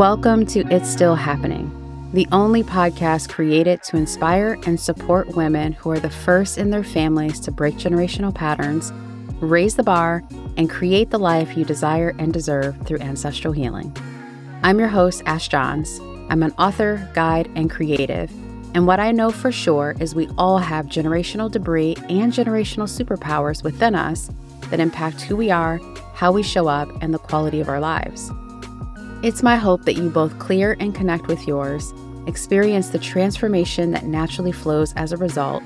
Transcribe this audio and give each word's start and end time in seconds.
Welcome 0.00 0.46
to 0.46 0.60
It's 0.74 0.88
Still 0.88 1.14
Happening, 1.14 1.70
the 2.14 2.26
only 2.32 2.62
podcast 2.62 3.28
created 3.28 3.82
to 3.82 3.98
inspire 3.98 4.58
and 4.64 4.80
support 4.80 5.36
women 5.36 5.74
who 5.74 5.90
are 5.90 5.98
the 5.98 6.08
first 6.08 6.56
in 6.56 6.70
their 6.70 6.82
families 6.82 7.38
to 7.40 7.50
break 7.50 7.74
generational 7.74 8.34
patterns, 8.34 8.94
raise 9.42 9.76
the 9.76 9.82
bar, 9.82 10.24
and 10.56 10.70
create 10.70 11.10
the 11.10 11.18
life 11.18 11.54
you 11.54 11.66
desire 11.66 12.14
and 12.18 12.32
deserve 12.32 12.78
through 12.86 13.00
ancestral 13.00 13.52
healing. 13.52 13.94
I'm 14.62 14.78
your 14.78 14.88
host, 14.88 15.22
Ash 15.26 15.48
Johns. 15.48 16.00
I'm 16.30 16.42
an 16.42 16.52
author, 16.52 17.06
guide, 17.12 17.50
and 17.54 17.70
creative. 17.70 18.30
And 18.74 18.86
what 18.86 19.00
I 19.00 19.12
know 19.12 19.30
for 19.30 19.52
sure 19.52 19.96
is 20.00 20.14
we 20.14 20.30
all 20.38 20.56
have 20.56 20.86
generational 20.86 21.50
debris 21.50 21.96
and 22.08 22.32
generational 22.32 22.88
superpowers 22.88 23.62
within 23.62 23.94
us 23.94 24.30
that 24.70 24.80
impact 24.80 25.20
who 25.20 25.36
we 25.36 25.50
are, 25.50 25.78
how 26.14 26.32
we 26.32 26.42
show 26.42 26.68
up, 26.68 26.88
and 27.02 27.12
the 27.12 27.18
quality 27.18 27.60
of 27.60 27.68
our 27.68 27.80
lives. 27.80 28.32
It's 29.22 29.42
my 29.42 29.56
hope 29.56 29.84
that 29.84 29.96
you 29.96 30.08
both 30.08 30.38
clear 30.38 30.78
and 30.80 30.94
connect 30.94 31.26
with 31.26 31.46
yours, 31.46 31.92
experience 32.26 32.88
the 32.88 32.98
transformation 32.98 33.90
that 33.90 34.06
naturally 34.06 34.50
flows 34.50 34.94
as 34.94 35.12
a 35.12 35.18
result, 35.18 35.62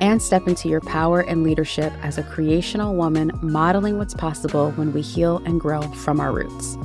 and 0.00 0.20
step 0.20 0.48
into 0.48 0.68
your 0.68 0.80
power 0.80 1.20
and 1.20 1.44
leadership 1.44 1.92
as 2.02 2.18
a 2.18 2.24
creational 2.24 2.96
woman 2.96 3.30
modeling 3.42 3.96
what's 3.96 4.12
possible 4.12 4.72
when 4.72 4.92
we 4.92 5.02
heal 5.02 5.40
and 5.46 5.60
grow 5.60 5.82
from 5.82 6.18
our 6.18 6.32
roots. 6.32 6.76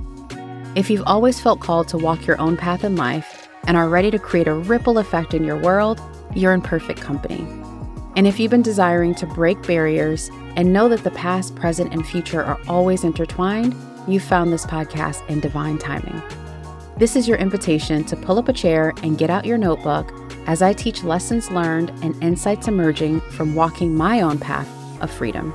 If 0.75 0.91
you've 0.91 1.07
always 1.07 1.41
felt 1.41 1.59
called 1.59 1.87
to 1.87 1.97
walk 1.97 2.27
your 2.27 2.39
own 2.39 2.55
path 2.55 2.83
in 2.83 2.95
life 2.95 3.49
and 3.65 3.75
are 3.75 3.89
ready 3.89 4.11
to 4.11 4.19
create 4.19 4.47
a 4.47 4.53
ripple 4.53 4.99
effect 4.99 5.33
in 5.33 5.43
your 5.43 5.57
world, 5.57 5.99
you're 6.35 6.53
in 6.53 6.61
perfect 6.61 7.01
company. 7.01 7.47
And 8.15 8.27
if 8.27 8.39
you've 8.39 8.51
been 8.51 8.61
desiring 8.61 9.15
to 9.15 9.25
break 9.25 9.59
barriers 9.63 10.29
and 10.55 10.71
know 10.71 10.87
that 10.87 11.03
the 11.03 11.09
past, 11.11 11.55
present, 11.55 11.91
and 11.91 12.05
future 12.05 12.43
are 12.43 12.59
always 12.67 13.03
intertwined, 13.03 13.73
you 14.07 14.19
found 14.19 14.51
this 14.51 14.65
podcast 14.65 15.27
in 15.29 15.39
divine 15.39 15.77
timing. 15.77 16.21
This 16.97 17.15
is 17.15 17.27
your 17.27 17.37
invitation 17.37 18.03
to 18.05 18.15
pull 18.15 18.37
up 18.37 18.49
a 18.49 18.53
chair 18.53 18.93
and 19.03 19.17
get 19.17 19.29
out 19.29 19.45
your 19.45 19.57
notebook 19.57 20.11
as 20.47 20.61
I 20.61 20.73
teach 20.73 21.03
lessons 21.03 21.49
learned 21.51 21.89
and 22.03 22.21
insights 22.23 22.67
emerging 22.67 23.21
from 23.21 23.55
walking 23.55 23.95
my 23.95 24.21
own 24.21 24.37
path 24.37 24.67
of 25.01 25.11
freedom. 25.11 25.53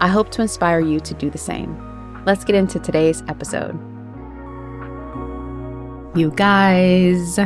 I 0.00 0.08
hope 0.08 0.30
to 0.32 0.42
inspire 0.42 0.80
you 0.80 1.00
to 1.00 1.14
do 1.14 1.30
the 1.30 1.38
same. 1.38 2.22
Let's 2.26 2.44
get 2.44 2.56
into 2.56 2.78
today's 2.78 3.22
episode. 3.28 3.78
You 6.16 6.30
guys, 6.36 7.38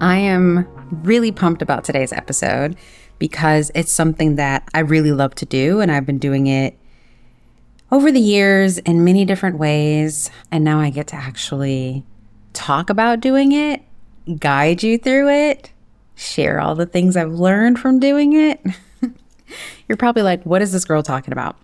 I 0.00 0.16
am 0.16 0.66
really 1.02 1.32
pumped 1.32 1.62
about 1.62 1.84
today's 1.84 2.12
episode 2.12 2.76
because 3.18 3.70
it's 3.74 3.92
something 3.92 4.36
that 4.36 4.68
I 4.74 4.80
really 4.80 5.12
love 5.12 5.34
to 5.36 5.46
do, 5.46 5.80
and 5.80 5.92
I've 5.92 6.06
been 6.06 6.18
doing 6.18 6.46
it 6.46 6.79
over 7.92 8.12
the 8.12 8.20
years 8.20 8.78
in 8.78 9.04
many 9.04 9.24
different 9.24 9.58
ways. 9.58 10.30
And 10.50 10.64
now 10.64 10.80
I 10.80 10.90
get 10.90 11.08
to 11.08 11.16
actually 11.16 12.04
talk 12.52 12.90
about 12.90 13.20
doing 13.20 13.52
it, 13.52 13.82
guide 14.38 14.82
you 14.82 14.98
through 14.98 15.30
it, 15.30 15.70
share 16.14 16.60
all 16.60 16.74
the 16.74 16.86
things 16.86 17.16
I've 17.16 17.32
learned 17.32 17.78
from 17.78 17.98
doing 17.98 18.34
it. 18.34 18.60
You're 19.88 19.96
probably 19.96 20.22
like, 20.22 20.44
what 20.44 20.62
is 20.62 20.72
this 20.72 20.84
girl 20.84 21.02
talking 21.02 21.32
about? 21.32 21.56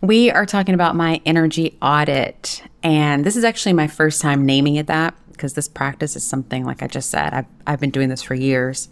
We 0.00 0.30
are 0.30 0.46
talking 0.46 0.74
about 0.74 0.94
my 0.94 1.20
energy 1.26 1.76
audit. 1.82 2.62
And 2.82 3.24
this 3.24 3.36
is 3.36 3.44
actually 3.44 3.72
my 3.72 3.88
first 3.88 4.20
time 4.20 4.46
naming 4.46 4.76
it 4.76 4.86
that 4.86 5.14
because 5.32 5.54
this 5.54 5.68
practice 5.68 6.16
is 6.16 6.26
something, 6.26 6.64
like 6.64 6.82
I 6.82 6.86
just 6.86 7.10
said, 7.10 7.32
I've, 7.32 7.46
I've 7.66 7.80
been 7.80 7.90
doing 7.90 8.08
this 8.08 8.22
for 8.22 8.34
years. 8.34 8.88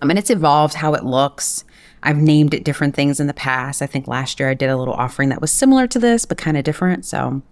Um, 0.00 0.06
I 0.06 0.06
mean, 0.06 0.18
it's 0.18 0.30
evolved 0.30 0.74
how 0.74 0.94
it 0.94 1.04
looks. 1.04 1.64
I've 2.02 2.16
named 2.16 2.54
it 2.54 2.64
different 2.64 2.94
things 2.94 3.20
in 3.20 3.26
the 3.26 3.34
past. 3.34 3.82
I 3.82 3.86
think 3.86 4.08
last 4.08 4.40
year 4.40 4.48
I 4.48 4.54
did 4.54 4.70
a 4.70 4.76
little 4.76 4.94
offering 4.94 5.28
that 5.30 5.40
was 5.40 5.52
similar 5.52 5.86
to 5.88 5.98
this, 5.98 6.24
but 6.24 6.38
kind 6.38 6.56
of 6.56 6.64
different. 6.64 7.04
So, 7.04 7.42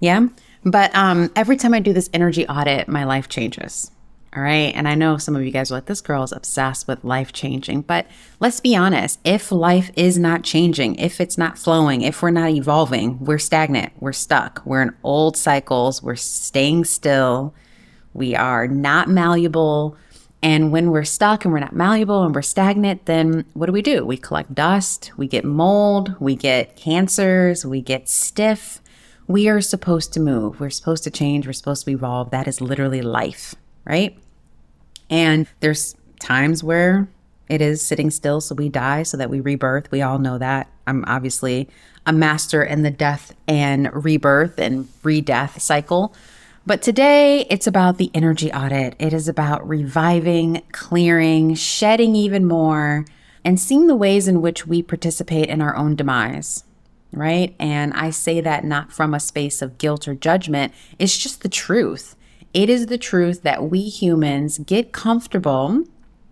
yeah. 0.00 0.28
But 0.64 0.94
um, 0.94 1.30
every 1.34 1.56
time 1.56 1.74
I 1.74 1.80
do 1.80 1.92
this 1.92 2.10
energy 2.12 2.46
audit, 2.46 2.88
my 2.88 3.04
life 3.04 3.28
changes. 3.28 3.90
All 4.34 4.42
right. 4.42 4.72
And 4.74 4.88
I 4.88 4.94
know 4.94 5.18
some 5.18 5.36
of 5.36 5.44
you 5.44 5.50
guys 5.50 5.70
are 5.70 5.74
like, 5.74 5.84
this 5.84 6.00
girl 6.00 6.22
is 6.22 6.32
obsessed 6.32 6.88
with 6.88 7.04
life 7.04 7.34
changing. 7.34 7.82
But 7.82 8.06
let's 8.40 8.60
be 8.60 8.74
honest 8.74 9.20
if 9.24 9.52
life 9.52 9.90
is 9.94 10.16
not 10.18 10.42
changing, 10.42 10.94
if 10.94 11.20
it's 11.20 11.36
not 11.36 11.58
flowing, 11.58 12.00
if 12.00 12.22
we're 12.22 12.30
not 12.30 12.50
evolving, 12.50 13.22
we're 13.22 13.38
stagnant, 13.38 13.92
we're 14.00 14.14
stuck, 14.14 14.62
we're 14.64 14.80
in 14.80 14.94
old 15.02 15.36
cycles, 15.36 16.02
we're 16.02 16.16
staying 16.16 16.84
still, 16.84 17.54
we 18.14 18.34
are 18.34 18.66
not 18.66 19.08
malleable, 19.08 19.98
and 20.42 20.72
when 20.72 20.90
we're 20.90 21.04
stuck 21.04 21.44
and 21.44 21.52
we're 21.52 21.60
not 21.60 21.74
malleable 21.74 22.24
and 22.24 22.34
we're 22.34 22.42
stagnant, 22.42 23.06
then 23.06 23.44
what 23.54 23.66
do 23.66 23.72
we 23.72 23.82
do? 23.82 24.04
We 24.04 24.16
collect 24.16 24.54
dust, 24.54 25.12
we 25.16 25.28
get 25.28 25.44
mold, 25.44 26.16
we 26.18 26.34
get 26.34 26.76
cancers, 26.76 27.64
we 27.64 27.80
get 27.80 28.08
stiff. 28.08 28.80
We 29.28 29.48
are 29.48 29.60
supposed 29.60 30.12
to 30.14 30.20
move. 30.20 30.58
We're 30.58 30.68
supposed 30.70 31.04
to 31.04 31.10
change. 31.10 31.46
We're 31.46 31.52
supposed 31.52 31.84
to 31.84 31.92
evolve. 31.92 32.30
That 32.30 32.48
is 32.48 32.60
literally 32.60 33.02
life, 33.02 33.54
right? 33.84 34.18
And 35.08 35.46
there's 35.60 35.94
times 36.18 36.64
where 36.64 37.08
it 37.48 37.60
is 37.60 37.80
sitting 37.80 38.10
still, 38.10 38.40
so 38.40 38.56
we 38.56 38.68
die, 38.68 39.04
so 39.04 39.16
that 39.16 39.30
we 39.30 39.38
rebirth. 39.40 39.90
We 39.92 40.02
all 40.02 40.18
know 40.18 40.38
that. 40.38 40.68
I'm 40.86 41.04
obviously 41.06 41.68
a 42.04 42.12
master 42.12 42.64
in 42.64 42.82
the 42.82 42.90
death 42.90 43.34
and 43.46 43.90
rebirth 43.92 44.58
and 44.58 44.88
re 45.04 45.20
death 45.20 45.62
cycle. 45.62 46.14
But 46.64 46.80
today 46.80 47.44
it's 47.50 47.66
about 47.66 47.98
the 47.98 48.12
energy 48.14 48.52
audit. 48.52 48.94
It 49.00 49.12
is 49.12 49.26
about 49.26 49.68
reviving, 49.68 50.62
clearing, 50.70 51.54
shedding 51.54 52.14
even 52.14 52.46
more, 52.46 53.04
and 53.44 53.58
seeing 53.58 53.88
the 53.88 53.96
ways 53.96 54.28
in 54.28 54.40
which 54.40 54.64
we 54.64 54.80
participate 54.80 55.48
in 55.48 55.60
our 55.60 55.74
own 55.74 55.96
demise, 55.96 56.62
right? 57.12 57.56
And 57.58 57.92
I 57.94 58.10
say 58.10 58.40
that 58.40 58.64
not 58.64 58.92
from 58.92 59.12
a 59.12 59.18
space 59.18 59.60
of 59.60 59.78
guilt 59.78 60.06
or 60.06 60.14
judgment, 60.14 60.72
it's 61.00 61.18
just 61.18 61.42
the 61.42 61.48
truth. 61.48 62.14
It 62.54 62.70
is 62.70 62.86
the 62.86 62.98
truth 62.98 63.42
that 63.42 63.68
we 63.68 63.80
humans 63.80 64.58
get 64.58 64.92
comfortable, 64.92 65.82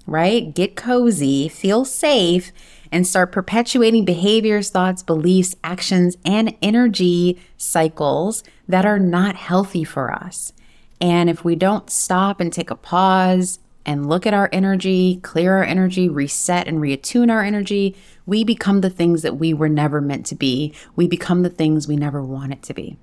right? 0.07 0.55
Get 0.55 0.77
cozy, 0.77 1.49
feel 1.49 1.85
safe, 1.85 2.53
and 2.93 3.07
start 3.07 3.33
perpetuating 3.33 4.05
behaviors, 4.05 4.71
thoughts, 4.71 5.03
beliefs, 5.03 5.57
actions, 5.63 6.17
and 6.25 6.57
energy 6.61 7.41
cycles 7.57 8.43
that 8.69 8.85
are 8.85 8.99
not 8.99 9.37
healthy 9.37 9.85
for 9.85 10.13
us. 10.13 10.53
And 11.01 11.31
if 11.31 11.45
we 11.45 11.57
don't 11.57 11.91
stop 11.91 12.41
and 12.41 12.53
take 12.53 12.71
a 12.71 12.77
pause 12.77 13.59
and 13.87 14.09
look 14.09 14.27
at 14.27 14.35
our 14.35 14.51
energy, 14.53 15.19
clear 15.23 15.57
our 15.57 15.65
energy, 15.65 16.09
reset 16.09 16.69
and 16.69 16.79
reattune 16.79 17.31
our 17.31 17.43
energy, 17.43 17.97
we 18.27 18.45
become 18.45 18.83
the 18.83 18.91
things 18.91 19.23
that 19.23 19.37
we 19.37 19.55
were 19.55 19.69
never 19.69 20.01
meant 20.01 20.27
to 20.27 20.35
be. 20.35 20.75
We 20.97 21.09
become 21.09 21.43
the 21.43 21.51
things 21.51 21.89
we 21.89 21.97
never 21.97 22.23
wanted 22.23 22.63
to 22.65 22.75
be. 22.75 22.99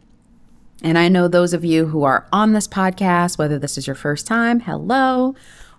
And 0.83 0.97
I 0.97 1.09
know 1.09 1.27
those 1.27 1.53
of 1.53 1.65
you 1.65 1.87
who 1.87 2.03
are 2.03 2.27
on 2.31 2.53
this 2.53 2.67
podcast, 2.67 3.39
whether 3.39 3.57
this 3.57 3.79
is 3.79 3.87
your 3.87 3.95
first 3.95 4.27
time, 4.27 4.59
hello, 4.59 5.33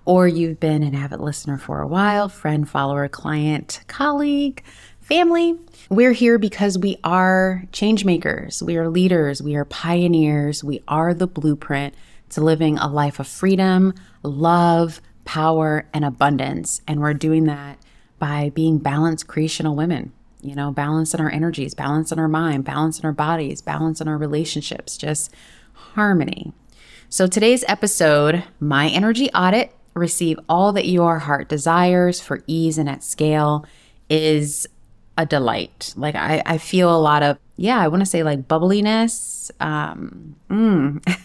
or 0.08 0.26
you've 0.26 0.58
been 0.58 0.82
an 0.82 0.94
avid 0.94 1.20
listener 1.20 1.58
for 1.58 1.82
a 1.82 1.86
while, 1.86 2.30
friend, 2.30 2.66
follower, 2.66 3.06
client, 3.08 3.82
colleague, 3.88 4.64
family. 5.02 5.54
We're 5.90 6.12
here 6.12 6.38
because 6.38 6.78
we 6.78 6.96
are 7.04 7.64
change 7.72 8.06
makers, 8.06 8.62
we 8.62 8.78
are 8.78 8.88
leaders, 8.88 9.42
we 9.42 9.54
are 9.54 9.66
pioneers, 9.66 10.64
we 10.64 10.82
are 10.88 11.12
the 11.12 11.26
blueprint 11.26 11.94
to 12.30 12.40
living 12.40 12.78
a 12.78 12.88
life 12.88 13.20
of 13.20 13.28
freedom, 13.28 13.92
love, 14.22 15.02
power, 15.26 15.86
and 15.92 16.06
abundance. 16.06 16.80
And 16.88 17.00
we're 17.00 17.12
doing 17.12 17.44
that 17.44 17.78
by 18.18 18.50
being 18.54 18.78
balanced 18.78 19.26
creational 19.26 19.76
women. 19.76 20.12
You 20.40 20.54
know, 20.54 20.72
balance 20.72 21.12
in 21.12 21.20
our 21.20 21.30
energies, 21.30 21.74
balance 21.74 22.12
in 22.12 22.18
our 22.18 22.28
mind, 22.28 22.64
balance 22.64 22.98
in 22.98 23.04
our 23.04 23.12
bodies, 23.12 23.60
balance 23.60 24.00
in 24.00 24.08
our 24.08 24.16
relationships, 24.16 24.96
just 24.96 25.34
harmony. 25.74 26.54
So 27.10 27.26
today's 27.26 27.64
episode, 27.68 28.44
My 28.58 28.88
Energy 28.88 29.28
Audit, 29.34 29.74
receive 29.98 30.38
all 30.48 30.72
that 30.72 30.86
your 30.86 31.18
heart 31.18 31.48
desires 31.48 32.20
for 32.20 32.42
ease 32.46 32.78
and 32.78 32.88
at 32.88 33.02
scale 33.02 33.66
is 34.08 34.66
a 35.16 35.26
delight. 35.26 35.92
Like 35.96 36.14
I, 36.14 36.42
I 36.46 36.58
feel 36.58 36.94
a 36.94 36.98
lot 36.98 37.22
of, 37.22 37.38
yeah, 37.56 37.78
I 37.78 37.88
want 37.88 38.00
to 38.00 38.06
say 38.06 38.22
like 38.22 38.46
bubbliness. 38.48 39.50
Um, 39.60 40.36
mm. 40.48 41.18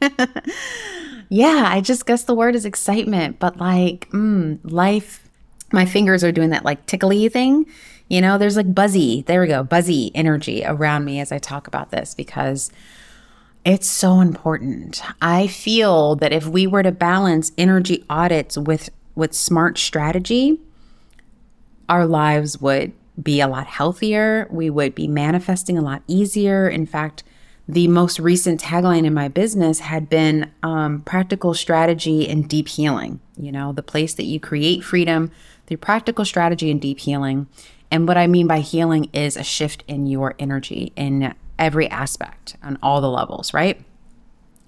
yeah, 1.30 1.64
I 1.66 1.80
just 1.80 2.06
guess 2.06 2.24
the 2.24 2.34
word 2.34 2.54
is 2.54 2.64
excitement, 2.64 3.38
but 3.38 3.56
like, 3.56 4.08
mm, 4.10 4.58
life, 4.62 5.28
my 5.72 5.86
fingers 5.86 6.22
are 6.22 6.32
doing 6.32 6.50
that 6.50 6.64
like 6.64 6.86
tickly 6.86 7.28
thing. 7.28 7.66
You 8.08 8.20
know, 8.20 8.38
there's 8.38 8.56
like 8.56 8.74
buzzy, 8.74 9.22
there 9.26 9.40
we 9.40 9.46
go, 9.46 9.62
buzzy 9.62 10.10
energy 10.14 10.62
around 10.64 11.04
me 11.04 11.20
as 11.20 11.32
I 11.32 11.38
talk 11.38 11.66
about 11.66 11.90
this 11.90 12.14
because 12.14 12.70
it's 13.64 13.86
so 13.86 14.20
important. 14.20 15.02
I 15.20 15.46
feel 15.46 16.16
that 16.16 16.32
if 16.32 16.46
we 16.46 16.66
were 16.66 16.82
to 16.82 16.92
balance 16.92 17.52
energy 17.58 18.04
audits 18.08 18.56
with 18.56 18.90
with 19.14 19.34
smart 19.34 19.76
strategy, 19.76 20.58
our 21.88 22.06
lives 22.06 22.60
would 22.60 22.92
be 23.20 23.40
a 23.40 23.48
lot 23.48 23.66
healthier. 23.66 24.46
We 24.50 24.70
would 24.70 24.94
be 24.94 25.08
manifesting 25.08 25.76
a 25.76 25.82
lot 25.82 26.02
easier. 26.06 26.68
In 26.68 26.86
fact, 26.86 27.22
the 27.68 27.86
most 27.88 28.18
recent 28.18 28.60
tagline 28.60 29.04
in 29.04 29.12
my 29.12 29.28
business 29.28 29.80
had 29.80 30.08
been 30.08 30.50
um, 30.62 31.02
practical 31.02 31.54
strategy 31.54 32.28
and 32.28 32.48
deep 32.48 32.68
healing. 32.68 33.20
You 33.36 33.52
know, 33.52 33.72
the 33.72 33.82
place 33.82 34.14
that 34.14 34.24
you 34.24 34.40
create 34.40 34.82
freedom 34.82 35.30
through 35.66 35.76
practical 35.78 36.24
strategy 36.24 36.70
and 36.70 36.80
deep 36.80 37.00
healing. 37.00 37.46
And 37.90 38.08
what 38.08 38.16
I 38.16 38.26
mean 38.26 38.46
by 38.46 38.60
healing 38.60 39.10
is 39.12 39.36
a 39.36 39.44
shift 39.44 39.84
in 39.86 40.06
your 40.06 40.34
energy, 40.38 40.92
in 40.96 41.34
every 41.60 41.88
aspect 41.88 42.56
on 42.62 42.78
all 42.82 43.00
the 43.00 43.10
levels, 43.10 43.54
right? 43.54 43.80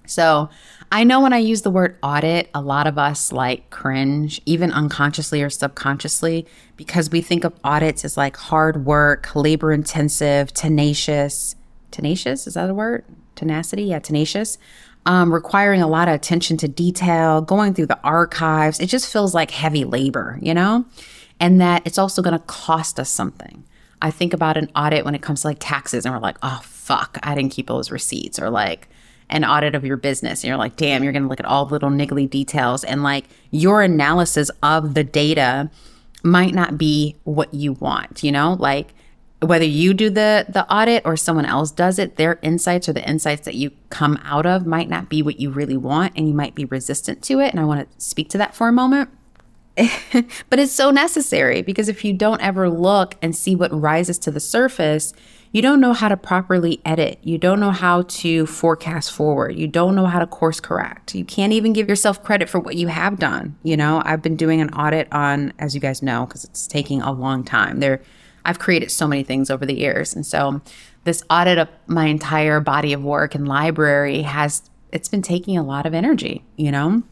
So 0.05 0.49
I 0.91 1.03
know 1.03 1.21
when 1.21 1.33
I 1.33 1.37
use 1.37 1.61
the 1.61 1.71
word 1.71 1.97
audit, 2.03 2.49
a 2.53 2.61
lot 2.61 2.87
of 2.87 2.97
us 2.97 3.31
like 3.31 3.69
cringe, 3.69 4.41
even 4.45 4.71
unconsciously 4.71 5.41
or 5.41 5.49
subconsciously, 5.49 6.45
because 6.77 7.09
we 7.09 7.21
think 7.21 7.43
of 7.43 7.53
audits 7.63 8.03
as 8.05 8.17
like 8.17 8.35
hard 8.35 8.85
work, 8.85 9.35
labor 9.35 9.71
intensive, 9.71 10.53
tenacious. 10.53 11.55
Tenacious, 11.91 12.47
is 12.47 12.55
that 12.55 12.69
a 12.69 12.73
word? 12.73 13.05
Tenacity? 13.35 13.83
Yeah, 13.83 13.99
tenacious. 13.99 14.57
Um, 15.05 15.33
requiring 15.33 15.81
a 15.81 15.87
lot 15.87 16.07
of 16.07 16.15
attention 16.15 16.57
to 16.57 16.67
detail, 16.67 17.41
going 17.41 17.73
through 17.73 17.87
the 17.87 17.99
archives. 18.03 18.79
It 18.79 18.87
just 18.87 19.11
feels 19.11 19.33
like 19.33 19.51
heavy 19.51 19.85
labor, 19.85 20.37
you 20.41 20.53
know? 20.53 20.85
And 21.39 21.59
that 21.61 21.81
it's 21.85 21.97
also 21.97 22.21
going 22.21 22.37
to 22.37 22.45
cost 22.45 22.99
us 22.99 23.09
something. 23.09 23.63
I 24.01 24.11
think 24.11 24.33
about 24.33 24.57
an 24.57 24.69
audit 24.75 25.05
when 25.05 25.15
it 25.15 25.21
comes 25.21 25.41
to 25.41 25.47
like 25.47 25.57
taxes, 25.59 26.05
and 26.05 26.13
we're 26.13 26.21
like, 26.21 26.37
oh, 26.43 26.59
fuck, 26.83 27.17
I 27.23 27.35
didn't 27.35 27.51
keep 27.51 27.67
those 27.67 27.91
receipts. 27.91 28.39
Or 28.39 28.49
like, 28.49 28.89
an 29.29 29.43
audit 29.43 29.73
of 29.73 29.83
your 29.83 29.97
business 29.97 30.43
and 30.43 30.49
you're 30.49 30.57
like, 30.57 30.75
damn, 30.75 31.03
you're 31.03 31.11
going 31.11 31.23
to 31.23 31.29
look 31.29 31.39
at 31.39 31.45
all 31.45 31.65
the 31.65 31.73
little 31.73 31.89
niggly 31.89 32.29
details 32.29 32.83
and 32.83 33.03
like 33.03 33.25
your 33.51 33.81
analysis 33.81 34.51
of 34.61 34.93
the 34.93 35.03
data 35.03 35.69
might 36.23 36.53
not 36.53 36.77
be 36.77 37.15
what 37.23 37.53
you 37.53 37.73
want, 37.73 38.23
you 38.23 38.31
know? 38.31 38.53
Like 38.59 38.93
whether 39.41 39.65
you 39.65 39.93
do 39.93 40.09
the 40.09 40.45
the 40.47 40.71
audit 40.71 41.01
or 41.05 41.17
someone 41.17 41.45
else 41.45 41.71
does 41.71 41.99
it, 41.99 42.15
their 42.15 42.39
insights 42.41 42.87
or 42.87 42.93
the 42.93 43.07
insights 43.07 43.43
that 43.45 43.55
you 43.55 43.71
come 43.89 44.19
out 44.23 44.45
of 44.45 44.65
might 44.65 44.87
not 44.87 45.09
be 45.09 45.21
what 45.21 45.39
you 45.39 45.49
really 45.49 45.77
want 45.77 46.13
and 46.15 46.27
you 46.27 46.33
might 46.33 46.55
be 46.55 46.65
resistant 46.65 47.21
to 47.23 47.39
it 47.39 47.51
and 47.51 47.59
I 47.59 47.65
want 47.65 47.89
to 47.89 48.05
speak 48.05 48.29
to 48.29 48.37
that 48.37 48.55
for 48.55 48.67
a 48.67 48.71
moment. 48.71 49.09
but 49.75 50.59
it's 50.59 50.71
so 50.71 50.91
necessary 50.91 51.63
because 51.63 51.89
if 51.89 52.05
you 52.05 52.13
don't 52.13 52.41
ever 52.41 52.69
look 52.69 53.15
and 53.21 53.35
see 53.35 53.55
what 53.55 53.71
rises 53.73 54.19
to 54.19 54.29
the 54.29 54.39
surface, 54.39 55.13
you 55.53 55.61
don't 55.61 55.79
know 55.79 55.93
how 55.93 56.09
to 56.09 56.17
properly 56.17 56.81
edit. 56.83 57.19
You 57.21 57.37
don't 57.37 57.59
know 57.59 57.69
how 57.69 58.01
to 58.01 58.47
forecast 58.47 59.11
forward. 59.11 59.55
You 59.55 59.67
don't 59.67 59.95
know 59.95 60.07
how 60.07 60.17
to 60.17 60.25
course 60.25 60.59
correct. 60.59 61.13
You 61.13 61.23
can't 61.23 61.53
even 61.53 61.73
give 61.73 61.87
yourself 61.87 62.23
credit 62.23 62.49
for 62.49 62.59
what 62.59 62.75
you 62.75 62.87
have 62.87 63.19
done. 63.19 63.55
You 63.61 63.77
know, 63.77 64.01
I've 64.03 64.23
been 64.23 64.35
doing 64.35 64.61
an 64.61 64.73
audit 64.73 65.07
on, 65.13 65.53
as 65.59 65.75
you 65.75 65.79
guys 65.79 66.01
know, 66.01 66.25
because 66.25 66.43
it's 66.43 66.65
taking 66.65 67.03
a 67.03 67.11
long 67.11 67.43
time. 67.43 67.81
There, 67.81 68.01
I've 68.43 68.57
created 68.57 68.89
so 68.89 69.07
many 69.07 69.21
things 69.21 69.51
over 69.51 69.63
the 69.63 69.75
years. 69.75 70.15
And 70.15 70.25
so 70.25 70.59
this 71.03 71.23
audit 71.29 71.59
of 71.59 71.69
my 71.85 72.07
entire 72.07 72.59
body 72.59 72.91
of 72.91 73.03
work 73.03 73.35
and 73.35 73.47
library 73.47 74.23
has, 74.23 74.71
it's 74.91 75.07
been 75.07 75.21
taking 75.21 75.55
a 75.55 75.63
lot 75.63 75.85
of 75.85 75.93
energy, 75.93 76.43
you 76.57 76.71
know? 76.71 77.03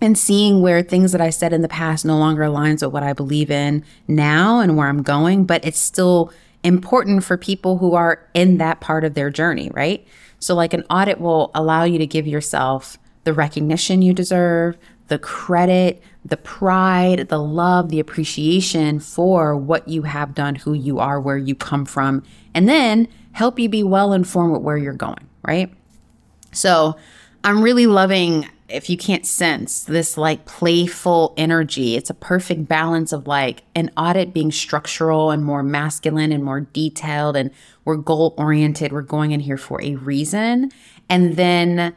and 0.00 0.18
seeing 0.18 0.60
where 0.60 0.82
things 0.82 1.12
that 1.12 1.20
I 1.20 1.30
said 1.30 1.52
in 1.52 1.62
the 1.62 1.68
past 1.68 2.04
no 2.04 2.18
longer 2.18 2.42
aligns 2.42 2.82
with 2.82 2.92
what 2.92 3.04
I 3.04 3.12
believe 3.12 3.52
in 3.52 3.84
now 4.08 4.58
and 4.58 4.76
where 4.76 4.88
I'm 4.88 5.04
going, 5.04 5.44
but 5.44 5.64
it's 5.64 5.78
still 5.78 6.32
important 6.64 7.24
for 7.24 7.36
people 7.36 7.78
who 7.78 7.94
are 7.94 8.28
in 8.34 8.58
that 8.58 8.80
part 8.80 9.04
of 9.04 9.14
their 9.14 9.30
journey, 9.30 9.70
right? 9.74 10.06
So, 10.38 10.54
like 10.54 10.72
an 10.72 10.84
audit 10.90 11.20
will 11.20 11.50
allow 11.54 11.84
you 11.84 11.98
to 11.98 12.06
give 12.06 12.26
yourself 12.26 12.98
the 13.24 13.32
recognition 13.32 14.02
you 14.02 14.12
deserve, 14.12 14.76
the 15.08 15.18
credit, 15.18 16.02
the 16.24 16.36
pride, 16.36 17.28
the 17.28 17.38
love, 17.38 17.88
the 17.88 18.00
appreciation 18.00 18.98
for 18.98 19.56
what 19.56 19.86
you 19.88 20.02
have 20.02 20.34
done, 20.34 20.54
who 20.54 20.72
you 20.72 20.98
are, 20.98 21.20
where 21.20 21.36
you 21.36 21.54
come 21.54 21.84
from, 21.84 22.22
and 22.54 22.68
then 22.68 23.08
help 23.32 23.58
you 23.58 23.68
be 23.68 23.82
well 23.82 24.12
informed 24.12 24.52
with 24.52 24.62
where 24.62 24.76
you're 24.76 24.92
going, 24.92 25.28
right? 25.46 25.72
So, 26.52 26.96
I'm 27.44 27.62
really 27.62 27.86
loving 27.86 28.48
if 28.72 28.88
you 28.88 28.96
can't 28.96 29.26
sense 29.26 29.84
this 29.84 30.16
like 30.16 30.46
playful 30.46 31.34
energy, 31.36 31.94
it's 31.94 32.10
a 32.10 32.14
perfect 32.14 32.66
balance 32.66 33.12
of 33.12 33.26
like 33.26 33.62
an 33.74 33.90
audit 33.96 34.32
being 34.32 34.50
structural 34.50 35.30
and 35.30 35.44
more 35.44 35.62
masculine 35.62 36.32
and 36.32 36.42
more 36.42 36.60
detailed, 36.60 37.36
and 37.36 37.50
we're 37.84 37.96
goal 37.96 38.34
oriented. 38.38 38.92
We're 38.92 39.02
going 39.02 39.32
in 39.32 39.40
here 39.40 39.58
for 39.58 39.80
a 39.82 39.94
reason. 39.96 40.70
And 41.08 41.36
then 41.36 41.94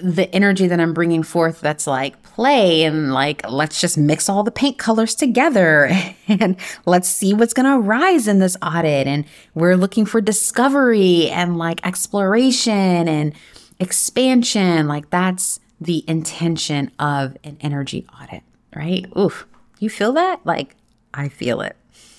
the 0.00 0.32
energy 0.32 0.68
that 0.68 0.78
I'm 0.78 0.94
bringing 0.94 1.24
forth 1.24 1.60
that's 1.60 1.86
like 1.86 2.22
play 2.22 2.84
and 2.84 3.12
like, 3.12 3.48
let's 3.50 3.80
just 3.80 3.98
mix 3.98 4.28
all 4.28 4.44
the 4.44 4.50
paint 4.50 4.78
colors 4.78 5.14
together 5.14 5.90
and 6.28 6.56
let's 6.86 7.08
see 7.08 7.34
what's 7.34 7.54
going 7.54 7.66
to 7.66 7.80
rise 7.80 8.28
in 8.28 8.38
this 8.38 8.56
audit. 8.62 9.06
And 9.06 9.24
we're 9.54 9.76
looking 9.76 10.04
for 10.04 10.20
discovery 10.20 11.30
and 11.30 11.58
like 11.58 11.84
exploration 11.86 13.08
and 13.08 13.32
expansion. 13.80 14.88
Like, 14.88 15.10
that's 15.10 15.60
the 15.80 16.04
intention 16.08 16.90
of 16.98 17.36
an 17.44 17.56
energy 17.60 18.06
audit, 18.20 18.42
right? 18.74 19.06
Oof, 19.16 19.46
you 19.78 19.88
feel 19.90 20.12
that? 20.12 20.44
Like, 20.44 20.74
I 21.14 21.28
feel 21.28 21.60
it. 21.60 21.76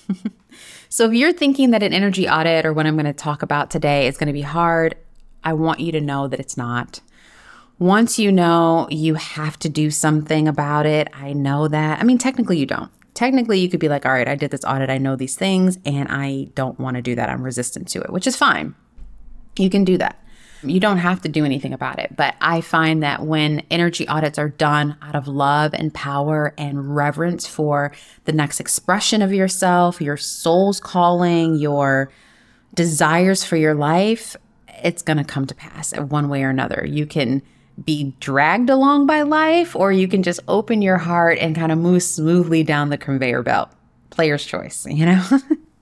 so, 0.88 1.06
if 1.06 1.14
you're 1.14 1.32
thinking 1.32 1.70
that 1.70 1.82
an 1.82 1.92
energy 1.92 2.28
audit 2.28 2.64
or 2.64 2.72
what 2.72 2.86
I'm 2.86 2.96
going 2.96 3.06
to 3.06 3.12
talk 3.12 3.42
about 3.42 3.70
today 3.70 4.06
is 4.06 4.16
going 4.16 4.28
to 4.28 4.32
be 4.32 4.42
hard, 4.42 4.96
I 5.44 5.52
want 5.52 5.80
you 5.80 5.92
to 5.92 6.00
know 6.00 6.28
that 6.28 6.40
it's 6.40 6.56
not. 6.56 7.00
Once 7.78 8.18
you 8.18 8.30
know 8.30 8.86
you 8.90 9.14
have 9.14 9.58
to 9.58 9.68
do 9.68 9.90
something 9.90 10.46
about 10.46 10.84
it, 10.84 11.08
I 11.14 11.32
know 11.32 11.66
that. 11.68 11.98
I 11.98 12.04
mean, 12.04 12.18
technically, 12.18 12.58
you 12.58 12.66
don't. 12.66 12.90
Technically, 13.14 13.58
you 13.58 13.68
could 13.68 13.80
be 13.80 13.88
like, 13.88 14.06
all 14.06 14.12
right, 14.12 14.28
I 14.28 14.34
did 14.34 14.50
this 14.50 14.64
audit, 14.64 14.90
I 14.90 14.98
know 14.98 15.16
these 15.16 15.36
things, 15.36 15.78
and 15.84 16.08
I 16.10 16.48
don't 16.54 16.78
want 16.78 16.96
to 16.96 17.02
do 17.02 17.14
that. 17.14 17.28
I'm 17.28 17.42
resistant 17.42 17.88
to 17.88 18.00
it, 18.00 18.10
which 18.10 18.26
is 18.26 18.36
fine. 18.36 18.74
You 19.58 19.70
can 19.70 19.84
do 19.84 19.98
that. 19.98 20.22
You 20.62 20.80
don't 20.80 20.98
have 20.98 21.22
to 21.22 21.28
do 21.28 21.44
anything 21.44 21.72
about 21.72 21.98
it. 21.98 22.14
But 22.16 22.34
I 22.40 22.60
find 22.60 23.02
that 23.02 23.22
when 23.22 23.62
energy 23.70 24.06
audits 24.08 24.38
are 24.38 24.48
done 24.48 24.96
out 25.02 25.14
of 25.14 25.26
love 25.28 25.74
and 25.74 25.92
power 25.92 26.54
and 26.58 26.94
reverence 26.94 27.46
for 27.46 27.92
the 28.24 28.32
next 28.32 28.60
expression 28.60 29.22
of 29.22 29.32
yourself, 29.32 30.00
your 30.00 30.16
soul's 30.16 30.80
calling, 30.80 31.56
your 31.56 32.10
desires 32.74 33.44
for 33.44 33.56
your 33.56 33.74
life, 33.74 34.36
it's 34.82 35.02
going 35.02 35.16
to 35.18 35.24
come 35.24 35.46
to 35.46 35.54
pass 35.54 35.96
one 35.96 36.28
way 36.28 36.42
or 36.42 36.50
another. 36.50 36.84
You 36.86 37.06
can 37.06 37.42
be 37.84 38.14
dragged 38.20 38.70
along 38.70 39.06
by 39.06 39.22
life, 39.22 39.74
or 39.74 39.92
you 39.92 40.06
can 40.06 40.22
just 40.22 40.40
open 40.48 40.82
your 40.82 40.98
heart 40.98 41.38
and 41.38 41.56
kind 41.56 41.72
of 41.72 41.78
move 41.78 42.02
smoothly 42.02 42.62
down 42.62 42.90
the 42.90 42.98
conveyor 42.98 43.42
belt. 43.42 43.70
Player's 44.10 44.44
choice, 44.44 44.86
you 44.86 45.06
know? 45.06 45.24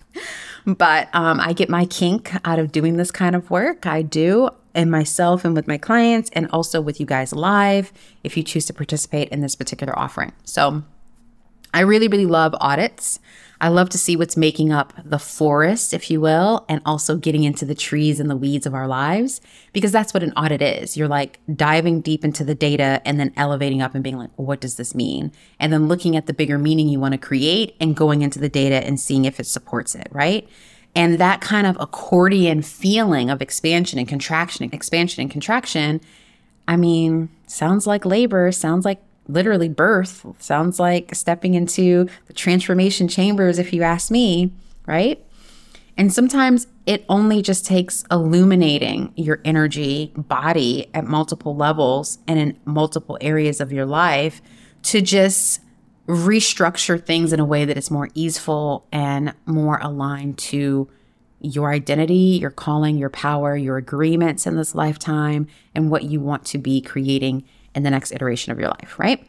but 0.66 1.08
um, 1.12 1.40
I 1.40 1.52
get 1.52 1.68
my 1.68 1.86
kink 1.86 2.32
out 2.44 2.58
of 2.58 2.72
doing 2.72 2.96
this 2.96 3.10
kind 3.10 3.34
of 3.34 3.50
work. 3.50 3.86
I 3.86 4.02
do 4.02 4.50
and 4.78 4.92
myself 4.92 5.44
and 5.44 5.56
with 5.56 5.66
my 5.66 5.76
clients 5.76 6.30
and 6.34 6.48
also 6.52 6.80
with 6.80 7.00
you 7.00 7.04
guys 7.04 7.32
live 7.32 7.92
if 8.22 8.36
you 8.36 8.44
choose 8.44 8.64
to 8.64 8.72
participate 8.72 9.28
in 9.30 9.40
this 9.40 9.56
particular 9.56 9.98
offering. 9.98 10.32
So 10.44 10.84
I 11.74 11.80
really, 11.80 12.06
really 12.06 12.26
love 12.26 12.54
audits. 12.60 13.18
I 13.60 13.68
love 13.70 13.88
to 13.88 13.98
see 13.98 14.14
what's 14.14 14.36
making 14.36 14.70
up 14.70 14.92
the 15.04 15.18
forest, 15.18 15.92
if 15.92 16.12
you 16.12 16.20
will, 16.20 16.64
and 16.68 16.80
also 16.86 17.16
getting 17.16 17.42
into 17.42 17.64
the 17.64 17.74
trees 17.74 18.20
and 18.20 18.30
the 18.30 18.36
weeds 18.36 18.66
of 18.66 18.72
our 18.72 18.86
lives, 18.86 19.40
because 19.72 19.90
that's 19.90 20.14
what 20.14 20.22
an 20.22 20.32
audit 20.36 20.62
is. 20.62 20.96
You're 20.96 21.08
like 21.08 21.40
diving 21.52 22.00
deep 22.00 22.24
into 22.24 22.44
the 22.44 22.54
data 22.54 23.02
and 23.04 23.18
then 23.18 23.32
elevating 23.36 23.82
up 23.82 23.96
and 23.96 24.04
being 24.04 24.16
like, 24.16 24.30
what 24.36 24.60
does 24.60 24.76
this 24.76 24.94
mean? 24.94 25.32
And 25.58 25.72
then 25.72 25.88
looking 25.88 26.16
at 26.16 26.26
the 26.26 26.32
bigger 26.32 26.56
meaning 26.56 26.88
you 26.88 27.00
want 27.00 27.12
to 27.12 27.18
create 27.18 27.74
and 27.80 27.96
going 27.96 28.22
into 28.22 28.38
the 28.38 28.48
data 28.48 28.76
and 28.76 29.00
seeing 29.00 29.24
if 29.24 29.40
it 29.40 29.46
supports 29.46 29.96
it, 29.96 30.06
right? 30.12 30.48
And 30.94 31.18
that 31.18 31.40
kind 31.40 31.66
of 31.66 31.76
accordion 31.78 32.62
feeling 32.62 33.30
of 33.30 33.40
expansion 33.40 33.98
and 33.98 34.08
contraction, 34.08 34.68
expansion 34.72 35.20
and 35.22 35.30
contraction, 35.30 36.00
I 36.66 36.76
mean, 36.76 37.28
sounds 37.46 37.86
like 37.86 38.04
labor, 38.04 38.50
sounds 38.52 38.84
like 38.84 39.00
literally 39.28 39.68
birth, 39.68 40.26
sounds 40.38 40.80
like 40.80 41.14
stepping 41.14 41.54
into 41.54 42.08
the 42.26 42.32
transformation 42.32 43.08
chambers, 43.08 43.58
if 43.58 43.72
you 43.72 43.82
ask 43.82 44.10
me, 44.10 44.52
right? 44.86 45.22
And 45.96 46.12
sometimes 46.12 46.66
it 46.86 47.04
only 47.08 47.42
just 47.42 47.66
takes 47.66 48.04
illuminating 48.10 49.12
your 49.16 49.40
energy 49.44 50.12
body 50.16 50.88
at 50.94 51.04
multiple 51.04 51.56
levels 51.56 52.18
and 52.26 52.38
in 52.38 52.58
multiple 52.64 53.18
areas 53.20 53.60
of 53.60 53.72
your 53.72 53.84
life 53.84 54.40
to 54.84 55.02
just 55.02 55.60
restructure 56.08 57.04
things 57.04 57.32
in 57.32 57.38
a 57.38 57.44
way 57.44 57.66
that 57.66 57.76
is 57.76 57.90
more 57.90 58.08
easeful 58.14 58.86
and 58.90 59.34
more 59.44 59.78
aligned 59.82 60.38
to 60.38 60.88
your 61.40 61.70
identity, 61.70 62.38
your 62.40 62.50
calling, 62.50 62.96
your 62.96 63.10
power, 63.10 63.56
your 63.56 63.76
agreements 63.76 64.46
in 64.46 64.56
this 64.56 64.74
lifetime, 64.74 65.46
and 65.74 65.90
what 65.90 66.04
you 66.04 66.18
want 66.18 66.44
to 66.46 66.58
be 66.58 66.80
creating 66.80 67.44
in 67.74 67.82
the 67.82 67.90
next 67.90 68.10
iteration 68.10 68.50
of 68.50 68.58
your 68.58 68.68
life, 68.68 68.98
right? 68.98 69.24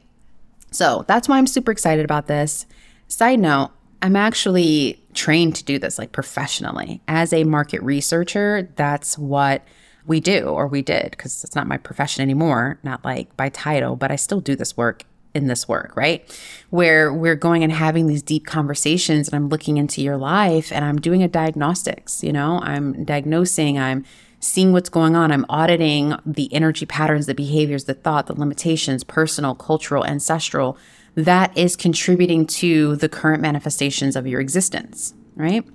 So 0.72 1.04
that's 1.08 1.28
why 1.28 1.38
I'm 1.38 1.48
super 1.48 1.72
excited 1.72 2.06
about 2.06 2.28
this. 2.28 2.66
Side 3.10 3.40
note, 3.40 3.72
I'm 4.02 4.16
actually 4.16 5.04
trained 5.14 5.56
to 5.58 5.64
do 5.66 5.78
this 5.78 6.00
like 6.00 6.14
professionally. 6.14 7.02
As 7.08 7.34
a 7.34 7.44
market 7.44 7.84
researcher, 7.84 8.70
that's 8.76 9.18
what 9.18 9.66
we 10.06 10.22
do 10.22 10.46
or 10.48 10.66
we 10.68 10.82
did 10.82 11.12
because 11.12 11.44
it's 11.44 11.56
not 11.56 11.68
my 11.68 11.78
profession 11.78 12.22
anymore, 12.22 12.80
not 12.84 13.04
like 13.04 13.36
by 13.36 13.50
title, 13.50 13.98
but 13.98 14.12
I 14.12 14.16
still 14.16 14.40
do 14.40 14.56
this 14.56 14.78
work 14.78 15.04
in 15.34 15.48
this 15.48 15.68
work, 15.68 15.96
right? 15.96 16.26
Where 16.70 17.14
we're 17.14 17.36
going 17.36 17.64
and 17.64 17.72
having 17.72 18.08
these 18.08 18.24
deep 18.24 18.46
conversations 18.46 19.28
and 19.28 19.36
I'm 19.36 19.50
looking 19.50 19.78
into 19.78 20.02
your 20.02 20.18
life 20.18 20.72
and 20.72 20.84
I'm 20.84 21.00
doing 21.00 21.24
a 21.24 21.28
diagnostics, 21.28 22.24
you 22.24 22.34
know, 22.34 22.60
I'm 22.64 23.04
diagnosing, 23.04 23.78
I'm 23.78 24.06
seeing 24.40 24.72
what's 24.72 24.90
going 24.90 25.16
on, 25.16 25.32
I'm 25.32 25.46
auditing 25.50 26.16
the 26.26 26.52
energy 26.54 26.86
patterns, 26.86 27.26
the 27.26 27.36
behaviors, 27.36 27.86
the 27.86 27.94
thought, 27.94 28.28
the 28.28 28.34
limitations, 28.34 29.04
personal, 29.04 29.54
cultural, 29.54 30.06
ancestral 30.06 30.78
that 31.16 31.56
is 31.58 31.76
contributing 31.76 32.46
to 32.46 32.96
the 32.96 33.10
current 33.10 33.42
manifestations 33.42 34.16
of 34.16 34.26
your 34.26 34.40
existence, 34.40 35.14
right? 35.36 35.66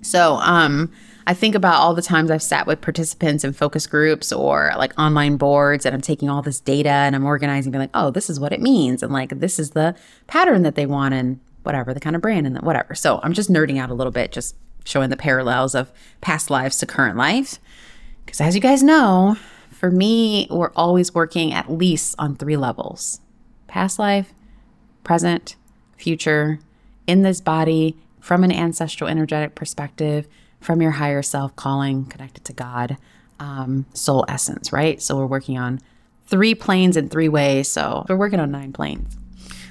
So, 0.00 0.36
um 0.36 0.90
I 1.26 1.34
think 1.34 1.54
about 1.54 1.76
all 1.76 1.94
the 1.94 2.02
times 2.02 2.30
I've 2.30 2.42
sat 2.42 2.66
with 2.66 2.80
participants 2.80 3.44
in 3.44 3.52
focus 3.52 3.86
groups 3.86 4.32
or 4.32 4.72
like 4.76 4.98
online 4.98 5.36
boards 5.36 5.86
and 5.86 5.94
I'm 5.94 6.00
taking 6.00 6.28
all 6.28 6.42
this 6.42 6.60
data 6.60 6.90
and 6.90 7.14
I'm 7.14 7.24
organizing, 7.24 7.70
being 7.70 7.82
like, 7.82 7.90
oh, 7.94 8.10
this 8.10 8.28
is 8.28 8.40
what 8.40 8.52
it 8.52 8.60
means. 8.60 9.02
And 9.02 9.12
like, 9.12 9.38
this 9.38 9.58
is 9.58 9.70
the 9.70 9.94
pattern 10.26 10.62
that 10.62 10.74
they 10.74 10.86
want 10.86 11.14
and 11.14 11.38
whatever, 11.62 11.94
the 11.94 12.00
kind 12.00 12.16
of 12.16 12.22
brand 12.22 12.46
and 12.46 12.60
whatever. 12.62 12.94
So 12.94 13.20
I'm 13.22 13.32
just 13.32 13.50
nerding 13.50 13.78
out 13.78 13.90
a 13.90 13.94
little 13.94 14.12
bit, 14.12 14.32
just 14.32 14.56
showing 14.84 15.10
the 15.10 15.16
parallels 15.16 15.74
of 15.74 15.92
past 16.20 16.50
lives 16.50 16.78
to 16.78 16.86
current 16.86 17.16
life. 17.16 17.58
Because 18.24 18.40
as 18.40 18.54
you 18.54 18.60
guys 18.60 18.82
know, 18.82 19.36
for 19.70 19.90
me, 19.90 20.46
we're 20.50 20.72
always 20.74 21.14
working 21.14 21.52
at 21.52 21.70
least 21.70 22.14
on 22.18 22.36
three 22.36 22.56
levels 22.56 23.20
past 23.68 23.98
life, 23.98 24.32
present, 25.02 25.56
future, 25.96 26.58
in 27.06 27.22
this 27.22 27.40
body, 27.40 27.96
from 28.20 28.44
an 28.44 28.52
ancestral 28.52 29.08
energetic 29.08 29.54
perspective, 29.54 30.28
from 30.62 30.80
your 30.80 30.92
higher 30.92 31.22
self 31.22 31.54
calling, 31.56 32.06
connected 32.06 32.44
to 32.46 32.52
God, 32.52 32.96
um, 33.40 33.86
soul 33.92 34.24
essence, 34.28 34.72
right? 34.72 35.02
So 35.02 35.16
we're 35.16 35.26
working 35.26 35.58
on 35.58 35.80
three 36.26 36.54
planes 36.54 36.96
in 36.96 37.08
three 37.08 37.28
ways. 37.28 37.68
So 37.68 38.06
we're 38.08 38.16
working 38.16 38.40
on 38.40 38.50
nine 38.50 38.72
planes. 38.72 39.16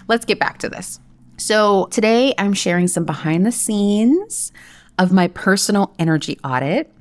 Let's 0.08 0.26
get 0.26 0.40
back 0.40 0.60
to 0.60 0.70
this. 0.70 1.00
So 1.38 1.86
today 1.88 2.34
I'm 2.38 2.54
sharing 2.54 2.88
some 2.88 3.06
behind 3.06 3.46
the 3.46 3.52
scenes 3.52 4.52
of 5.00 5.12
my 5.12 5.28
personal 5.30 5.96
energy 5.98 6.38
audit. 6.44 6.94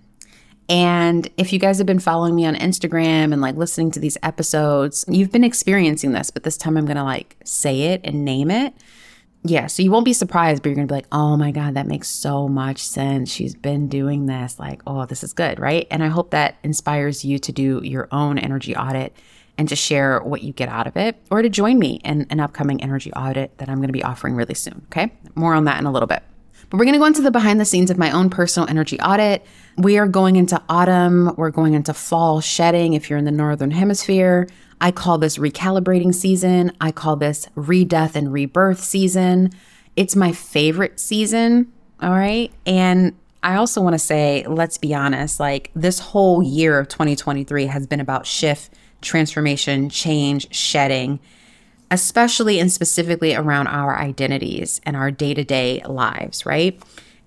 And 0.68 1.28
if 1.36 1.52
you 1.52 1.58
guys 1.58 1.78
have 1.78 1.86
been 1.86 1.98
following 1.98 2.36
me 2.36 2.46
on 2.46 2.54
Instagram 2.54 3.32
and 3.32 3.40
like 3.40 3.56
listening 3.56 3.90
to 3.90 4.00
these 4.00 4.16
episodes, 4.22 5.04
you've 5.08 5.32
been 5.32 5.44
experiencing 5.44 6.12
this, 6.12 6.30
but 6.30 6.44
this 6.44 6.56
time 6.56 6.76
I'm 6.76 6.86
going 6.86 6.96
to 6.96 7.04
like 7.04 7.36
say 7.44 7.82
it 7.82 8.00
and 8.04 8.24
name 8.24 8.50
it 8.50 8.72
yeah, 9.42 9.68
so 9.68 9.82
you 9.82 9.90
won't 9.90 10.04
be 10.04 10.12
surprised, 10.12 10.62
but 10.62 10.68
you're 10.68 10.76
gonna 10.76 10.86
be 10.86 10.94
like, 10.94 11.06
oh 11.12 11.36
my 11.36 11.50
God, 11.50 11.74
that 11.74 11.86
makes 11.86 12.08
so 12.08 12.46
much 12.46 12.78
sense. 12.78 13.30
She's 13.30 13.54
been 13.54 13.88
doing 13.88 14.26
this. 14.26 14.58
Like, 14.58 14.82
oh, 14.86 15.06
this 15.06 15.24
is 15.24 15.32
good, 15.32 15.58
right? 15.58 15.86
And 15.90 16.04
I 16.04 16.08
hope 16.08 16.30
that 16.30 16.56
inspires 16.62 17.24
you 17.24 17.38
to 17.38 17.52
do 17.52 17.80
your 17.82 18.08
own 18.12 18.38
energy 18.38 18.76
audit 18.76 19.14
and 19.56 19.68
to 19.68 19.76
share 19.76 20.20
what 20.20 20.42
you 20.42 20.52
get 20.52 20.68
out 20.68 20.86
of 20.86 20.96
it 20.96 21.16
or 21.30 21.40
to 21.40 21.48
join 21.48 21.78
me 21.78 22.00
in 22.04 22.26
an 22.30 22.40
upcoming 22.40 22.82
energy 22.82 23.12
audit 23.14 23.56
that 23.58 23.68
I'm 23.68 23.80
gonna 23.80 23.92
be 23.92 24.04
offering 24.04 24.34
really 24.34 24.54
soon. 24.54 24.82
Okay. 24.86 25.12
More 25.34 25.54
on 25.54 25.64
that 25.64 25.80
in 25.80 25.86
a 25.86 25.92
little 25.92 26.06
bit. 26.06 26.22
But 26.68 26.78
we're 26.78 26.84
going 26.84 26.94
to 26.94 27.00
go 27.00 27.06
into 27.06 27.22
the 27.22 27.32
behind 27.32 27.58
the 27.58 27.64
scenes 27.64 27.90
of 27.90 27.98
my 27.98 28.12
own 28.12 28.30
personal 28.30 28.68
energy 28.68 28.98
audit. 29.00 29.44
We 29.76 29.98
are 29.98 30.06
going 30.06 30.36
into 30.36 30.62
autumn. 30.68 31.34
We're 31.36 31.50
going 31.50 31.74
into 31.74 31.92
fall 31.92 32.40
shedding 32.40 32.94
if 32.94 33.10
you're 33.10 33.18
in 33.18 33.24
the 33.24 33.32
northern 33.32 33.72
hemisphere. 33.72 34.46
I 34.80 34.90
call 34.90 35.18
this 35.18 35.36
recalibrating 35.36 36.14
season. 36.14 36.72
I 36.80 36.92
call 36.92 37.16
this 37.16 37.46
redeath 37.56 38.16
and 38.16 38.32
rebirth 38.32 38.80
season. 38.80 39.50
It's 39.96 40.16
my 40.16 40.32
favorite 40.32 40.98
season. 40.98 41.72
All 42.00 42.12
right. 42.12 42.50
And 42.64 43.14
I 43.42 43.56
also 43.56 43.80
want 43.80 43.94
to 43.94 43.98
say, 43.98 44.44
let's 44.46 44.78
be 44.78 44.94
honest, 44.94 45.40
like 45.40 45.70
this 45.74 45.98
whole 45.98 46.42
year 46.42 46.78
of 46.78 46.88
2023 46.88 47.66
has 47.66 47.86
been 47.86 48.00
about 48.00 48.26
shift, 48.26 48.72
transformation, 49.00 49.88
change, 49.88 50.54
shedding 50.54 51.20
especially 51.90 52.60
and 52.60 52.70
specifically 52.70 53.34
around 53.34 53.66
our 53.66 53.98
identities 53.98 54.80
and 54.86 54.96
our 54.96 55.10
day 55.10 55.34
to 55.34 55.44
day 55.44 55.82
lives, 55.86 56.46
right? 56.46 56.80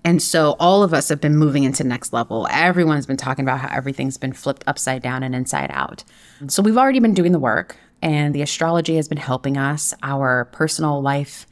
And 0.04 0.22
so 0.22 0.54
all 0.60 0.82
of 0.82 0.92
us 0.92 1.08
have 1.08 1.20
been 1.20 1.36
moving 1.36 1.64
into 1.64 1.82
next 1.82 2.12
level. 2.12 2.46
Everyone's 2.50 3.06
been 3.06 3.16
talking 3.16 3.44
about 3.44 3.60
how 3.60 3.74
everything's 3.74 4.18
been 4.18 4.34
flipped 4.34 4.62
upside 4.66 5.02
down 5.02 5.22
and 5.22 5.34
inside 5.34 5.70
out. 5.72 6.04
So 6.48 6.62
we've 6.62 6.76
already 6.76 7.00
been 7.00 7.14
doing 7.14 7.32
the 7.32 7.38
work, 7.38 7.76
and 8.02 8.34
the 8.34 8.42
astrology 8.42 8.96
has 8.96 9.08
been 9.08 9.18
helping 9.18 9.56
us. 9.56 9.94
Our 10.02 10.44
personal 10.46 11.00
life 11.00 11.46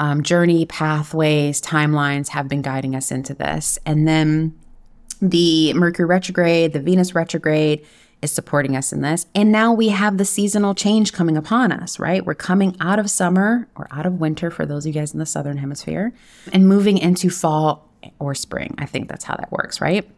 um, 0.00 0.22
journey, 0.22 0.66
pathways, 0.66 1.62
timelines 1.62 2.28
have 2.28 2.48
been 2.48 2.62
guiding 2.62 2.94
us 2.94 3.10
into 3.10 3.32
this. 3.32 3.78
And 3.86 4.06
then 4.06 4.54
the 5.22 5.72
Mercury 5.72 6.06
retrograde, 6.06 6.72
the 6.74 6.80
Venus 6.80 7.14
retrograde, 7.14 7.86
is 8.20 8.32
supporting 8.32 8.76
us 8.76 8.92
in 8.92 9.02
this. 9.02 9.26
And 9.34 9.52
now 9.52 9.72
we 9.72 9.88
have 9.88 10.18
the 10.18 10.24
seasonal 10.24 10.74
change 10.74 11.12
coming 11.12 11.36
upon 11.36 11.72
us, 11.72 11.98
right? 11.98 12.24
We're 12.24 12.34
coming 12.34 12.76
out 12.80 12.98
of 12.98 13.10
summer 13.10 13.68
or 13.76 13.86
out 13.90 14.06
of 14.06 14.14
winter 14.14 14.50
for 14.50 14.66
those 14.66 14.84
of 14.84 14.94
you 14.94 15.00
guys 15.00 15.12
in 15.12 15.18
the 15.20 15.26
southern 15.26 15.58
hemisphere 15.58 16.12
and 16.52 16.66
moving 16.66 16.98
into 16.98 17.30
fall 17.30 17.88
or 18.18 18.34
spring. 18.34 18.74
I 18.78 18.86
think 18.86 19.08
that's 19.08 19.24
how 19.24 19.36
that 19.36 19.50
works, 19.52 19.80
right? 19.80 20.08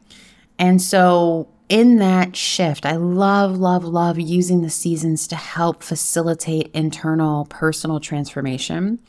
And 0.59 0.81
so 0.81 1.49
in 1.69 1.97
that 1.97 2.37
shift, 2.37 2.87
I 2.87 2.97
love, 2.97 3.59
love, 3.59 3.85
love 3.85 4.19
using 4.19 4.62
the 4.62 4.71
seasons 4.71 5.26
to 5.28 5.37
help 5.37 5.83
facilitate 5.83 6.71
internal 6.73 7.47
personal 7.47 8.00
transformation. 8.00 9.00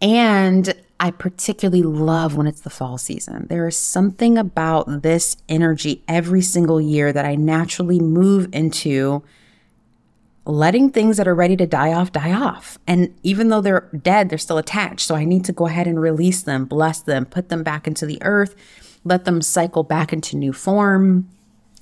And 0.00 0.74
I 0.98 1.10
particularly 1.10 1.82
love 1.82 2.36
when 2.36 2.46
it's 2.46 2.60
the 2.60 2.70
fall 2.70 2.98
season. 2.98 3.46
There 3.48 3.66
is 3.66 3.76
something 3.76 4.38
about 4.38 5.02
this 5.02 5.36
energy 5.48 6.02
every 6.06 6.42
single 6.42 6.80
year 6.80 7.12
that 7.12 7.24
I 7.24 7.34
naturally 7.34 8.00
move 8.00 8.48
into 8.52 9.22
letting 10.50 10.90
things 10.90 11.16
that 11.16 11.28
are 11.28 11.34
ready 11.34 11.56
to 11.56 11.66
die 11.66 11.92
off 11.92 12.12
die 12.12 12.32
off. 12.32 12.78
And 12.86 13.14
even 13.22 13.48
though 13.48 13.60
they're 13.60 13.88
dead, 14.02 14.28
they're 14.28 14.38
still 14.38 14.58
attached. 14.58 15.06
So 15.06 15.14
I 15.14 15.24
need 15.24 15.44
to 15.46 15.52
go 15.52 15.66
ahead 15.66 15.86
and 15.86 16.00
release 16.00 16.42
them, 16.42 16.64
bless 16.64 17.00
them, 17.00 17.24
put 17.26 17.48
them 17.48 17.62
back 17.62 17.86
into 17.86 18.06
the 18.06 18.18
earth, 18.22 18.54
let 19.04 19.24
them 19.24 19.42
cycle 19.42 19.82
back 19.82 20.12
into 20.12 20.36
new 20.36 20.52
form. 20.52 21.28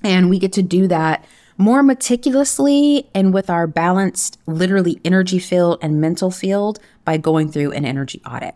And 0.03 0.31
we 0.31 0.39
get 0.39 0.53
to 0.55 0.63
do 0.63 0.87
that 0.87 1.25
more 1.57 1.83
meticulously 1.83 3.09
and 3.15 3.35
with 3.35 3.51
our 3.51 3.67
balanced, 3.67 4.39
literally 4.47 5.01
energy 5.05 5.41
field 5.41 5.79
and 5.83 6.01
mental 6.01 6.31
field 6.31 6.79
by 7.05 7.17
going 7.17 7.51
through 7.51 7.73
an 7.73 7.85
energy 7.85 8.23
audit. 8.25 8.55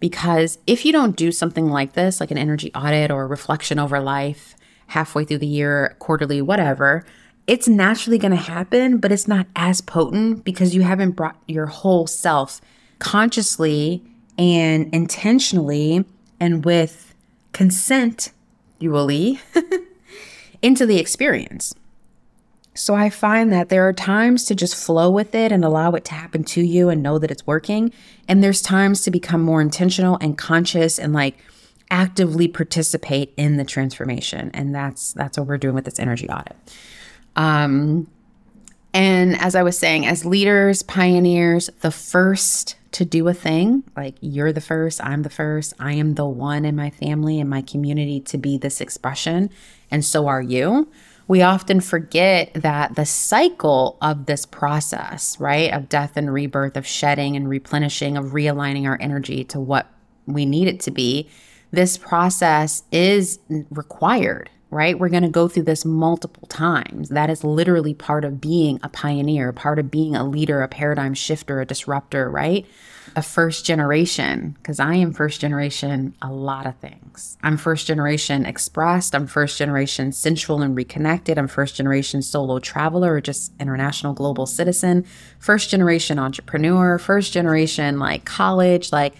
Because 0.00 0.58
if 0.66 0.84
you 0.84 0.92
don't 0.92 1.16
do 1.16 1.30
something 1.30 1.66
like 1.66 1.92
this, 1.92 2.20
like 2.20 2.30
an 2.30 2.38
energy 2.38 2.72
audit 2.74 3.10
or 3.10 3.26
reflection 3.26 3.78
over 3.78 4.00
life 4.00 4.54
halfway 4.86 5.24
through 5.24 5.38
the 5.38 5.46
year, 5.46 5.94
quarterly, 5.98 6.40
whatever, 6.40 7.04
it's 7.48 7.66
naturally 7.66 8.18
going 8.18 8.30
to 8.30 8.36
happen, 8.36 8.98
but 8.98 9.10
it's 9.10 9.26
not 9.26 9.46
as 9.56 9.80
potent 9.80 10.44
because 10.44 10.74
you 10.74 10.82
haven't 10.82 11.12
brought 11.12 11.36
your 11.48 11.66
whole 11.66 12.06
self 12.06 12.60
consciously 12.98 14.02
and 14.36 14.94
intentionally 14.94 16.04
and 16.38 16.64
with 16.64 17.14
consent, 17.52 18.32
you 18.78 18.90
will 18.90 19.08
into 20.62 20.84
the 20.84 20.98
experience. 20.98 21.74
So 22.74 22.94
I 22.94 23.08
find 23.10 23.50
that 23.52 23.70
there 23.70 23.88
are 23.88 23.94
times 23.94 24.44
to 24.44 24.54
just 24.54 24.76
flow 24.76 25.10
with 25.10 25.34
it 25.34 25.50
and 25.50 25.64
allow 25.64 25.92
it 25.92 26.04
to 26.04 26.14
happen 26.14 26.44
to 26.44 26.60
you 26.60 26.90
and 26.90 27.02
know 27.02 27.18
that 27.18 27.30
it's 27.30 27.46
working. 27.46 27.92
And 28.28 28.44
there's 28.44 28.60
times 28.60 29.02
to 29.02 29.10
become 29.10 29.40
more 29.40 29.60
intentional 29.60 30.18
and 30.20 30.36
conscious 30.36 30.98
and 30.98 31.14
like 31.14 31.38
actively 31.90 32.46
participate 32.46 33.32
in 33.38 33.56
the 33.56 33.64
transformation. 33.64 34.50
And 34.52 34.74
that's 34.74 35.14
that's 35.14 35.38
what 35.38 35.48
we're 35.48 35.58
doing 35.58 35.74
with 35.74 35.86
this 35.86 35.98
energy 35.98 36.28
audit. 36.28 36.54
Um 37.36 38.08
and 38.94 39.38
as 39.40 39.54
I 39.54 39.62
was 39.62 39.78
saying, 39.78 40.06
as 40.06 40.24
leaders, 40.24 40.82
pioneers, 40.82 41.68
the 41.82 41.90
first 41.90 42.76
to 42.92 43.04
do 43.04 43.28
a 43.28 43.34
thing, 43.34 43.84
like 43.96 44.16
you're 44.20 44.52
the 44.52 44.62
first, 44.62 45.04
I'm 45.04 45.22
the 45.22 45.30
first, 45.30 45.74
I 45.78 45.92
am 45.92 46.14
the 46.14 46.26
one 46.26 46.64
in 46.64 46.74
my 46.74 46.88
family 46.90 47.38
and 47.38 47.48
my 47.48 47.60
community 47.60 48.18
to 48.20 48.38
be 48.38 48.56
this 48.56 48.80
expression, 48.80 49.50
and 49.90 50.04
so 50.04 50.26
are 50.26 50.42
you 50.42 50.88
we 51.28 51.42
often 51.42 51.80
forget 51.80 52.52
that 52.54 52.96
the 52.96 53.04
cycle 53.04 53.98
of 54.00 54.24
this 54.24 54.46
process, 54.46 55.38
right, 55.38 55.70
of 55.72 55.88
death 55.88 56.16
and 56.16 56.32
rebirth, 56.32 56.74
of 56.74 56.86
shedding 56.86 57.36
and 57.36 57.48
replenishing, 57.48 58.16
of 58.16 58.32
realigning 58.32 58.86
our 58.86 58.96
energy 58.98 59.44
to 59.44 59.60
what 59.60 59.86
we 60.26 60.46
need 60.46 60.68
it 60.68 60.80
to 60.80 60.90
be, 60.90 61.28
this 61.70 61.98
process 61.98 62.82
is 62.90 63.38
required, 63.70 64.48
right? 64.70 64.98
We're 64.98 65.08
going 65.08 65.22
to 65.22 65.28
go 65.28 65.48
through 65.48 65.64
this 65.64 65.84
multiple 65.84 66.46
times. 66.48 67.08
That 67.08 67.30
is 67.30 67.44
literally 67.44 67.94
part 67.94 68.24
of 68.24 68.40
being 68.40 68.78
a 68.82 68.88
pioneer, 68.88 69.52
part 69.52 69.78
of 69.78 69.90
being 69.90 70.14
a 70.14 70.24
leader, 70.24 70.62
a 70.62 70.68
paradigm 70.68 71.14
shifter, 71.14 71.60
a 71.60 71.66
disruptor, 71.66 72.30
right? 72.30 72.66
a 73.16 73.22
first 73.22 73.64
generation, 73.64 74.56
because 74.58 74.80
I 74.80 74.94
am 74.94 75.12
first 75.12 75.40
generation 75.40 76.14
a 76.22 76.32
lot 76.32 76.66
of 76.66 76.76
things. 76.76 77.36
I'm 77.42 77.56
first 77.56 77.86
generation 77.86 78.46
expressed, 78.46 79.14
I'm 79.14 79.26
first 79.26 79.58
generation 79.58 80.12
sensual 80.12 80.62
and 80.62 80.76
reconnected, 80.76 81.38
I'm 81.38 81.48
first 81.48 81.76
generation 81.76 82.22
solo 82.22 82.58
traveler 82.58 83.14
or 83.14 83.20
just 83.20 83.52
international 83.60 84.14
global 84.14 84.46
citizen, 84.46 85.04
first 85.38 85.70
generation 85.70 86.18
entrepreneur, 86.18 86.98
first 86.98 87.32
generation 87.32 87.98
like 87.98 88.24
college, 88.24 88.92
like 88.92 89.14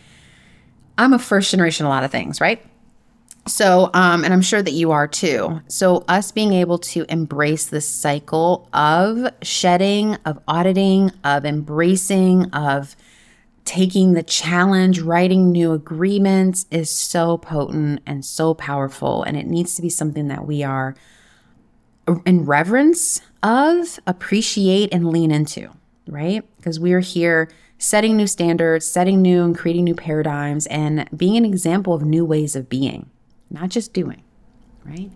I'm 0.96 1.12
a 1.12 1.18
first 1.18 1.50
generation 1.50 1.86
a 1.86 1.88
lot 1.88 2.04
of 2.04 2.10
things, 2.10 2.40
right? 2.40 2.64
So, 3.48 3.90
um, 3.94 4.24
and 4.24 4.32
I'm 4.32 4.42
sure 4.42 4.62
that 4.62 4.72
you 4.72 4.90
are 4.90 5.08
too. 5.08 5.60
So, 5.68 6.04
us 6.06 6.30
being 6.30 6.52
able 6.52 6.78
to 6.78 7.06
embrace 7.08 7.66
this 7.66 7.88
cycle 7.88 8.68
of 8.72 9.32
shedding, 9.42 10.14
of 10.24 10.38
auditing, 10.46 11.10
of 11.24 11.44
embracing, 11.44 12.50
of 12.50 12.94
taking 13.64 14.12
the 14.12 14.22
challenge, 14.22 15.00
writing 15.00 15.50
new 15.50 15.72
agreements 15.72 16.66
is 16.70 16.90
so 16.90 17.36
potent 17.38 18.00
and 18.06 18.24
so 18.24 18.54
powerful. 18.54 19.22
And 19.22 19.36
it 19.36 19.46
needs 19.46 19.74
to 19.74 19.82
be 19.82 19.90
something 19.90 20.28
that 20.28 20.46
we 20.46 20.62
are 20.62 20.94
in 22.24 22.46
reverence 22.46 23.20
of, 23.42 24.00
appreciate, 24.06 24.92
and 24.92 25.08
lean 25.10 25.30
into, 25.30 25.70
right? 26.06 26.44
Because 26.56 26.80
we 26.80 26.92
are 26.92 27.00
here 27.00 27.50
setting 27.78 28.16
new 28.16 28.26
standards, 28.26 28.86
setting 28.86 29.22
new 29.22 29.44
and 29.44 29.56
creating 29.56 29.84
new 29.84 29.94
paradigms, 29.94 30.66
and 30.66 31.08
being 31.16 31.36
an 31.36 31.44
example 31.44 31.94
of 31.94 32.02
new 32.02 32.24
ways 32.24 32.56
of 32.56 32.68
being, 32.68 33.10
not 33.50 33.70
just 33.70 33.92
doing. 33.92 34.22
right? 34.84 35.10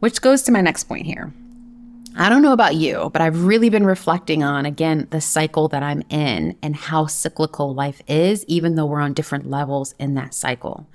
Which 0.00 0.20
goes 0.20 0.42
to 0.42 0.52
my 0.52 0.60
next 0.60 0.84
point 0.84 1.06
here. 1.06 1.32
I 2.14 2.28
don't 2.28 2.42
know 2.42 2.52
about 2.52 2.74
you, 2.74 3.08
but 3.12 3.22
I've 3.22 3.44
really 3.44 3.70
been 3.70 3.86
reflecting 3.86 4.42
on, 4.42 4.66
again, 4.66 5.08
the 5.10 5.20
cycle 5.20 5.68
that 5.68 5.82
I'm 5.82 6.02
in 6.10 6.56
and 6.62 6.76
how 6.76 7.06
cyclical 7.06 7.72
life 7.72 8.02
is, 8.06 8.44
even 8.48 8.74
though 8.74 8.84
we're 8.84 9.00
on 9.00 9.14
different 9.14 9.48
levels 9.48 9.94
in 9.98 10.14
that 10.14 10.34
cycle. 10.34 10.86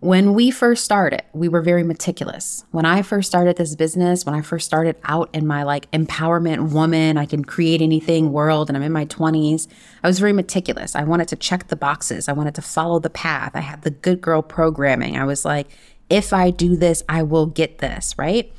When 0.00 0.34
we 0.34 0.50
first 0.50 0.82
started, 0.82 1.22
we 1.32 1.48
were 1.48 1.60
very 1.60 1.84
meticulous. 1.84 2.64
When 2.72 2.84
I 2.84 3.02
first 3.02 3.28
started 3.28 3.56
this 3.56 3.76
business, 3.76 4.26
when 4.26 4.34
I 4.34 4.40
first 4.40 4.66
started 4.66 4.96
out 5.04 5.30
in 5.32 5.46
my 5.46 5.62
like 5.62 5.88
empowerment 5.92 6.72
woman, 6.72 7.16
I 7.16 7.26
can 7.26 7.44
create 7.44 7.80
anything 7.80 8.32
world, 8.32 8.68
and 8.68 8.76
I'm 8.76 8.82
in 8.82 8.90
my 8.90 9.04
20s, 9.04 9.68
I 10.02 10.08
was 10.08 10.18
very 10.18 10.32
meticulous. 10.32 10.96
I 10.96 11.04
wanted 11.04 11.28
to 11.28 11.36
check 11.36 11.68
the 11.68 11.76
boxes, 11.76 12.28
I 12.28 12.32
wanted 12.32 12.54
to 12.56 12.62
follow 12.62 12.98
the 12.98 13.10
path. 13.10 13.52
I 13.54 13.60
had 13.60 13.82
the 13.82 13.90
good 13.90 14.20
girl 14.20 14.42
programming. 14.42 15.16
I 15.16 15.24
was 15.24 15.44
like, 15.44 15.68
if 16.12 16.34
I 16.34 16.50
do 16.50 16.76
this, 16.76 17.02
I 17.08 17.22
will 17.22 17.46
get 17.46 17.78
this, 17.78 18.14
right? 18.18 18.52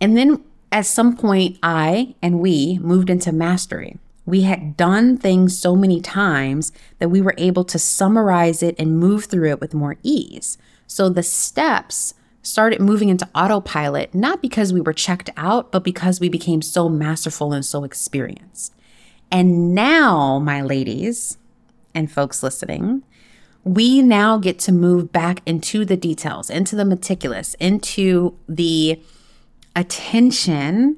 And 0.00 0.16
then 0.16 0.44
at 0.70 0.84
some 0.84 1.16
point, 1.16 1.58
I 1.62 2.14
and 2.20 2.40
we 2.40 2.78
moved 2.82 3.08
into 3.08 3.32
mastery. 3.32 3.96
We 4.26 4.42
had 4.42 4.76
done 4.76 5.16
things 5.16 5.56
so 5.56 5.74
many 5.74 6.02
times 6.02 6.70
that 6.98 7.08
we 7.08 7.22
were 7.22 7.34
able 7.38 7.64
to 7.64 7.78
summarize 7.78 8.62
it 8.62 8.76
and 8.78 9.00
move 9.00 9.24
through 9.24 9.48
it 9.48 9.60
with 9.62 9.72
more 9.72 9.96
ease. 10.02 10.58
So 10.86 11.08
the 11.08 11.22
steps 11.22 12.12
started 12.42 12.82
moving 12.82 13.08
into 13.08 13.28
autopilot, 13.34 14.14
not 14.14 14.42
because 14.42 14.72
we 14.72 14.82
were 14.82 14.92
checked 14.92 15.30
out, 15.38 15.72
but 15.72 15.82
because 15.82 16.20
we 16.20 16.28
became 16.28 16.60
so 16.60 16.90
masterful 16.90 17.54
and 17.54 17.64
so 17.64 17.84
experienced. 17.84 18.74
And 19.30 19.74
now, 19.74 20.38
my 20.38 20.60
ladies 20.60 21.38
and 21.94 22.12
folks 22.12 22.42
listening, 22.42 23.02
we 23.64 24.02
now 24.02 24.38
get 24.38 24.58
to 24.60 24.72
move 24.72 25.12
back 25.12 25.42
into 25.44 25.84
the 25.84 25.96
details, 25.96 26.48
into 26.48 26.76
the 26.76 26.84
meticulous, 26.84 27.54
into 27.54 28.36
the 28.48 29.00
attention 29.74 30.96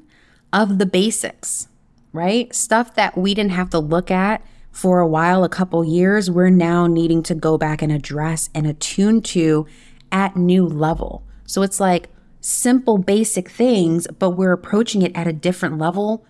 of 0.52 0.78
the 0.78 0.86
basics 0.86 1.68
right? 2.12 2.54
Stuff 2.54 2.94
that 2.94 3.16
we 3.16 3.34
didn't 3.34 3.52
have 3.52 3.70
to 3.70 3.78
look 3.78 4.10
at 4.10 4.42
for 4.70 5.00
a 5.00 5.06
while, 5.06 5.44
a 5.44 5.48
couple 5.48 5.84
years, 5.84 6.30
we're 6.30 6.50
now 6.50 6.86
needing 6.86 7.22
to 7.24 7.34
go 7.34 7.58
back 7.58 7.82
and 7.82 7.90
address 7.90 8.50
and 8.54 8.66
attune 8.66 9.20
to 9.20 9.66
at 10.12 10.36
new 10.36 10.66
level. 10.66 11.24
So 11.46 11.62
it's 11.62 11.80
like 11.80 12.08
simple, 12.40 12.98
basic 12.98 13.48
things, 13.48 14.06
but 14.18 14.30
we're 14.30 14.52
approaching 14.52 15.02
it 15.02 15.14
at 15.14 15.26
a 15.26 15.32
different 15.32 15.78
level 15.78 16.24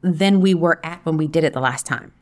than 0.00 0.40
we 0.40 0.54
were 0.54 0.80
at 0.84 1.04
when 1.04 1.16
we 1.16 1.26
did 1.26 1.44
it 1.44 1.52
the 1.52 1.60
last 1.60 1.84
time. 1.84 2.12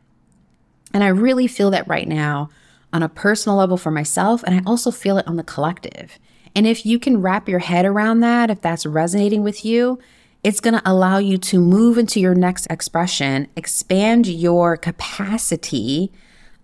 And 0.93 1.05
I 1.05 1.09
really 1.09 1.47
feel 1.47 1.71
that 1.71 1.87
right 1.89 2.09
now 2.09 2.49
on 2.93 3.03
a 3.03 3.09
personal 3.09 3.59
level 3.59 3.77
for 3.77 3.91
myself, 3.91 4.43
and 4.45 4.55
I 4.55 4.63
also 4.67 4.91
feel 4.91 5.19
it 5.19 5.27
on 5.27 5.37
the 5.37 5.45
collective. 5.45 6.19
And 6.55 6.67
if 6.67 6.87
you 6.87 6.99
can 6.99 7.21
wrap 7.21 7.49
your 7.49 7.59
head 7.59 7.85
around 7.85 8.21
that, 8.21 8.51
if 8.51 8.61
that's 8.61 8.87
resonating 8.87 9.43
with 9.43 9.65
you, 9.65 9.99
it's 10.43 10.61
going 10.61 10.75
to 10.75 10.83
allow 10.91 11.19
you 11.19 11.39
to 11.39 11.61
move 11.61 11.99
into 11.99 12.21
your 12.21 12.35
next 12.35 12.67
expression, 12.67 13.49
expand 13.57 14.27
your 14.27 14.77
capacity, 14.77 16.13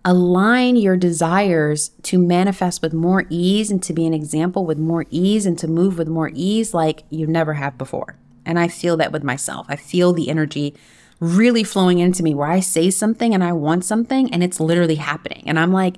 align 0.05 0.75
your 0.75 0.97
desires 0.97 1.89
to 2.03 2.17
manifest 2.17 2.81
with 2.81 2.93
more 2.93 3.25
ease 3.29 3.69
and 3.69 3.83
to 3.83 3.93
be 3.93 4.05
an 4.05 4.13
example 4.13 4.65
with 4.65 4.77
more 4.77 5.05
ease 5.09 5.45
and 5.45 5.59
to 5.59 5.67
move 5.67 5.97
with 5.97 6.07
more 6.07 6.31
ease 6.33 6.73
like 6.73 7.03
you 7.09 7.27
never 7.27 7.53
have 7.53 7.77
before. 7.77 8.17
And 8.45 8.59
I 8.59 8.67
feel 8.67 8.97
that 8.97 9.11
with 9.11 9.23
myself. 9.23 9.65
I 9.69 9.75
feel 9.75 10.11
the 10.11 10.29
energy 10.29 10.75
really 11.19 11.63
flowing 11.63 11.99
into 11.99 12.23
me 12.23 12.33
where 12.33 12.49
I 12.49 12.59
say 12.59 12.89
something 12.89 13.33
and 13.33 13.43
I 13.43 13.53
want 13.53 13.85
something 13.85 14.33
and 14.33 14.43
it's 14.43 14.59
literally 14.59 14.95
happening. 14.95 15.43
And 15.45 15.57
I'm 15.57 15.71
like, 15.71 15.95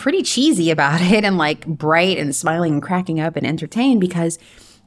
pretty 0.00 0.22
cheesy 0.22 0.70
about 0.70 1.02
it 1.02 1.24
and 1.24 1.36
like 1.36 1.66
bright 1.66 2.16
and 2.16 2.34
smiling 2.34 2.72
and 2.72 2.82
cracking 2.82 3.20
up 3.20 3.36
and 3.36 3.46
entertained 3.46 4.00
because 4.00 4.38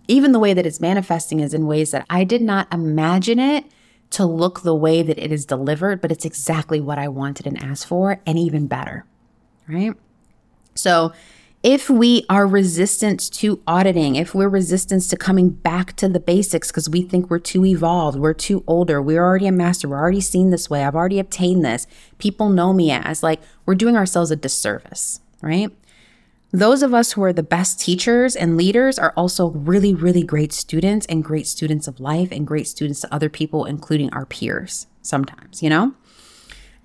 even 0.07 0.31
the 0.31 0.39
way 0.39 0.55
that 0.55 0.65
it's 0.65 0.81
manifesting 0.81 1.39
is 1.39 1.53
in 1.53 1.67
ways 1.67 1.91
that 1.91 2.03
I 2.09 2.23
did 2.23 2.41
not 2.41 2.67
imagine 2.73 3.37
it 3.37 3.65
to 4.09 4.25
look 4.25 4.63
the 4.63 4.75
way 4.75 5.03
that 5.03 5.19
it 5.19 5.31
is 5.31 5.45
delivered, 5.45 6.01
but 6.01 6.11
it's 6.11 6.25
exactly 6.25 6.81
what 6.81 6.97
I 6.97 7.07
wanted 7.09 7.45
and 7.45 7.61
asked 7.63 7.85
for, 7.85 8.21
and 8.25 8.39
even 8.39 8.65
better. 8.65 9.05
Right. 9.67 9.93
So, 10.75 11.13
if 11.63 11.89
we 11.89 12.25
are 12.29 12.45
resistant 12.45 13.31
to 13.31 13.61
auditing, 13.65 14.17
if 14.17 14.35
we're 14.35 14.49
resistant 14.49 15.01
to 15.03 15.15
coming 15.15 15.49
back 15.49 15.95
to 15.95 16.09
the 16.09 16.19
basics 16.19 16.69
because 16.69 16.89
we 16.89 17.01
think 17.01 17.29
we're 17.29 17.39
too 17.39 17.65
evolved, 17.65 18.19
we're 18.19 18.33
too 18.33 18.65
older, 18.67 19.01
we're 19.01 19.23
already 19.23 19.47
a 19.47 19.51
master, 19.51 19.87
we're 19.87 19.97
already 19.97 20.19
seen 20.19 20.49
this 20.49 20.69
way, 20.69 20.83
I've 20.83 20.95
already 20.95 21.19
obtained 21.19 21.63
this, 21.63 21.87
people 22.17 22.49
know 22.49 22.73
me 22.73 22.91
as, 22.91 23.23
like, 23.23 23.39
we're 23.65 23.75
doing 23.75 23.95
ourselves 23.95 24.29
a 24.29 24.35
disservice, 24.35 25.21
right? 25.41 25.71
Those 26.51 26.83
of 26.83 26.93
us 26.93 27.13
who 27.13 27.23
are 27.23 27.33
the 27.33 27.41
best 27.41 27.79
teachers 27.79 28.35
and 28.35 28.57
leaders 28.57 28.99
are 28.99 29.13
also 29.15 29.51
really, 29.51 29.93
really 29.93 30.21
great 30.21 30.51
students 30.51 31.05
and 31.05 31.23
great 31.23 31.47
students 31.47 31.87
of 31.87 32.01
life 32.01 32.29
and 32.29 32.45
great 32.45 32.67
students 32.67 32.99
to 33.01 33.13
other 33.13 33.29
people, 33.29 33.63
including 33.63 34.11
our 34.11 34.25
peers 34.25 34.85
sometimes, 35.01 35.63
you 35.63 35.69
know? 35.69 35.93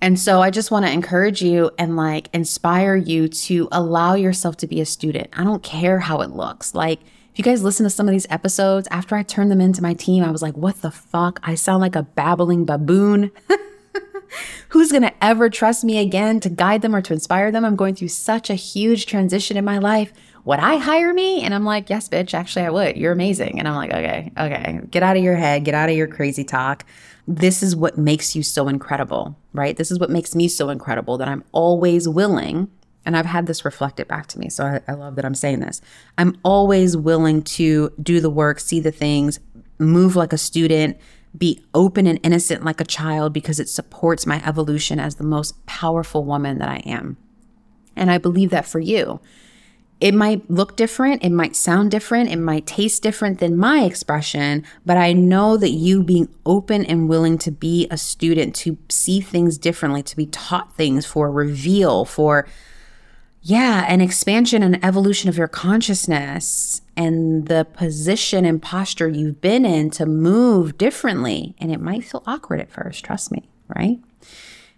And 0.01 0.19
so 0.19 0.41
I 0.41 0.49
just 0.49 0.71
want 0.71 0.85
to 0.85 0.91
encourage 0.91 1.41
you 1.41 1.71
and 1.77 1.95
like 1.95 2.29
inspire 2.33 2.95
you 2.95 3.27
to 3.27 3.67
allow 3.71 4.13
yourself 4.13 4.57
to 4.57 4.67
be 4.67 4.79
a 4.79 4.85
student. 4.85 5.29
I 5.33 5.43
don't 5.43 5.63
care 5.63 5.99
how 5.99 6.21
it 6.21 6.31
looks. 6.31 6.73
Like, 6.73 7.01
if 7.01 7.37
you 7.37 7.43
guys 7.43 7.63
listen 7.63 7.83
to 7.83 7.89
some 7.89 8.07
of 8.07 8.11
these 8.11 8.27
episodes, 8.29 8.87
after 8.91 9.15
I 9.15 9.23
turned 9.23 9.51
them 9.51 9.61
into 9.61 9.81
my 9.81 9.93
team, 9.93 10.23
I 10.23 10.31
was 10.31 10.41
like, 10.41 10.57
what 10.57 10.81
the 10.81 10.91
fuck? 10.91 11.39
I 11.43 11.55
sound 11.55 11.81
like 11.81 11.95
a 11.95 12.03
babbling 12.03 12.65
baboon. 12.65 13.31
Who's 14.69 14.91
going 14.91 15.03
to 15.03 15.23
ever 15.23 15.49
trust 15.49 15.83
me 15.83 15.99
again 15.99 16.39
to 16.41 16.49
guide 16.49 16.81
them 16.81 16.95
or 16.95 17.01
to 17.01 17.13
inspire 17.13 17.51
them? 17.51 17.65
I'm 17.65 17.75
going 17.75 17.95
through 17.95 18.09
such 18.09 18.49
a 18.49 18.55
huge 18.55 19.05
transition 19.05 19.57
in 19.57 19.65
my 19.65 19.77
life. 19.77 20.13
Would 20.45 20.59
I 20.59 20.77
hire 20.77 21.13
me? 21.13 21.41
And 21.41 21.53
I'm 21.53 21.65
like, 21.65 21.89
yes, 21.89 22.09
bitch, 22.09 22.33
actually, 22.33 22.65
I 22.65 22.69
would. 22.69 22.97
You're 22.97 23.11
amazing. 23.11 23.59
And 23.59 23.67
I'm 23.67 23.75
like, 23.75 23.91
okay, 23.91 24.31
okay, 24.37 24.79
get 24.89 25.03
out 25.03 25.17
of 25.17 25.23
your 25.23 25.35
head, 25.35 25.65
get 25.65 25.73
out 25.73 25.89
of 25.89 25.95
your 25.95 26.07
crazy 26.07 26.43
talk. 26.43 26.85
This 27.27 27.61
is 27.61 27.75
what 27.75 27.97
makes 27.97 28.35
you 28.35 28.43
so 28.43 28.67
incredible, 28.67 29.37
right? 29.53 29.77
This 29.77 29.91
is 29.91 29.99
what 29.99 30.09
makes 30.09 30.35
me 30.35 30.47
so 30.47 30.69
incredible 30.69 31.17
that 31.17 31.27
I'm 31.27 31.43
always 31.51 32.07
willing. 32.07 32.69
And 33.05 33.15
I've 33.15 33.25
had 33.25 33.45
this 33.45 33.65
reflected 33.65 34.07
back 34.07 34.27
to 34.27 34.39
me. 34.39 34.49
So 34.49 34.65
I, 34.65 34.81
I 34.87 34.93
love 34.93 35.15
that 35.15 35.25
I'm 35.25 35.35
saying 35.35 35.59
this. 35.59 35.81
I'm 36.17 36.37
always 36.43 36.97
willing 36.97 37.43
to 37.43 37.91
do 38.01 38.19
the 38.19 38.29
work, 38.29 38.59
see 38.59 38.79
the 38.79 38.91
things, 38.91 39.39
move 39.77 40.15
like 40.15 40.33
a 40.33 40.37
student, 40.37 40.97
be 41.37 41.63
open 41.73 42.07
and 42.07 42.19
innocent 42.23 42.65
like 42.65 42.81
a 42.81 42.85
child 42.85 43.33
because 43.33 43.59
it 43.59 43.69
supports 43.69 44.25
my 44.25 44.45
evolution 44.45 44.99
as 44.99 45.15
the 45.15 45.23
most 45.23 45.65
powerful 45.65 46.25
woman 46.25 46.57
that 46.57 46.69
I 46.69 46.77
am. 46.77 47.17
And 47.95 48.09
I 48.09 48.17
believe 48.17 48.49
that 48.49 48.65
for 48.65 48.79
you. 48.79 49.19
It 49.99 50.13
might 50.13 50.49
look 50.49 50.77
different, 50.77 51.23
it 51.23 51.31
might 51.31 51.55
sound 51.55 51.91
different, 51.91 52.29
it 52.29 52.37
might 52.37 52.65
taste 52.65 53.03
different 53.03 53.39
than 53.39 53.57
my 53.57 53.83
expression, 53.83 54.63
but 54.85 54.95
I 54.95 55.11
know 55.11 55.57
that 55.57 55.71
you 55.71 56.03
being 56.03 56.29
open 56.45 56.85
and 56.85 57.09
willing 57.09 57.37
to 57.39 57.51
be 57.51 57.85
a 57.91 57.97
student, 57.97 58.55
to 58.57 58.77
see 58.87 59.19
things 59.19 59.57
differently, 59.57 60.01
to 60.03 60.15
be 60.15 60.25
taught 60.27 60.73
things 60.75 61.05
for 61.05 61.29
reveal, 61.29 62.05
for 62.05 62.47
yeah, 63.41 63.85
an 63.87 64.01
expansion 64.01 64.63
and 64.63 64.83
evolution 64.83 65.29
of 65.29 65.37
your 65.37 65.47
consciousness 65.47 66.81
and 66.97 67.47
the 67.47 67.65
position 67.73 68.45
and 68.45 68.61
posture 68.61 69.07
you've 69.07 69.39
been 69.39 69.65
in 69.65 69.89
to 69.91 70.05
move 70.05 70.77
differently. 70.77 71.55
And 71.57 71.71
it 71.71 71.79
might 71.79 72.03
feel 72.03 72.23
awkward 72.27 72.59
at 72.59 72.69
first, 72.69 73.05
trust 73.05 73.31
me, 73.31 73.47
right? 73.75 73.99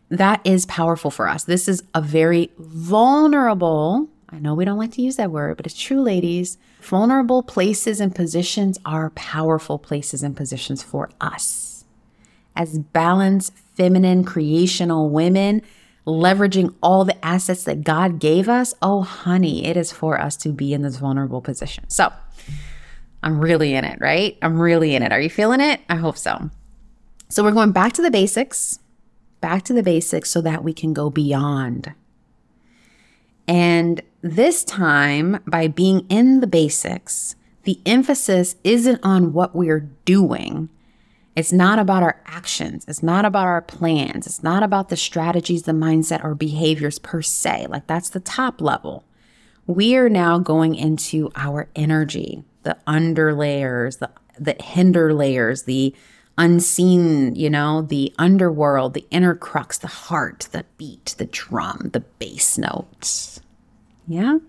That 0.09 0.41
is 0.43 0.65
powerful 0.67 1.09
for 1.09 1.27
us. 1.27 1.43
This 1.43 1.67
is 1.67 1.83
a 1.95 2.01
very 2.01 2.51
vulnerable, 2.59 4.09
I 4.31 4.39
know 4.39 4.53
we 4.53 4.65
don't 4.65 4.77
like 4.77 4.93
to 4.93 5.01
use 5.01 5.17
that 5.17 5.31
word, 5.31 5.57
but 5.57 5.65
it's 5.65 5.79
true, 5.79 6.01
ladies. 6.01 6.57
Vulnerable 6.81 7.43
places 7.43 7.99
and 7.99 8.15
positions 8.15 8.79
are 8.85 9.09
powerful 9.11 9.77
places 9.77 10.23
and 10.23 10.37
positions 10.37 10.81
for 10.81 11.09
us. 11.19 11.83
As 12.55 12.79
balanced, 12.79 13.53
feminine, 13.75 14.23
creational 14.23 15.09
women, 15.09 15.61
leveraging 16.07 16.73
all 16.81 17.05
the 17.05 17.25
assets 17.25 17.63
that 17.65 17.83
God 17.83 18.19
gave 18.19 18.47
us, 18.47 18.73
oh, 18.81 19.01
honey, 19.01 19.65
it 19.65 19.75
is 19.75 19.91
for 19.91 20.19
us 20.19 20.37
to 20.37 20.49
be 20.49 20.73
in 20.73 20.81
this 20.81 20.97
vulnerable 20.97 21.41
position. 21.41 21.89
So 21.89 22.11
I'm 23.21 23.39
really 23.39 23.73
in 23.73 23.85
it, 23.85 23.99
right? 23.99 24.37
I'm 24.41 24.59
really 24.59 24.95
in 24.95 25.03
it. 25.03 25.11
Are 25.11 25.21
you 25.21 25.29
feeling 25.29 25.61
it? 25.61 25.81
I 25.89 25.95
hope 25.95 26.17
so. 26.17 26.49
So 27.29 27.43
we're 27.43 27.51
going 27.51 27.71
back 27.71 27.93
to 27.93 28.01
the 28.01 28.11
basics, 28.11 28.79
back 29.41 29.63
to 29.63 29.73
the 29.73 29.83
basics 29.83 30.29
so 30.29 30.41
that 30.41 30.63
we 30.63 30.73
can 30.73 30.93
go 30.93 31.09
beyond. 31.09 31.93
And 33.47 34.01
this 34.21 34.63
time, 34.63 35.41
by 35.47 35.67
being 35.67 36.05
in 36.09 36.39
the 36.41 36.47
basics, 36.47 37.35
the 37.63 37.79
emphasis 37.85 38.55
isn't 38.63 38.99
on 39.03 39.33
what 39.33 39.55
we're 39.55 39.89
doing 40.05 40.69
it's 41.35 41.53
not 41.53 41.79
about 41.79 42.03
our 42.03 42.21
actions. 42.25 42.85
It's 42.87 43.01
not 43.01 43.23
about 43.23 43.47
our 43.47 43.61
plans. 43.61 44.27
It's 44.27 44.43
not 44.43 44.63
about 44.63 44.89
the 44.89 44.97
strategies, 44.97 45.63
the 45.63 45.71
mindset, 45.71 46.23
or 46.23 46.35
behaviors 46.35 46.99
per 46.99 47.21
se. 47.21 47.67
Like 47.69 47.87
that's 47.87 48.09
the 48.09 48.19
top 48.19 48.59
level. 48.59 49.05
We 49.65 49.95
are 49.95 50.09
now 50.09 50.39
going 50.39 50.75
into 50.75 51.31
our 51.35 51.69
energy, 51.75 52.43
the 52.63 52.77
under 52.85 53.33
layers, 53.33 53.97
the, 53.97 54.09
the 54.37 54.57
hinder 54.61 55.13
layers, 55.13 55.63
the 55.63 55.95
unseen, 56.37 57.35
you 57.35 57.49
know, 57.49 57.81
the 57.81 58.13
underworld, 58.17 58.93
the 58.93 59.05
inner 59.09 59.35
crux, 59.35 59.77
the 59.77 59.87
heart, 59.87 60.49
the 60.51 60.65
beat, 60.77 61.15
the 61.17 61.27
drum, 61.27 61.91
the 61.93 62.01
bass 62.01 62.57
notes. 62.57 63.39
Yeah. 64.07 64.39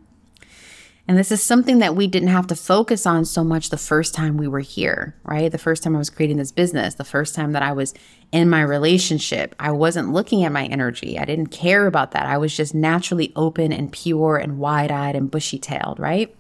And 1.09 1.19
this 1.19 1.33
is 1.33 1.43
something 1.43 1.81
that 1.81 1.97
we 1.97 2.07
didn't 2.07 2.29
have 2.29 2.47
to 2.47 2.57
focus 2.57 3.07
on 3.07 3.25
so 3.25 3.43
much 3.43 3.71
the 3.71 3.77
first 3.77 4.15
time 4.15 4.37
we 4.37 4.47
were 4.47 4.61
here, 4.61 5.17
right? 5.25 5.51
The 5.51 5.59
first 5.59 5.83
time 5.83 5.97
I 5.97 5.99
was 5.99 6.11
creating 6.11 6.37
this 6.37 6.53
business, 6.53 6.95
the 6.95 7.05
first 7.05 7.35
time 7.35 7.53
that 7.53 7.63
I 7.63 7.73
was 7.73 7.93
in 8.31 8.49
my 8.49 8.63
relationship, 8.63 9.55
I 9.59 9.73
wasn't 9.73 10.13
looking 10.13 10.45
at 10.45 10.53
my 10.53 10.67
energy. 10.67 11.19
I 11.19 11.25
didn't 11.25 11.49
care 11.49 11.87
about 11.87 12.13
that. 12.13 12.27
I 12.27 12.39
was 12.39 12.57
just 12.57 12.75
naturally 12.75 13.33
open 13.35 13.73
and 13.73 13.93
pure 13.93 14.37
and 14.37 14.59
wide 14.59 14.93
eyed 14.93 15.17
and 15.17 15.31
bushy 15.31 15.59
tailed, 15.59 15.99
right? 15.99 16.35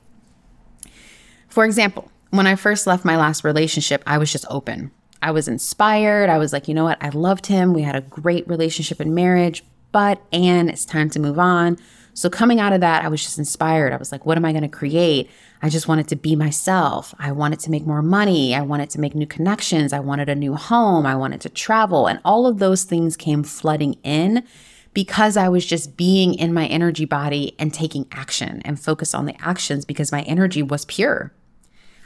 For 1.48 1.64
example, 1.64 2.11
when 2.31 2.46
I 2.46 2.55
first 2.55 2.87
left 2.87 3.05
my 3.05 3.16
last 3.16 3.44
relationship, 3.44 4.03
I 4.07 4.16
was 4.16 4.31
just 4.31 4.46
open. 4.48 4.92
I 5.20 5.33
was 5.33 5.48
inspired. 5.48 6.31
I 6.31 6.38
was 6.38 6.53
like, 6.53 6.66
you 6.66 6.75
know 6.75 6.85
what? 6.85 7.03
I 7.03 7.11
loved 7.11 7.46
him. 7.46 7.75
We 7.75 7.83
had 7.83 7.96
a 7.96 8.01
great 8.01 8.48
relationship 8.48 9.01
and 9.01 9.14
marriage, 9.14 9.64
but, 9.90 10.22
and 10.33 10.70
it's 10.70 10.85
time 10.85 11.11
to 11.11 11.20
move 11.20 11.38
on. 11.38 11.79
So 12.14 12.29
coming 12.29 12.61
out 12.61 12.72
of 12.72 12.81
that, 12.81 13.05
I 13.05 13.09
was 13.09 13.22
just 13.22 13.38
inspired. 13.38 13.92
I 13.92 13.96
was 13.96 14.12
like, 14.12 14.27
what 14.27 14.37
am 14.37 14.44
I 14.44 14.53
going 14.53 14.62
to 14.62 14.68
create? 14.68 15.31
I 15.62 15.68
just 15.68 15.88
wanted 15.88 16.09
to 16.09 16.16
be 16.16 16.37
myself. 16.37 17.14
I 17.18 17.33
wanted 17.33 17.61
to 17.61 17.70
make 17.70 17.87
more 17.87 18.03
money. 18.03 18.55
I 18.55 18.61
wanted 18.61 18.90
to 18.90 19.01
make 19.01 19.14
new 19.14 19.27
connections. 19.27 19.92
I 19.92 20.01
wanted 20.01 20.29
a 20.29 20.35
new 20.35 20.55
home. 20.55 21.07
I 21.07 21.16
wanted 21.16 21.40
to 21.42 21.48
travel. 21.48 22.07
And 22.07 22.20
all 22.25 22.46
of 22.46 22.59
those 22.59 22.85
things 22.85 23.16
came 23.16 23.42
flooding 23.42 23.94
in 24.03 24.44
because 24.94 25.38
I 25.38 25.48
was 25.48 25.64
just 25.64 25.96
being 25.96 26.35
in 26.35 26.53
my 26.53 26.66
energy 26.66 27.07
body 27.07 27.55
and 27.59 27.72
taking 27.72 28.07
action 28.12 28.61
and 28.64 28.79
focus 28.79 29.14
on 29.14 29.25
the 29.25 29.37
actions 29.40 29.87
because 29.87 30.12
my 30.12 30.22
energy 30.22 30.62
was 30.62 30.85
pure. 30.85 31.33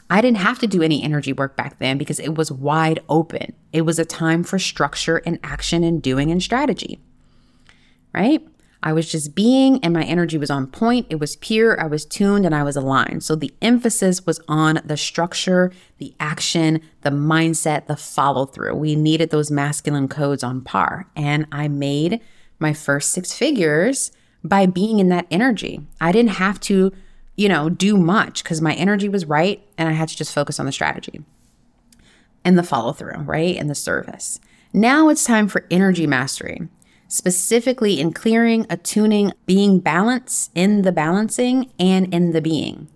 I 0.09 0.21
didn't 0.21 0.37
have 0.39 0.61
to 0.61 0.69
do 0.69 0.83
any 0.83 1.03
energy 1.03 1.33
work 1.33 1.57
back 1.57 1.81
then 1.81 1.99
because 1.99 2.21
it 2.21 2.37
was 2.37 2.53
wide 2.53 3.01
open. 3.09 3.55
It 3.73 3.83
was 3.83 3.99
a 3.99 4.05
time 4.05 4.45
for 4.45 4.59
structure 4.59 5.17
and 5.27 5.41
action 5.43 5.83
and 5.83 6.01
doing 6.01 6.31
and 6.31 6.41
strategy. 6.41 7.01
Right? 8.15 8.47
I 8.87 8.93
was 8.93 9.11
just 9.11 9.35
being 9.35 9.83
and 9.83 9.93
my 9.93 10.05
energy 10.05 10.39
was 10.39 10.49
on 10.49 10.69
point. 10.69 11.09
It 11.11 11.19
was 11.19 11.35
pure. 11.35 11.79
I 11.83 11.89
was 11.89 12.05
tuned 12.05 12.47
and 12.47 12.55
I 12.55 12.63
was 12.63 12.77
aligned. 12.77 13.25
So 13.25 13.35
the 13.35 13.53
emphasis 13.61 14.25
was 14.25 14.41
on 14.47 14.81
the 14.85 14.97
structure, 14.97 15.73
the 15.99 16.15
action, 16.21 16.81
the 17.03 17.11
mindset, 17.11 17.89
the 17.89 17.97
follow 17.97 18.47
through. 18.47 18.77
We 18.77 18.95
needed 18.95 19.31
those 19.31 19.51
masculine 19.51 20.07
codes 20.07 20.45
on 20.45 20.61
par. 20.61 21.11
And 21.17 21.49
I 21.51 21.67
made 21.67 22.21
my 22.61 22.73
first 22.73 23.11
six 23.11 23.33
figures 23.33 24.13
by 24.45 24.67
being 24.67 25.01
in 25.01 25.09
that 25.09 25.27
energy. 25.33 25.81
I 26.01 26.13
didn't 26.13 26.35
have 26.35 26.61
to, 26.61 26.93
you 27.35 27.49
know, 27.49 27.69
do 27.69 27.97
much 27.97 28.45
because 28.45 28.61
my 28.61 28.75
energy 28.75 29.09
was 29.09 29.25
right 29.25 29.67
and 29.77 29.89
I 29.89 29.93
had 29.95 30.11
to 30.11 30.17
just 30.17 30.33
focus 30.33 30.61
on 30.61 30.67
the 30.67 30.71
strategy 30.71 31.25
and 32.45 32.57
the 32.57 32.63
follow 32.63 32.93
through, 32.93 33.19
right? 33.23 33.57
And 33.57 33.69
the 33.69 33.75
service. 33.75 34.39
Now 34.73 35.09
it's 35.09 35.25
time 35.25 35.49
for 35.49 35.67
energy 35.73 36.07
mastery 36.07 36.69
specifically 37.09 38.01
in 38.01 38.13
clearing, 38.13 38.67
attuning, 38.69 39.33
being 39.47 39.79
balanced 39.79 40.51
in 40.55 40.83
the 40.83 40.93
balancing 40.93 41.71
and 41.79 42.13
in 42.13 42.33
the 42.33 42.41
being. 42.41 42.89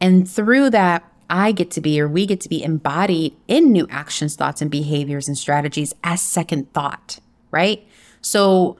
And 0.00 0.28
through 0.28 0.70
that, 0.70 1.04
I 1.30 1.52
get 1.52 1.70
to 1.72 1.80
be, 1.80 2.00
or 2.00 2.08
we 2.08 2.26
get 2.26 2.40
to 2.42 2.48
be 2.48 2.62
embodied 2.62 3.34
in 3.48 3.72
new 3.72 3.86
actions, 3.90 4.36
thoughts, 4.36 4.60
and 4.60 4.70
behaviors 4.70 5.28
and 5.28 5.38
strategies 5.38 5.94
as 6.04 6.20
second 6.20 6.72
thought, 6.72 7.20
right? 7.50 7.86
So, 8.20 8.76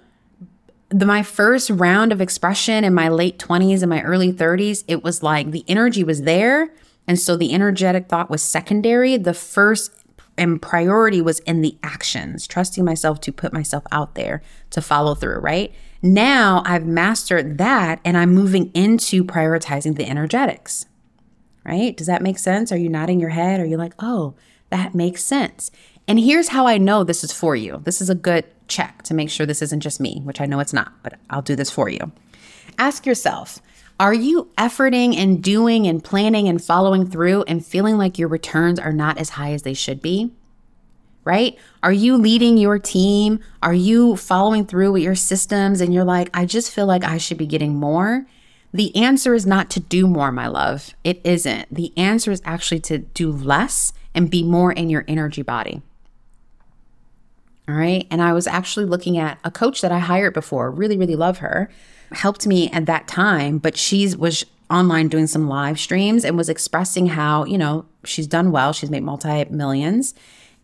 the, 0.91 1.07
my 1.07 1.23
first 1.23 1.71
round 1.71 2.13
of 2.13 2.21
expression 2.21 2.85
in 2.85 2.93
my 2.93 3.09
late 3.09 3.39
20s 3.39 3.81
and 3.81 3.89
my 3.89 4.03
early 4.03 4.31
30s, 4.31 4.85
it 4.87 5.03
was 5.03 5.23
like 5.23 5.51
the 5.51 5.65
energy 5.67 6.05
was 6.05 6.23
there. 6.23 6.71
And 7.07 7.19
so 7.19 7.35
the 7.35 7.55
energetic 7.55 8.09
thought 8.09 8.29
was 8.29 8.43
secondary. 8.43 9.17
The 9.17 9.33
first 9.33 9.91
and 10.37 10.61
priority 10.61 11.21
was 11.21 11.41
in 11.41 11.63
the 11.63 11.77
actions, 11.83 12.47
trusting 12.47 12.85
myself 12.85 13.21
to 13.21 13.33
put 13.33 13.53
myself 13.53 13.85
out 13.93 14.15
there 14.15 14.43
to 14.71 14.81
follow 14.81 15.15
through, 15.15 15.39
right? 15.39 15.73
Now 16.03 16.63
I've 16.65 16.87
mastered 16.87 17.59
that 17.59 18.01
and 18.05 18.17
I'm 18.17 18.35
moving 18.35 18.71
into 18.75 19.25
prioritizing 19.25 19.97
the 19.97 20.09
energetics, 20.09 20.87
right? 21.65 21.97
Does 21.97 22.07
that 22.07 22.23
make 22.23 22.39
sense? 22.39 22.73
Are 22.73 22.79
you 22.79 22.89
nodding 22.89 23.21
your 23.21 23.31
head? 23.31 23.61
Are 23.61 23.67
you 23.67 23.77
like, 23.77 23.95
oh, 23.99 24.35
that 24.71 24.95
makes 24.95 25.25
sense? 25.25 25.71
And 26.09 26.19
here's 26.19 26.49
how 26.49 26.67
I 26.67 26.79
know 26.79 27.05
this 27.05 27.23
is 27.23 27.33
for 27.33 27.55
you. 27.55 27.81
This 27.85 28.01
is 28.01 28.11
a 28.11 28.15
good 28.15 28.45
check 28.67 29.03
to 29.03 29.15
make 29.15 29.31
sure 29.31 29.47
this 29.47 29.63
isn't 29.63 29.81
just 29.81 30.01
me, 30.01 30.21
which 30.25 30.41
I 30.41 30.47
know 30.47 30.59
it's 30.61 30.73
not, 30.73 30.93
but 31.03 31.15
I'll 31.31 31.43
do 31.43 31.55
this 31.55 31.71
for 31.71 31.89
you. 31.89 32.11
Ask 32.79 33.07
yourself, 33.07 33.61
are 34.03 34.13
you 34.13 34.51
efforting 34.59 35.15
and 35.17 35.41
doing 35.41 35.87
and 35.87 36.03
planning 36.03 36.49
and 36.49 36.63
following 36.63 37.09
through 37.09 37.45
and 37.45 37.65
feeling 37.65 37.97
like 37.97 38.19
your 38.19 38.27
returns 38.27 38.81
are 38.81 38.93
not 38.93 39.17
as 39.17 39.29
high 39.29 39.53
as 39.53 39.63
they 39.63 39.75
should 39.75 40.03
be? 40.03 40.33
Right? 41.25 41.57
Are 41.85 41.93
you 41.93 42.17
leading 42.17 42.59
your 42.59 42.81
team? 42.81 43.39
Are 43.63 43.73
you 43.73 44.17
following 44.17 44.67
through 44.67 44.91
with 44.91 45.05
your 45.05 45.15
systems 45.15 45.81
and 45.81 45.95
you're 45.95 46.03
like, 46.03 46.31
I 46.35 46.47
just 46.47 46.73
feel 46.73 46.85
like 46.85 47.05
I 47.05 47.17
should 47.17 47.39
be 47.39 47.47
getting 47.47 47.77
more? 47.77 48.27
The 48.75 48.95
answer 48.97 49.35
is 49.35 49.47
not 49.47 49.71
to 49.71 49.79
do 49.79 50.09
more, 50.09 50.33
my 50.33 50.49
love. 50.49 50.97
It 51.05 51.21
isn't. 51.23 51.73
The 51.73 51.97
answer 51.97 52.33
is 52.33 52.43
actually 52.45 52.81
to 52.81 52.99
do 52.99 53.31
less 53.31 53.93
and 54.17 54.29
be 54.29 54.43
more 54.43 54.73
in 54.73 54.91
your 54.91 55.05
energy 55.07 55.43
body. 55.43 55.81
All 57.69 57.77
right. 57.77 58.09
And 58.11 58.21
I 58.21 58.33
was 58.33 58.49
actually 58.49 58.87
looking 58.87 59.17
at 59.17 59.39
a 59.45 59.51
coach 59.53 59.81
that 59.81 59.93
I 59.93 60.01
hired 60.01 60.35
before, 60.35 60.73
really, 60.73 60.99
really 60.99 61.15
love 61.15 61.39
her 61.39 61.71
helped 62.15 62.47
me 62.47 62.71
at 62.71 62.87
that 62.87 63.09
time, 63.09 63.59
but 63.59 63.77
she 63.77 64.15
was 64.15 64.45
online 64.71 65.09
doing 65.09 65.27
some 65.27 65.49
live 65.49 65.79
streams 65.79 66.25
and 66.25 66.37
was 66.37 66.49
expressing 66.49 67.09
how, 67.09 67.45
you 67.45 67.59
know, 67.59 67.85
she's 68.05 68.27
done 68.27 68.51
well. 68.51 68.73
She's 68.73 68.91
made 68.91 69.03
multi 69.03 69.45
millions 69.47 70.15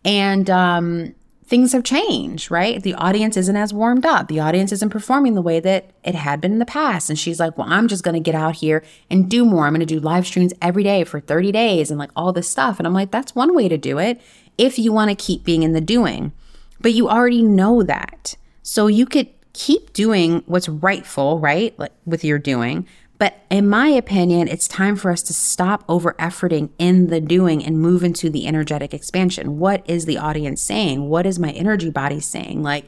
and 0.03 0.49
um, 0.49 1.13
things 1.45 1.73
have 1.73 1.83
changed, 1.83 2.51
right? 2.51 2.81
The 2.81 2.93
audience 2.93 3.35
isn't 3.35 3.55
as 3.55 3.73
warmed 3.73 4.05
up. 4.05 4.27
The 4.27 4.39
audience 4.39 4.71
isn't 4.71 4.91
performing 4.91 5.33
the 5.33 5.41
way 5.41 5.59
that 5.59 5.91
it 6.03 6.15
had 6.15 6.39
been 6.41 6.53
in 6.53 6.59
the 6.59 6.65
past. 6.65 7.09
And 7.09 7.17
she's 7.17 7.39
like, 7.39 7.57
well, 7.57 7.67
I'm 7.69 7.87
just 7.87 8.03
going 8.03 8.13
to 8.13 8.19
get 8.19 8.35
out 8.35 8.55
here 8.55 8.83
and 9.09 9.29
do 9.29 9.43
more. 9.45 9.65
I'm 9.65 9.73
going 9.73 9.79
to 9.79 9.85
do 9.85 9.99
live 9.99 10.27
streams 10.27 10.53
every 10.61 10.83
day 10.83 11.03
for 11.03 11.19
30 11.19 11.51
days 11.51 11.89
and 11.89 11.99
like 11.99 12.11
all 12.15 12.31
this 12.31 12.47
stuff. 12.47 12.79
And 12.79 12.87
I'm 12.87 12.93
like, 12.93 13.11
that's 13.11 13.35
one 13.35 13.55
way 13.55 13.67
to 13.67 13.77
do 13.77 13.97
it 13.97 14.21
if 14.57 14.77
you 14.77 14.93
want 14.93 15.09
to 15.09 15.15
keep 15.15 15.43
being 15.43 15.63
in 15.63 15.73
the 15.73 15.81
doing. 15.81 16.31
But 16.79 16.93
you 16.93 17.09
already 17.09 17.41
know 17.41 17.83
that. 17.83 18.35
So 18.61 18.87
you 18.87 19.05
could 19.05 19.27
keep 19.59 19.91
doing 19.91 20.41
what's 20.45 20.69
rightful, 20.69 21.37
right? 21.37 21.77
Like 21.77 21.91
with 22.05 22.23
your 22.23 22.39
doing. 22.39 22.87
But 23.17 23.43
in 23.49 23.67
my 23.67 23.89
opinion, 23.89 24.47
it's 24.47 24.69
time 24.69 24.95
for 24.95 25.11
us 25.11 25.21
to 25.23 25.33
stop 25.33 25.83
over 25.89 26.13
efforting 26.13 26.69
in 26.79 27.07
the 27.07 27.19
doing 27.19 27.65
and 27.65 27.77
move 27.77 28.01
into 28.01 28.29
the 28.29 28.47
energetic 28.47 28.93
expansion. 28.93 29.59
What 29.59 29.83
is 29.85 30.05
the 30.05 30.17
audience 30.17 30.61
saying? 30.61 31.09
What 31.09 31.25
is 31.25 31.37
my 31.37 31.51
energy 31.51 31.89
body 31.89 32.21
saying? 32.21 32.63
Like, 32.63 32.85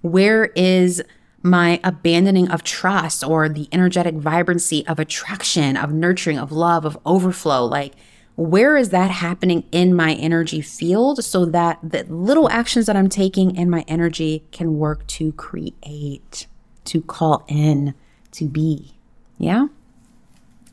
where 0.00 0.46
is 0.56 1.02
my 1.42 1.78
abandoning 1.84 2.50
of 2.50 2.62
trust 2.64 3.22
or 3.22 3.50
the 3.50 3.68
energetic 3.70 4.14
vibrancy 4.14 4.86
of 4.86 4.98
attraction, 4.98 5.76
of 5.76 5.92
nurturing, 5.92 6.38
of 6.38 6.50
love, 6.50 6.86
of 6.86 6.96
overflow? 7.04 7.66
Like, 7.66 7.92
where 8.36 8.76
is 8.76 8.88
that 8.90 9.10
happening 9.10 9.64
in 9.70 9.94
my 9.94 10.14
energy 10.14 10.60
field 10.60 11.22
so 11.24 11.44
that 11.46 11.78
the 11.82 12.04
little 12.04 12.50
actions 12.50 12.86
that 12.86 12.96
I'm 12.96 13.08
taking 13.08 13.54
in 13.56 13.70
my 13.70 13.84
energy 13.86 14.44
can 14.50 14.78
work 14.78 15.06
to 15.08 15.32
create, 15.32 16.46
to 16.86 17.00
call 17.02 17.44
in, 17.46 17.94
to 18.32 18.46
be? 18.46 18.94
Yeah? 19.38 19.68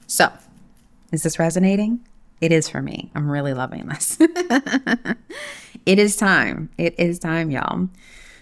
So, 0.07 0.31
is 1.11 1.23
this 1.23 1.37
resonating? 1.37 2.05
It 2.39 2.51
is 2.51 2.67
for 2.67 2.81
me. 2.81 3.11
I'm 3.13 3.29
really 3.29 3.53
loving 3.53 3.85
this. 3.85 4.17
it 5.85 5.99
is 5.99 6.15
time. 6.15 6.69
It 6.79 6.95
is 6.97 7.19
time, 7.19 7.51
y'all. 7.51 7.89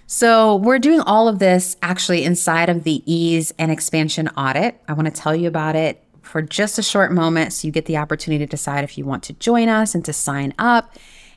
So, 0.07 0.55
we're 0.55 0.79
doing 0.79 1.01
all 1.01 1.27
of 1.27 1.39
this 1.39 1.75
actually 1.81 2.23
inside 2.23 2.69
of 2.69 2.85
the 2.85 3.03
ease 3.05 3.53
and 3.59 3.69
expansion 3.69 4.29
audit. 4.29 4.81
I 4.87 4.93
want 4.93 5.13
to 5.13 5.21
tell 5.21 5.35
you 5.35 5.49
about 5.49 5.75
it 5.75 6.01
for 6.29 6.41
just 6.41 6.77
a 6.77 6.83
short 6.83 7.11
moment 7.11 7.51
so 7.51 7.67
you 7.67 7.71
get 7.71 7.85
the 7.85 7.97
opportunity 7.97 8.45
to 8.45 8.49
decide 8.49 8.83
if 8.83 8.97
you 8.97 9.03
want 9.03 9.23
to 9.23 9.33
join 9.33 9.67
us 9.67 9.95
and 9.95 10.05
to 10.05 10.13
sign 10.13 10.53
up. 10.59 10.95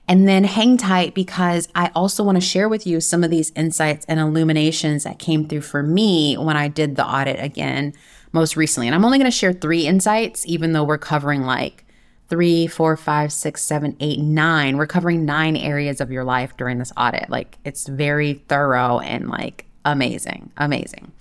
And 0.08 0.28
then 0.28 0.44
hang 0.44 0.76
tight 0.76 1.14
because 1.14 1.68
I 1.74 1.90
also 1.94 2.24
want 2.24 2.36
to 2.36 2.40
share 2.40 2.68
with 2.68 2.86
you 2.86 3.00
some 3.00 3.22
of 3.22 3.30
these 3.30 3.52
insights 3.54 4.04
and 4.08 4.18
illuminations 4.18 5.04
that 5.04 5.20
came 5.20 5.46
through 5.46 5.60
for 5.60 5.82
me 5.82 6.36
when 6.36 6.56
I 6.56 6.68
did 6.68 6.96
the 6.96 7.06
audit 7.06 7.42
again 7.42 7.94
most 8.32 8.56
recently. 8.56 8.88
And 8.88 8.94
I'm 8.94 9.04
only 9.04 9.18
going 9.18 9.30
to 9.30 9.36
share 9.36 9.52
three 9.52 9.86
insights, 9.86 10.44
even 10.46 10.72
though 10.72 10.82
we're 10.82 10.98
covering 10.98 11.42
like 11.42 11.84
three, 12.28 12.66
four, 12.66 12.96
five, 12.96 13.32
six, 13.32 13.62
seven, 13.62 13.96
eight, 14.00 14.18
nine. 14.18 14.76
We're 14.76 14.86
covering 14.86 15.24
nine 15.24 15.56
areas 15.56 16.00
of 16.00 16.10
your 16.10 16.24
life 16.24 16.56
during 16.56 16.78
this 16.78 16.92
audit. 16.96 17.30
Like 17.30 17.58
it's 17.64 17.86
very 17.86 18.42
thorough 18.48 18.98
and 18.98 19.28
like 19.28 19.66
amazing, 19.84 20.50
amazing. 20.56 21.12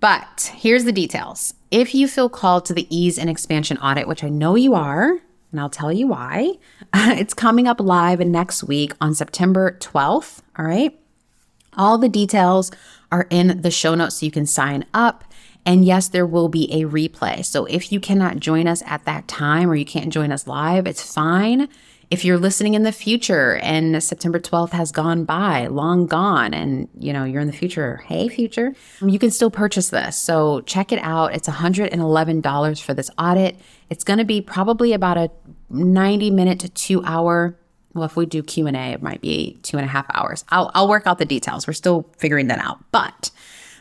But 0.00 0.52
here's 0.54 0.84
the 0.84 0.92
details. 0.92 1.54
If 1.74 1.92
you 1.92 2.06
feel 2.06 2.28
called 2.28 2.66
to 2.66 2.72
the 2.72 2.86
ease 2.88 3.18
and 3.18 3.28
expansion 3.28 3.78
audit, 3.78 4.06
which 4.06 4.22
I 4.22 4.28
know 4.28 4.54
you 4.54 4.74
are, 4.74 5.18
and 5.50 5.60
I'll 5.60 5.68
tell 5.68 5.90
you 5.90 6.06
why, 6.06 6.52
it's 6.94 7.34
coming 7.34 7.66
up 7.66 7.80
live 7.80 8.20
next 8.20 8.62
week 8.62 8.92
on 9.00 9.12
September 9.12 9.76
12th. 9.80 10.38
All 10.56 10.64
right. 10.64 10.96
All 11.76 11.98
the 11.98 12.08
details 12.08 12.70
are 13.10 13.26
in 13.28 13.62
the 13.62 13.72
show 13.72 13.96
notes 13.96 14.20
so 14.20 14.26
you 14.26 14.30
can 14.30 14.46
sign 14.46 14.84
up. 14.94 15.24
And 15.66 15.84
yes, 15.84 16.06
there 16.06 16.28
will 16.28 16.48
be 16.48 16.72
a 16.72 16.84
replay. 16.84 17.44
So 17.44 17.64
if 17.64 17.90
you 17.90 17.98
cannot 17.98 18.38
join 18.38 18.68
us 18.68 18.80
at 18.86 19.04
that 19.06 19.26
time 19.26 19.68
or 19.68 19.74
you 19.74 19.84
can't 19.84 20.12
join 20.12 20.30
us 20.30 20.46
live, 20.46 20.86
it's 20.86 21.02
fine 21.02 21.68
if 22.14 22.24
you're 22.24 22.38
listening 22.38 22.74
in 22.74 22.84
the 22.84 22.92
future 22.92 23.56
and 23.56 24.00
September 24.00 24.38
12th 24.38 24.70
has 24.70 24.92
gone 24.92 25.24
by, 25.24 25.66
long 25.66 26.06
gone, 26.06 26.54
and 26.54 26.88
you 26.96 27.12
know, 27.12 27.24
you're 27.24 27.40
in 27.40 27.48
the 27.48 27.52
future, 27.52 27.96
hey 28.06 28.28
future, 28.28 28.72
you 29.04 29.18
can 29.18 29.32
still 29.32 29.50
purchase 29.50 29.90
this. 29.90 30.16
So 30.16 30.60
check 30.60 30.92
it 30.92 31.00
out. 31.02 31.34
It's 31.34 31.48
$111 31.48 32.82
for 32.82 32.94
this 32.94 33.10
audit. 33.18 33.58
It's 33.90 34.04
going 34.04 34.20
to 34.20 34.24
be 34.24 34.40
probably 34.40 34.92
about 34.92 35.16
a 35.18 35.28
90 35.70 36.30
minute 36.30 36.60
to 36.60 36.68
two 36.68 37.04
hour. 37.04 37.58
Well, 37.94 38.04
if 38.04 38.14
we 38.14 38.26
do 38.26 38.44
Q 38.44 38.68
and 38.68 38.76
A, 38.76 38.92
it 38.92 39.02
might 39.02 39.20
be 39.20 39.58
two 39.64 39.76
and 39.76 39.84
a 39.84 39.88
half 39.88 40.06
hours. 40.14 40.44
I'll, 40.50 40.70
I'll 40.72 40.88
work 40.88 41.08
out 41.08 41.18
the 41.18 41.24
details. 41.24 41.66
We're 41.66 41.72
still 41.72 42.08
figuring 42.16 42.46
that 42.46 42.60
out, 42.60 42.78
but 42.92 43.32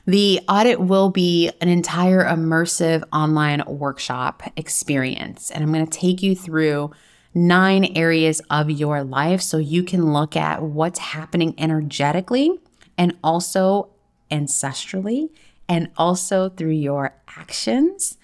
the 0.08 0.40
audit 0.50 0.80
will 0.80 1.12
be 1.12 1.52
an 1.62 1.70
entire 1.70 2.26
immersive 2.26 3.04
online 3.14 3.62
workshop 3.68 4.42
experience. 4.58 5.52
And 5.52 5.64
I'm 5.64 5.72
going 5.72 5.86
to 5.86 6.00
take 6.00 6.24
you 6.24 6.36
through 6.36 6.94
nine 7.34 7.86
areas 7.96 8.42
of 8.50 8.70
your 8.70 9.04
life 9.04 9.42
so 9.42 9.58
you 9.58 9.84
can 9.84 10.14
look 10.14 10.36
at 10.36 10.62
what's 10.62 11.00
happening 11.00 11.56
energetically 11.58 12.60
and 12.98 13.18
also 13.24 13.90
ancestrally 14.30 15.30
and 15.68 15.90
also 15.98 16.50
through 16.50 16.72
your 16.72 17.16
actions. 17.38 18.18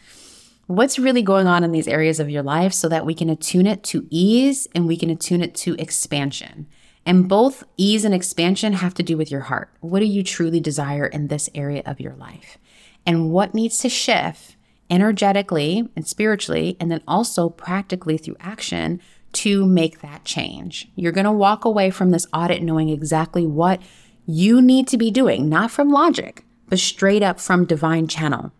What's 0.67 1.00
really 1.00 1.24
going 1.24 1.48
on 1.48 1.63
in 1.63 1.72
these 1.72 1.88
areas 1.88 2.19
of 2.19 2.30
your 2.30 2.43
life 2.43 2.74
so 2.74 2.88
that 2.89 3.06
we 3.06 3.15
can 3.15 3.30
attune 3.30 3.65
it 3.65 3.84
to 3.86 4.06
ease 4.10 4.67
and 4.76 4.88
we 4.88 4.98
can 4.98 5.10
attune 5.10 5.41
it 5.41 5.56
to 5.56 5.76
expansion. 5.80 6.67
And 7.06 7.28
both 7.28 7.63
ease 7.76 8.06
and 8.06 8.13
expansion 8.13 8.74
have 8.74 8.93
to 8.95 9.04
do 9.04 9.17
with 9.17 9.32
your 9.32 9.41
heart. 9.41 9.72
What 9.80 10.00
do 10.00 10.06
you 10.06 10.22
truly 10.22 10.60
desire 10.60 11.08
in 11.08 11.28
this 11.28 11.50
area 11.56 11.82
of 11.86 12.00
your 12.00 12.13
life? 12.13 12.60
And 13.06 13.32
what 13.32 13.56
needs 13.56 13.80
to 13.80 13.89
shift 13.89 14.58
energetically 14.89 15.89
and 15.95 16.08
spiritually, 16.08 16.78
and 16.80 16.91
then 16.91 17.02
also 17.08 17.49
practically 17.49 18.17
through 18.17 18.38
action 18.39 19.02
to 19.34 19.65
make 19.65 20.02
that 20.02 20.25
change? 20.25 20.89
You're 20.95 21.12
going 21.12 21.25
to 21.25 21.32
walk 21.32 21.65
away 21.65 21.89
from 21.89 22.12
this 22.12 22.28
audit 22.34 22.63
knowing 22.63 22.89
exactly 22.89 23.45
what 23.45 23.82
you 24.25 24.62
need 24.62 24.88
to 24.88 24.97
be 24.97 25.12
doing, 25.12 25.49
not 25.49 25.71
from 25.71 25.89
logic, 25.89 26.43
but 26.67 26.80
straight 26.80 27.23
up 27.23 27.39
from 27.39 27.65
divine 27.65 28.08
channel, 28.08 28.52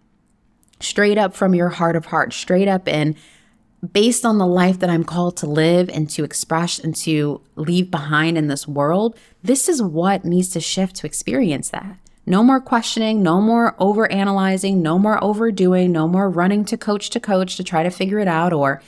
straight 0.80 1.18
up 1.18 1.36
from 1.36 1.54
your 1.54 1.70
heart 1.70 1.96
of 1.96 2.08
heart, 2.08 2.34
straight 2.34 2.68
up 2.68 2.88
in 2.88 3.16
based 3.94 4.26
on 4.26 4.38
the 4.38 4.48
life 4.48 4.80
that 4.80 4.90
I'm 4.90 5.04
called 5.04 5.38
to 5.38 5.48
live 5.48 5.90
and 5.90 6.10
to 6.12 6.24
express 6.24 6.80
and 6.80 6.96
to 6.98 7.42
leave 7.56 7.90
behind 7.90 8.38
in 8.38 8.48
this 8.48 8.68
world, 8.68 9.18
this 9.44 9.70
is 9.70 9.82
what 9.82 10.26
needs 10.26 10.50
to 10.50 10.60
shift 10.60 10.98
to 10.98 11.08
experience 11.08 11.70
that. 11.70 11.98
No 12.30 12.44
more 12.44 12.62
questioning, 12.62 13.24
no 13.24 13.42
more 13.42 13.76
over 13.80 14.10
analyzing, 14.12 14.84
no 14.84 15.00
more 15.00 15.22
overdoing, 15.24 15.92
no 15.92 16.08
more 16.08 16.30
running 16.30 16.64
to 16.66 16.78
coach 16.78 17.10
to 17.10 17.20
coach 17.20 17.58
to 17.58 17.64
try 17.64 17.82
to 17.82 17.90
figure 17.90 18.20
it 18.20 18.28
out 18.28 18.54
or 18.54 18.84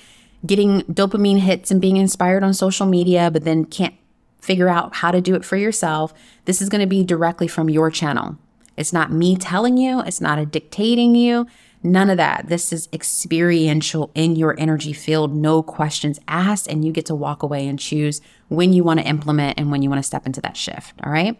getting 0.45 0.81
dopamine 0.83 1.39
hits 1.39 1.71
and 1.71 1.81
being 1.81 1.97
inspired 1.97 2.43
on 2.43 2.53
social 2.53 2.85
media, 2.85 3.31
but 3.31 3.43
then 3.43 3.65
can't 3.65 3.95
figure 4.41 4.69
out 4.69 4.95
how 4.97 5.09
to 5.09 5.21
do 5.21 5.33
it 5.33 5.43
for 5.43 5.57
yourself. 5.57 6.13
This 6.45 6.61
is 6.61 6.69
going 6.69 6.81
to 6.81 6.87
be 6.87 7.03
directly 7.03 7.47
from 7.47 7.67
your 7.67 7.89
channel. 7.89 8.37
It's 8.77 8.93
not 8.93 9.11
me 9.11 9.35
telling 9.35 9.75
you, 9.75 10.01
it's 10.01 10.21
not 10.21 10.37
a 10.37 10.45
dictating 10.45 11.15
you. 11.15 11.47
None 11.81 12.11
of 12.11 12.17
that. 12.17 12.47
This 12.47 12.71
is 12.71 12.89
experiential 12.93 14.11
in 14.13 14.35
your 14.35 14.55
energy 14.59 14.93
field, 14.93 15.35
no 15.35 15.63
questions 15.63 16.19
asked, 16.27 16.67
and 16.67 16.85
you 16.85 16.91
get 16.91 17.07
to 17.07 17.15
walk 17.15 17.41
away 17.41 17.67
and 17.67 17.79
choose 17.79 18.21
when 18.49 18.71
you 18.71 18.83
want 18.83 18.99
to 18.99 19.07
implement 19.07 19.59
and 19.59 19.71
when 19.71 19.81
you 19.81 19.89
want 19.89 19.97
to 19.97 20.07
step 20.07 20.27
into 20.27 20.41
that 20.41 20.55
shift. 20.55 20.93
All 21.03 21.11
right. 21.11 21.39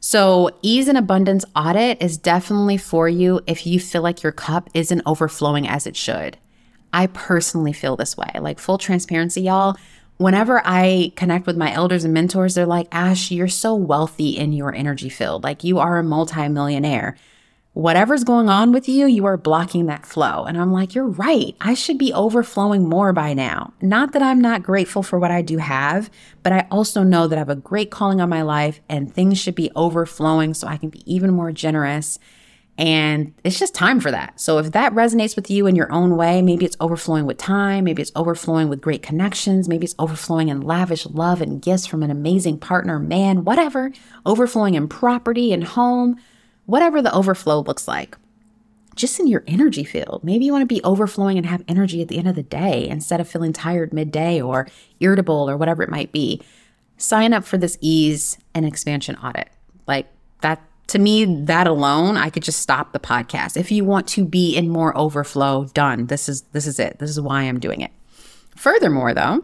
So, 0.00 0.50
ease 0.62 0.86
and 0.86 0.96
abundance 0.96 1.44
audit 1.56 2.00
is 2.00 2.16
definitely 2.16 2.76
for 2.76 3.08
you 3.08 3.40
if 3.46 3.66
you 3.66 3.80
feel 3.80 4.02
like 4.02 4.22
your 4.22 4.32
cup 4.32 4.70
isn't 4.72 5.02
overflowing 5.04 5.66
as 5.66 5.86
it 5.86 5.96
should. 5.96 6.36
I 6.92 7.08
personally 7.08 7.72
feel 7.72 7.96
this 7.96 8.16
way. 8.16 8.30
Like, 8.40 8.58
full 8.60 8.78
transparency, 8.78 9.42
y'all. 9.42 9.76
Whenever 10.18 10.62
I 10.64 11.12
connect 11.16 11.46
with 11.46 11.56
my 11.56 11.72
elders 11.72 12.04
and 12.04 12.14
mentors, 12.14 12.54
they're 12.54 12.66
like, 12.66 12.88
Ash, 12.92 13.30
you're 13.30 13.48
so 13.48 13.74
wealthy 13.74 14.36
in 14.36 14.52
your 14.52 14.74
energy 14.74 15.08
field. 15.08 15.42
Like, 15.42 15.64
you 15.64 15.78
are 15.78 15.98
a 15.98 16.04
multimillionaire 16.04 17.16
whatever's 17.72 18.24
going 18.24 18.48
on 18.48 18.72
with 18.72 18.88
you, 18.88 19.06
you 19.06 19.24
are 19.26 19.36
blocking 19.36 19.86
that 19.86 20.06
flow. 20.06 20.44
And 20.44 20.58
I'm 20.60 20.72
like, 20.72 20.94
you're 20.94 21.06
right. 21.06 21.54
I 21.60 21.74
should 21.74 21.98
be 21.98 22.12
overflowing 22.12 22.88
more 22.88 23.12
by 23.12 23.34
now. 23.34 23.72
Not 23.80 24.12
that 24.12 24.22
I'm 24.22 24.40
not 24.40 24.62
grateful 24.62 25.02
for 25.02 25.18
what 25.18 25.30
I 25.30 25.42
do 25.42 25.58
have, 25.58 26.10
but 26.42 26.52
I 26.52 26.66
also 26.70 27.02
know 27.02 27.28
that 27.28 27.36
I 27.36 27.38
have 27.38 27.48
a 27.48 27.56
great 27.56 27.90
calling 27.90 28.20
on 28.20 28.28
my 28.28 28.42
life 28.42 28.80
and 28.88 29.12
things 29.12 29.38
should 29.38 29.54
be 29.54 29.70
overflowing 29.76 30.54
so 30.54 30.66
I 30.66 30.76
can 30.76 30.88
be 30.88 31.02
even 31.12 31.30
more 31.32 31.52
generous. 31.52 32.18
And 32.78 33.34
it's 33.42 33.58
just 33.58 33.74
time 33.74 33.98
for 33.98 34.12
that. 34.12 34.40
So 34.40 34.58
if 34.58 34.70
that 34.70 34.94
resonates 34.94 35.34
with 35.34 35.50
you 35.50 35.66
in 35.66 35.74
your 35.74 35.92
own 35.92 36.16
way, 36.16 36.42
maybe 36.42 36.64
it's 36.64 36.76
overflowing 36.80 37.26
with 37.26 37.36
time, 37.36 37.84
maybe 37.84 38.02
it's 38.02 38.12
overflowing 38.14 38.68
with 38.68 38.80
great 38.80 39.02
connections, 39.02 39.68
maybe 39.68 39.84
it's 39.84 39.96
overflowing 39.98 40.48
in 40.48 40.60
lavish 40.60 41.04
love 41.06 41.42
and 41.42 41.60
gifts 41.60 41.86
from 41.86 42.04
an 42.04 42.10
amazing 42.10 42.58
partner, 42.58 43.00
man, 43.00 43.44
whatever, 43.44 43.90
overflowing 44.24 44.74
in 44.74 44.86
property 44.86 45.52
and 45.52 45.64
home 45.64 46.16
whatever 46.68 47.00
the 47.00 47.12
overflow 47.14 47.60
looks 47.60 47.88
like. 47.88 48.14
Just 48.94 49.18
in 49.18 49.26
your 49.26 49.42
energy 49.46 49.84
field. 49.84 50.22
Maybe 50.22 50.44
you 50.44 50.52
want 50.52 50.62
to 50.62 50.66
be 50.66 50.82
overflowing 50.84 51.38
and 51.38 51.46
have 51.46 51.64
energy 51.66 52.02
at 52.02 52.08
the 52.08 52.18
end 52.18 52.28
of 52.28 52.34
the 52.34 52.42
day 52.42 52.86
instead 52.86 53.20
of 53.20 53.28
feeling 53.28 53.54
tired 53.54 53.94
midday 53.94 54.38
or 54.38 54.68
irritable 55.00 55.48
or 55.48 55.56
whatever 55.56 55.82
it 55.82 55.88
might 55.88 56.12
be. 56.12 56.42
Sign 56.98 57.32
up 57.32 57.44
for 57.44 57.56
this 57.56 57.78
ease 57.80 58.36
and 58.54 58.66
expansion 58.66 59.16
audit. 59.16 59.48
Like 59.86 60.08
that, 60.42 60.60
to 60.88 60.98
me, 60.98 61.24
that 61.24 61.66
alone, 61.66 62.18
I 62.18 62.28
could 62.28 62.42
just 62.42 62.60
stop 62.60 62.92
the 62.92 63.00
podcast. 63.00 63.56
If 63.56 63.72
you 63.72 63.86
want 63.86 64.06
to 64.08 64.26
be 64.26 64.54
in 64.54 64.68
more 64.68 64.94
overflow, 64.94 65.64
done. 65.72 66.08
This 66.08 66.28
is 66.28 66.42
this 66.52 66.66
is 66.66 66.78
it. 66.78 66.98
This 66.98 67.08
is 67.08 67.20
why 67.20 67.44
I'm 67.44 67.60
doing 67.60 67.80
it. 67.80 67.92
Furthermore, 68.56 69.14
though, 69.14 69.42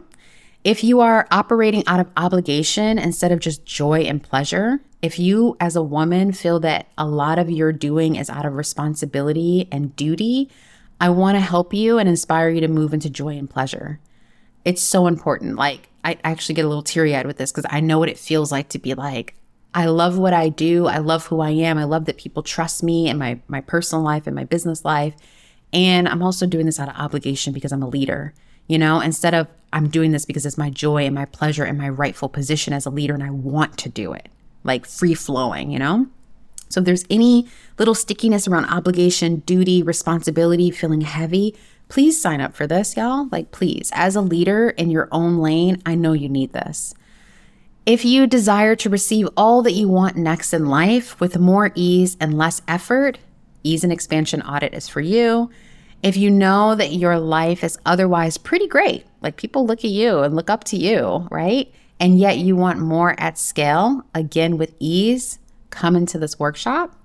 if 0.63 0.83
you 0.83 0.99
are 0.99 1.27
operating 1.31 1.87
out 1.87 1.99
of 1.99 2.11
obligation 2.17 2.99
instead 2.99 3.31
of 3.31 3.39
just 3.39 3.65
joy 3.65 4.01
and 4.01 4.21
pleasure, 4.21 4.81
if 5.05 5.19
you 5.19 5.55
as 5.59 5.75
a 5.75 5.83
woman 5.83 6.31
feel 6.31 6.59
that 6.61 6.87
a 6.97 7.05
lot 7.05 7.37
of 7.37 7.47
your 7.47 7.71
doing 7.71 8.15
is 8.15 8.27
out 8.27 8.43
of 8.43 8.55
responsibility 8.55 9.67
and 9.71 9.95
duty, 9.95 10.49
I 10.99 11.09
want 11.09 11.35
to 11.35 11.41
help 11.41 11.75
you 11.75 11.99
and 11.99 12.09
inspire 12.09 12.49
you 12.49 12.59
to 12.61 12.67
move 12.67 12.91
into 12.91 13.07
joy 13.11 13.37
and 13.37 13.47
pleasure. 13.47 13.99
It's 14.63 14.81
so 14.81 15.05
important. 15.05 15.57
Like, 15.57 15.89
I 16.03 16.17
actually 16.23 16.55
get 16.55 16.65
a 16.65 16.67
little 16.67 16.81
teary 16.81 17.15
eyed 17.15 17.27
with 17.27 17.37
this 17.37 17.51
because 17.51 17.69
I 17.69 17.81
know 17.81 17.99
what 17.99 18.09
it 18.09 18.17
feels 18.17 18.51
like 18.51 18.69
to 18.69 18.79
be 18.79 18.95
like, 18.95 19.35
I 19.75 19.85
love 19.85 20.17
what 20.17 20.33
I 20.33 20.49
do. 20.49 20.87
I 20.87 20.97
love 20.97 21.27
who 21.27 21.39
I 21.39 21.51
am. 21.51 21.77
I 21.77 21.83
love 21.83 22.05
that 22.05 22.17
people 22.17 22.41
trust 22.41 22.81
me 22.81 23.07
in 23.07 23.19
my, 23.19 23.39
my 23.47 23.61
personal 23.61 24.03
life 24.03 24.25
and 24.25 24.35
my 24.35 24.45
business 24.45 24.83
life. 24.83 25.13
And 25.71 26.09
I'm 26.09 26.23
also 26.23 26.47
doing 26.47 26.65
this 26.65 26.79
out 26.79 26.89
of 26.89 26.95
obligation 26.95 27.53
because 27.53 27.71
I'm 27.71 27.83
a 27.83 27.87
leader. 27.87 28.33
You 28.65 28.79
know, 28.79 29.01
instead 29.01 29.35
of 29.35 29.47
I'm 29.71 29.87
doing 29.87 30.11
this 30.11 30.25
because 30.25 30.47
it's 30.47 30.57
my 30.57 30.71
joy 30.71 31.05
and 31.05 31.13
my 31.13 31.25
pleasure 31.25 31.63
and 31.63 31.77
my 31.77 31.89
rightful 31.89 32.29
position 32.29 32.73
as 32.73 32.87
a 32.87 32.89
leader 32.89 33.13
and 33.13 33.21
I 33.21 33.29
want 33.29 33.77
to 33.79 33.89
do 33.89 34.13
it, 34.13 34.29
like 34.65 34.85
free 34.85 35.13
flowing, 35.13 35.71
you 35.71 35.79
know? 35.79 36.07
So 36.69 36.81
if 36.81 36.85
there's 36.85 37.05
any 37.09 37.47
little 37.79 37.95
stickiness 37.95 38.47
around 38.47 38.65
obligation, 38.65 39.37
duty, 39.37 39.81
responsibility, 39.81 40.71
feeling 40.71 41.01
heavy, 41.01 41.55
please 41.87 42.21
sign 42.21 42.41
up 42.41 42.55
for 42.55 42.67
this, 42.67 42.97
y'all. 42.97 43.29
Like, 43.31 43.51
please, 43.51 43.91
as 43.93 44.15
a 44.15 44.21
leader 44.21 44.71
in 44.71 44.91
your 44.91 45.07
own 45.11 45.37
lane, 45.37 45.81
I 45.85 45.95
know 45.95 46.13
you 46.13 46.27
need 46.27 46.51
this. 46.51 46.93
If 47.85 48.03
you 48.03 48.25
desire 48.25 48.75
to 48.77 48.89
receive 48.89 49.29
all 49.37 49.61
that 49.61 49.73
you 49.73 49.87
want 49.87 50.17
next 50.17 50.53
in 50.53 50.65
life 50.65 51.19
with 51.19 51.37
more 51.37 51.71
ease 51.75 52.17
and 52.19 52.37
less 52.37 52.61
effort, 52.67 53.19
Ease 53.65 53.83
and 53.83 53.91
Expansion 53.91 54.41
Audit 54.43 54.73
is 54.73 54.87
for 54.87 55.01
you. 55.01 55.49
If 56.03 56.15
you 56.15 56.29
know 56.29 56.75
that 56.75 56.93
your 56.93 57.19
life 57.19 57.63
is 57.63 57.79
otherwise 57.85 58.37
pretty 58.37 58.67
great, 58.67 59.05
like 59.21 59.37
people 59.37 59.65
look 59.65 59.79
at 59.79 59.89
you 59.89 60.19
and 60.19 60.35
look 60.35 60.51
up 60.51 60.63
to 60.65 60.77
you, 60.77 61.27
right? 61.31 61.73
And 61.99 62.19
yet 62.19 62.37
you 62.37 62.55
want 62.55 62.79
more 62.79 63.19
at 63.19 63.37
scale, 63.37 64.03
again 64.13 64.57
with 64.57 64.73
ease, 64.79 65.39
come 65.69 65.95
into 65.95 66.17
this 66.17 66.39
workshop. 66.39 66.95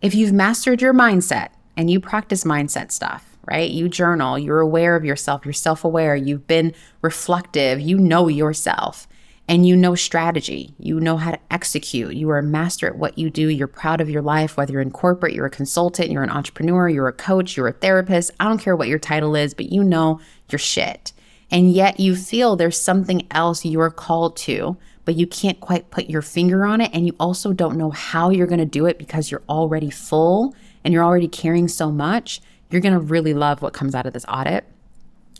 If 0.00 0.14
you've 0.14 0.32
mastered 0.32 0.80
your 0.80 0.94
mindset 0.94 1.48
and 1.76 1.90
you 1.90 2.00
practice 2.00 2.44
mindset 2.44 2.92
stuff, 2.92 3.36
right? 3.44 3.70
You 3.70 3.88
journal, 3.88 4.38
you're 4.38 4.60
aware 4.60 4.96
of 4.96 5.04
yourself, 5.04 5.44
you're 5.44 5.52
self 5.52 5.84
aware, 5.84 6.14
you've 6.14 6.46
been 6.46 6.74
reflective, 7.02 7.80
you 7.80 7.98
know 7.98 8.28
yourself 8.28 9.08
and 9.48 9.66
you 9.66 9.76
know 9.76 9.94
strategy. 9.94 10.74
You 10.78 10.98
know 10.98 11.16
how 11.16 11.30
to 11.30 11.38
execute. 11.50 12.14
You 12.14 12.30
are 12.30 12.38
a 12.38 12.42
master 12.42 12.88
at 12.88 12.96
what 12.96 13.16
you 13.16 13.30
do. 13.30 13.48
You're 13.48 13.68
proud 13.68 14.00
of 14.00 14.10
your 14.10 14.22
life, 14.22 14.56
whether 14.56 14.72
you're 14.72 14.82
in 14.82 14.90
corporate, 14.90 15.34
you're 15.34 15.46
a 15.46 15.50
consultant, 15.50 16.10
you're 16.10 16.24
an 16.24 16.30
entrepreneur, 16.30 16.88
you're 16.88 17.08
a 17.08 17.12
coach, 17.12 17.56
you're 17.56 17.68
a 17.68 17.72
therapist. 17.72 18.32
I 18.40 18.44
don't 18.44 18.58
care 18.58 18.76
what 18.76 18.88
your 18.88 18.98
title 18.98 19.36
is, 19.36 19.54
but 19.54 19.70
you 19.70 19.84
know 19.84 20.20
your 20.50 20.58
shit. 20.58 21.12
And 21.50 21.72
yet 21.72 22.00
you 22.00 22.16
feel 22.16 22.56
there's 22.56 22.80
something 22.80 23.26
else 23.30 23.64
you're 23.64 23.90
called 23.90 24.36
to, 24.38 24.76
but 25.04 25.14
you 25.14 25.26
can't 25.26 25.60
quite 25.60 25.90
put 25.90 26.10
your 26.10 26.22
finger 26.22 26.64
on 26.64 26.80
it. 26.80 26.90
And 26.92 27.06
you 27.06 27.14
also 27.20 27.52
don't 27.52 27.78
know 27.78 27.90
how 27.90 28.30
you're 28.30 28.48
going 28.48 28.58
to 28.58 28.64
do 28.64 28.86
it 28.86 28.98
because 28.98 29.30
you're 29.30 29.42
already 29.48 29.90
full 29.90 30.54
and 30.84 30.92
you're 30.92 31.04
already 31.04 31.28
carrying 31.28 31.68
so 31.68 31.90
much. 31.90 32.40
You're 32.70 32.80
going 32.80 32.94
to 32.94 33.00
really 33.00 33.32
love 33.32 33.62
what 33.62 33.72
comes 33.72 33.94
out 33.94 34.06
of 34.06 34.12
this 34.12 34.26
audit. 34.28 34.64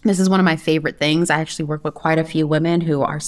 This 0.03 0.21
is 0.21 0.31
one 0.31 0.39
of 0.39 0.45
my 0.45 0.55
favorite 0.57 0.99
things. 0.99 1.31
I 1.31 1.41
actually 1.41 1.65
work 1.65 1.83
with 1.83 1.95
quite 1.95 2.19
a 2.19 2.25
few 2.25 2.47
women 2.47 2.83
who 2.83 3.03
are 3.03 3.21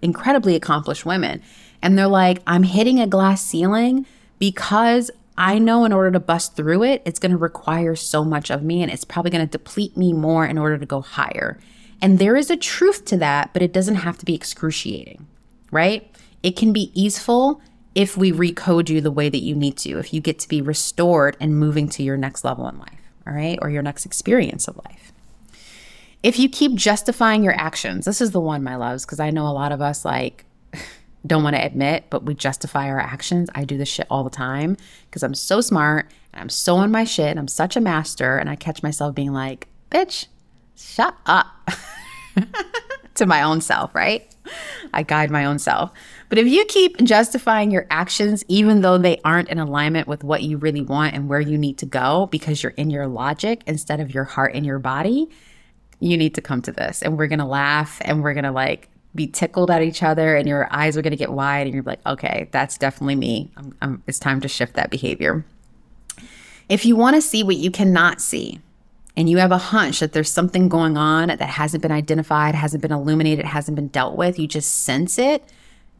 incredibly 0.00 0.54
accomplished 0.54 1.04
women. 1.04 1.42
And 1.82 1.98
they're 1.98 2.06
like, 2.06 2.40
I'm 2.46 2.62
hitting 2.62 2.98
a 2.98 3.06
glass 3.06 3.44
ceiling 3.44 4.06
because 4.38 5.10
I 5.36 5.58
know 5.58 5.84
in 5.84 5.92
order 5.92 6.12
to 6.12 6.20
bust 6.20 6.56
through 6.56 6.84
it, 6.84 7.02
it's 7.04 7.18
going 7.18 7.32
to 7.32 7.36
require 7.38 7.94
so 7.94 8.24
much 8.24 8.50
of 8.50 8.62
me 8.62 8.82
and 8.82 8.90
it's 8.90 9.04
probably 9.04 9.30
going 9.30 9.46
to 9.46 9.50
deplete 9.50 9.96
me 9.96 10.14
more 10.14 10.46
in 10.46 10.56
order 10.56 10.78
to 10.78 10.86
go 10.86 11.02
higher. 11.02 11.58
And 12.00 12.18
there 12.18 12.36
is 12.36 12.50
a 12.50 12.56
truth 12.56 13.04
to 13.06 13.16
that, 13.18 13.52
but 13.52 13.62
it 13.62 13.72
doesn't 13.72 13.96
have 13.96 14.18
to 14.18 14.24
be 14.24 14.34
excruciating, 14.34 15.26
right? 15.70 16.10
It 16.42 16.56
can 16.56 16.72
be 16.72 16.90
easeful 16.94 17.60
if 17.94 18.16
we 18.16 18.32
recode 18.32 18.88
you 18.88 19.00
the 19.00 19.10
way 19.10 19.28
that 19.28 19.42
you 19.42 19.54
need 19.54 19.76
to, 19.78 19.98
if 19.98 20.12
you 20.12 20.20
get 20.20 20.38
to 20.40 20.48
be 20.48 20.60
restored 20.60 21.36
and 21.40 21.58
moving 21.58 21.88
to 21.90 22.02
your 22.02 22.16
next 22.16 22.44
level 22.44 22.68
in 22.68 22.78
life, 22.78 23.00
all 23.26 23.32
right, 23.32 23.58
or 23.62 23.70
your 23.70 23.82
next 23.82 24.04
experience 24.04 24.68
of 24.68 24.76
life. 24.84 25.12
If 26.22 26.38
you 26.38 26.48
keep 26.48 26.74
justifying 26.74 27.44
your 27.44 27.54
actions, 27.54 28.06
this 28.06 28.20
is 28.20 28.32
the 28.32 28.40
one, 28.40 28.62
my 28.62 28.76
loves, 28.76 29.04
because 29.04 29.20
I 29.20 29.30
know 29.30 29.46
a 29.46 29.52
lot 29.52 29.72
of 29.72 29.80
us 29.80 30.04
like 30.04 30.44
don't 31.26 31.42
want 31.42 31.54
to 31.54 31.64
admit, 31.64 32.04
but 32.10 32.24
we 32.24 32.34
justify 32.34 32.88
our 32.88 33.00
actions. 33.00 33.48
I 33.54 33.64
do 33.64 33.78
this 33.78 33.88
shit 33.88 34.06
all 34.10 34.24
the 34.24 34.30
time 34.30 34.76
because 35.06 35.22
I'm 35.22 35.34
so 35.34 35.60
smart 35.60 36.10
and 36.32 36.40
I'm 36.40 36.48
so 36.48 36.76
on 36.76 36.90
my 36.90 37.04
shit. 37.04 37.28
And 37.28 37.38
I'm 37.38 37.48
such 37.48 37.76
a 37.76 37.80
master. 37.80 38.36
And 38.36 38.50
I 38.50 38.56
catch 38.56 38.82
myself 38.82 39.14
being 39.14 39.32
like, 39.32 39.68
bitch, 39.90 40.26
shut 40.76 41.16
up 41.26 41.70
to 43.14 43.26
my 43.26 43.42
own 43.42 43.60
self, 43.60 43.94
right? 43.94 44.28
I 44.92 45.02
guide 45.02 45.30
my 45.30 45.44
own 45.44 45.58
self. 45.58 45.90
But 46.28 46.38
if 46.38 46.46
you 46.46 46.64
keep 46.66 46.98
justifying 46.98 47.70
your 47.70 47.86
actions, 47.90 48.44
even 48.48 48.82
though 48.82 48.98
they 48.98 49.20
aren't 49.24 49.48
in 49.48 49.58
alignment 49.58 50.08
with 50.08 50.24
what 50.24 50.42
you 50.42 50.58
really 50.58 50.82
want 50.82 51.14
and 51.14 51.28
where 51.28 51.40
you 51.40 51.56
need 51.56 51.78
to 51.78 51.86
go 51.86 52.28
because 52.30 52.62
you're 52.62 52.72
in 52.72 52.90
your 52.90 53.06
logic 53.06 53.62
instead 53.66 54.00
of 54.00 54.12
your 54.12 54.24
heart 54.24 54.54
and 54.54 54.66
your 54.66 54.78
body, 54.78 55.28
you 56.00 56.16
need 56.16 56.34
to 56.34 56.40
come 56.40 56.60
to 56.62 56.72
this. 56.72 57.02
And 57.02 57.16
we're 57.16 57.28
going 57.28 57.38
to 57.38 57.44
laugh 57.44 57.98
and 58.04 58.22
we're 58.22 58.34
going 58.34 58.44
to 58.44 58.52
like 58.52 58.88
be 59.14 59.26
tickled 59.26 59.70
at 59.70 59.82
each 59.82 60.02
other 60.02 60.36
and 60.36 60.48
your 60.48 60.68
eyes 60.70 60.96
are 60.96 61.02
going 61.02 61.12
to 61.12 61.16
get 61.16 61.32
wide 61.32 61.66
and 61.66 61.74
you're 61.74 61.84
like, 61.84 62.04
okay, 62.04 62.48
that's 62.50 62.76
definitely 62.76 63.16
me. 63.16 63.50
I'm, 63.56 63.76
I'm, 63.80 64.02
it's 64.06 64.18
time 64.18 64.40
to 64.40 64.48
shift 64.48 64.74
that 64.74 64.90
behavior. 64.90 65.44
If 66.68 66.84
you 66.84 66.96
want 66.96 67.14
to 67.16 67.22
see 67.22 67.42
what 67.42 67.56
you 67.56 67.70
cannot 67.70 68.20
see, 68.20 68.60
and 69.16 69.28
you 69.28 69.38
have 69.38 69.52
a 69.52 69.58
hunch 69.58 70.00
that 70.00 70.12
there's 70.12 70.30
something 70.30 70.68
going 70.68 70.96
on 70.96 71.28
that 71.28 71.40
hasn't 71.40 71.82
been 71.82 71.92
identified, 71.92 72.54
hasn't 72.54 72.82
been 72.82 72.92
illuminated, 72.92 73.44
hasn't 73.44 73.76
been 73.76 73.88
dealt 73.88 74.16
with, 74.16 74.38
you 74.38 74.48
just 74.48 74.84
sense 74.84 75.18
it, 75.18 75.52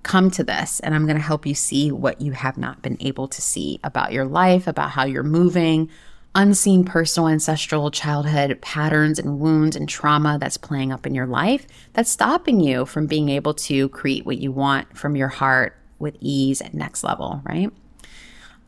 come 0.03 0.31
to 0.31 0.45
this 0.45 0.81
and 0.81 0.95
I'm 0.95 1.07
going 1.07 1.17
to 1.17 1.23
help 1.23 1.47
you 1.47 1.55
see 1.55 1.91
what 1.91 2.21
you 2.21 2.33
have 2.33 2.59
not 2.59 2.83
been 2.83 2.97
able 3.01 3.29
to 3.29 3.41
see 3.41 3.81
about 3.85 4.13
your 4.13 4.27
life, 4.27 4.67
about 4.67 4.91
how 4.91 5.05
you're 5.05 5.23
moving, 5.23 5.89
unseen 6.35 6.85
personal 6.85 7.29
ancestral 7.29 7.91
childhood 7.91 8.59
patterns 8.61 9.19
and 9.19 9.39
wounds 9.39 9.77
and 9.77 9.89
trauma 9.89 10.37
that's 10.41 10.57
playing 10.57 10.91
up 10.93 11.07
in 11.07 11.15
your 11.15 11.27
life 11.27 11.67
that's 11.93 12.11
stopping 12.11 12.59
you 12.59 12.85
from 12.85 13.07
being 13.07 13.29
able 13.29 13.55
to 13.55 13.89
create 13.91 14.27
what 14.27 14.39
you 14.39 14.51
want 14.51 14.97
from 14.97 15.15
your 15.15 15.29
heart 15.29 15.77
with 16.01 16.17
ease 16.21 16.61
at 16.61 16.75
next 16.75 17.05
level, 17.05 17.41
right? 17.45 17.71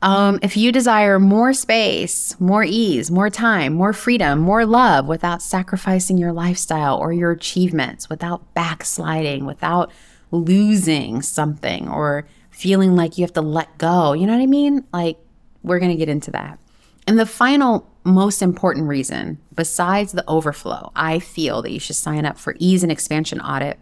Um, 0.03 0.39
if 0.43 0.57
you 0.57 0.73
desire 0.73 1.19
more 1.19 1.55
space, 1.55 2.39
more 2.39 2.65
ease, 2.65 3.11
more 3.11 3.31
time, 3.31 3.73
more 3.73 3.93
freedom, 3.93 4.41
more 4.41 4.67
love 4.67 5.07
without 5.07 5.43
sacrificing 5.43 6.19
your 6.19 6.33
lifestyle 6.33 6.99
or 6.99 7.13
your 7.13 7.31
achievements, 7.31 8.09
without 8.11 8.55
backsliding, 8.55 9.47
without 9.47 9.91
losing 10.31 11.23
something 11.23 11.89
or 11.89 12.27
feeling 12.51 12.95
like 12.95 13.17
you 13.17 13.25
have 13.25 13.33
to 13.33 13.41
let 13.41 13.79
go, 13.79 14.13
you 14.13 14.27
know 14.27 14.35
what 14.35 14.43
I 14.43 14.47
mean? 14.47 14.85
Like, 14.93 15.19
we're 15.63 15.79
going 15.79 15.91
to 15.91 15.97
get 15.97 16.09
into 16.09 16.31
that. 16.31 16.59
And 17.07 17.19
the 17.19 17.27
final 17.27 17.89
most 18.05 18.43
important 18.43 18.89
reason, 18.89 19.39
besides 19.55 20.13
the 20.13 20.25
overflow, 20.29 20.93
I 20.95 21.19
feel 21.19 21.63
that 21.63 21.73
you 21.73 21.81
should 21.81 21.97
sign 21.97 22.25
up 22.25 22.39
for 22.39 22.55
ease 22.59 22.83
and 22.83 22.93
expansion 22.93 23.41
audit 23.41 23.79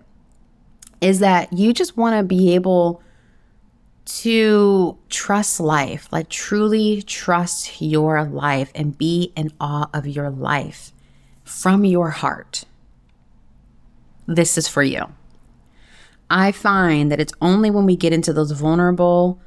is 1.00 1.18
that 1.18 1.52
you 1.52 1.72
just 1.72 1.96
want 1.96 2.16
to 2.16 2.22
be 2.22 2.54
able 2.54 3.02
to 4.04 4.98
trust 5.08 5.60
life, 5.60 6.08
like 6.12 6.28
truly 6.28 7.02
trust 7.02 7.80
your 7.80 8.24
life 8.24 8.70
and 8.74 8.98
be 8.98 9.32
in 9.36 9.50
awe 9.60 9.88
of 9.94 10.06
your 10.06 10.30
life 10.30 10.92
from 11.42 11.84
your 11.84 12.10
heart. 12.10 12.64
This 14.26 14.56
is 14.58 14.68
for 14.68 14.82
you. 14.82 15.12
I 16.30 16.52
find 16.52 17.10
that 17.10 17.20
it's 17.20 17.32
only 17.40 17.70
when 17.70 17.84
we 17.86 17.96
get 17.96 18.12
into 18.12 18.32
those 18.32 18.50
vulnerable, 18.52 19.40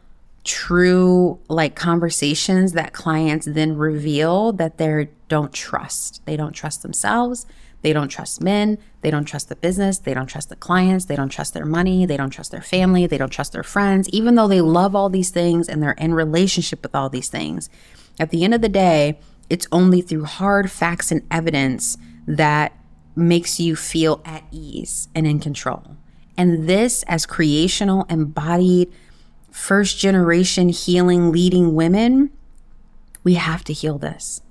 true 0.44 1.40
like 1.50 1.76
conversations 1.76 2.74
that 2.74 2.94
clients 2.94 3.48
then 3.50 3.76
reveal 3.76 4.54
that 4.54 4.78
they 4.78 5.10
don't 5.28 5.54
trust. 5.54 6.22
They 6.26 6.38
don't 6.38 6.54
trust 6.54 6.84
themselves. 6.84 7.46
They 7.82 7.94
don't 7.94 8.10
trust 8.10 8.42
men. 8.42 8.78
They 9.02 9.12
don't 9.12 9.26
trust 9.26 9.50
the 9.50 9.56
business. 9.56 10.00
They 10.00 10.14
don't 10.14 10.28
trust 10.28 10.50
the 10.50 10.56
clients. 10.56 11.06
They 11.06 11.16
don't 11.16 11.30
trust 11.30 11.54
their 11.54 11.66
money. 11.66 12.06
They 12.06 12.18
don't 12.18 12.32
trust 12.32 12.52
their 12.52 12.62
family. 12.62 13.06
They 13.06 13.18
don't 13.18 13.30
trust 13.32 13.54
their 13.54 13.64
friends, 13.64 14.10
even 14.10 14.36
though 14.36 14.48
they 14.48 14.62
love 14.62 14.96
all 14.96 15.10
these 15.10 15.30
things 15.30 15.70
and 15.70 15.82
they're 15.82 15.92
in 15.92 16.14
relationship 16.14 16.82
with 16.84 16.96
all 16.96 17.10
these 17.10 17.30
things. 17.30 17.70
At 18.20 18.32
the 18.32 18.44
end 18.44 18.54
of 18.54 18.62
the 18.62 18.70
day, 18.70 19.20
it's 19.50 19.68
only 19.72 20.02
through 20.02 20.26
hard 20.26 20.72
facts 20.72 21.12
and 21.12 21.26
evidence 21.32 21.98
that 22.26 22.74
makes 23.16 23.60
you 23.60 23.76
feel 23.76 24.22
at 24.26 24.44
ease 24.52 25.08
and 25.16 25.26
in 25.26 25.40
control. 25.40 25.98
And 26.36 26.68
this, 26.68 27.04
as 27.04 27.26
creational, 27.26 28.06
embodied, 28.10 28.92
first 29.50 29.98
generation 29.98 30.70
healing, 30.70 31.32
leading 31.32 31.74
women, 31.74 32.32
we 33.24 33.36
have 33.36 33.64
to 33.66 33.74
heal 33.74 33.98
this. 33.98 34.42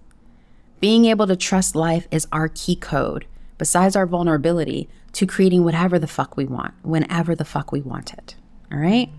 Being 0.81 1.07
able 1.07 1.27
to 1.27 1.37
trust 1.37 1.75
life 1.75 2.07
is 2.11 2.27
our 2.33 2.49
key 2.49 2.77
code, 2.77 3.27
besides 3.59 3.97
our 3.97 4.07
vulnerability, 4.07 4.89
to 5.12 5.27
creating 5.27 5.65
whatever 5.65 5.99
the 5.99 6.07
fuck 6.07 6.37
we 6.37 6.45
want, 6.45 6.75
whenever 6.83 7.35
the 7.35 7.45
fuck 7.45 7.73
we 7.73 7.81
want 7.81 8.12
it. 8.12 8.37
All 8.71 8.79
right? 8.79 9.11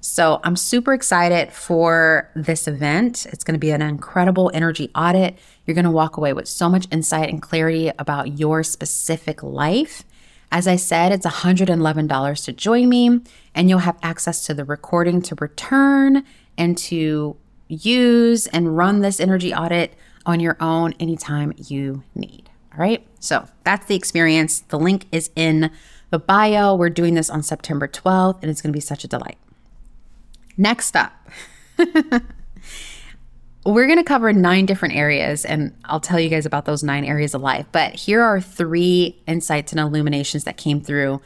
So 0.00 0.40
I'm 0.44 0.56
super 0.56 0.92
excited 0.92 1.52
for 1.52 2.30
this 2.34 2.66
event. 2.66 3.26
It's 3.26 3.44
going 3.44 3.54
to 3.54 3.58
be 3.58 3.70
an 3.70 3.82
incredible 3.82 4.50
energy 4.52 4.90
audit. 4.94 5.38
You're 5.64 5.76
going 5.76 5.84
to 5.84 5.90
walk 5.90 6.16
away 6.16 6.32
with 6.32 6.48
so 6.48 6.68
much 6.68 6.88
insight 6.90 7.30
and 7.30 7.40
clarity 7.40 7.90
about 7.98 8.38
your 8.38 8.62
specific 8.62 9.42
life 9.42 10.04
as 10.52 10.68
I 10.68 10.76
said, 10.76 11.12
it's 11.12 11.24
$111 11.24 12.44
to 12.44 12.52
join 12.52 12.90
me, 12.90 13.20
and 13.54 13.70
you'll 13.70 13.78
have 13.78 13.96
access 14.02 14.44
to 14.46 14.54
the 14.54 14.66
recording 14.66 15.22
to 15.22 15.34
return 15.40 16.24
and 16.58 16.76
to 16.76 17.36
use 17.68 18.46
and 18.48 18.76
run 18.76 19.00
this 19.00 19.18
energy 19.18 19.54
audit 19.54 19.94
on 20.26 20.40
your 20.40 20.56
own 20.60 20.92
anytime 21.00 21.52
you 21.56 22.02
need. 22.14 22.50
All 22.72 22.80
right. 22.80 23.06
So 23.20 23.46
that's 23.64 23.86
the 23.86 23.94
experience. 23.94 24.60
The 24.60 24.78
link 24.78 25.06
is 25.12 25.30
in 25.36 25.70
the 26.10 26.18
bio. 26.18 26.74
We're 26.74 26.90
doing 26.90 27.14
this 27.14 27.30
on 27.30 27.42
September 27.42 27.88
12th, 27.88 28.38
and 28.42 28.50
it's 28.50 28.60
going 28.62 28.72
to 28.72 28.76
be 28.76 28.80
such 28.80 29.04
a 29.04 29.08
delight. 29.08 29.38
Next 30.56 30.96
up. 30.96 31.12
We're 33.64 33.86
going 33.86 33.98
to 33.98 34.04
cover 34.04 34.32
nine 34.32 34.66
different 34.66 34.94
areas, 34.94 35.44
and 35.44 35.72
I'll 35.84 36.00
tell 36.00 36.18
you 36.18 36.28
guys 36.28 36.46
about 36.46 36.64
those 36.64 36.82
nine 36.82 37.04
areas 37.04 37.32
of 37.32 37.42
life. 37.42 37.66
But 37.70 37.94
here 37.94 38.20
are 38.20 38.40
three 38.40 39.22
insights 39.26 39.72
and 39.72 39.80
illuminations 39.80 40.44
that 40.44 40.56
came 40.56 40.80
through 40.80 41.20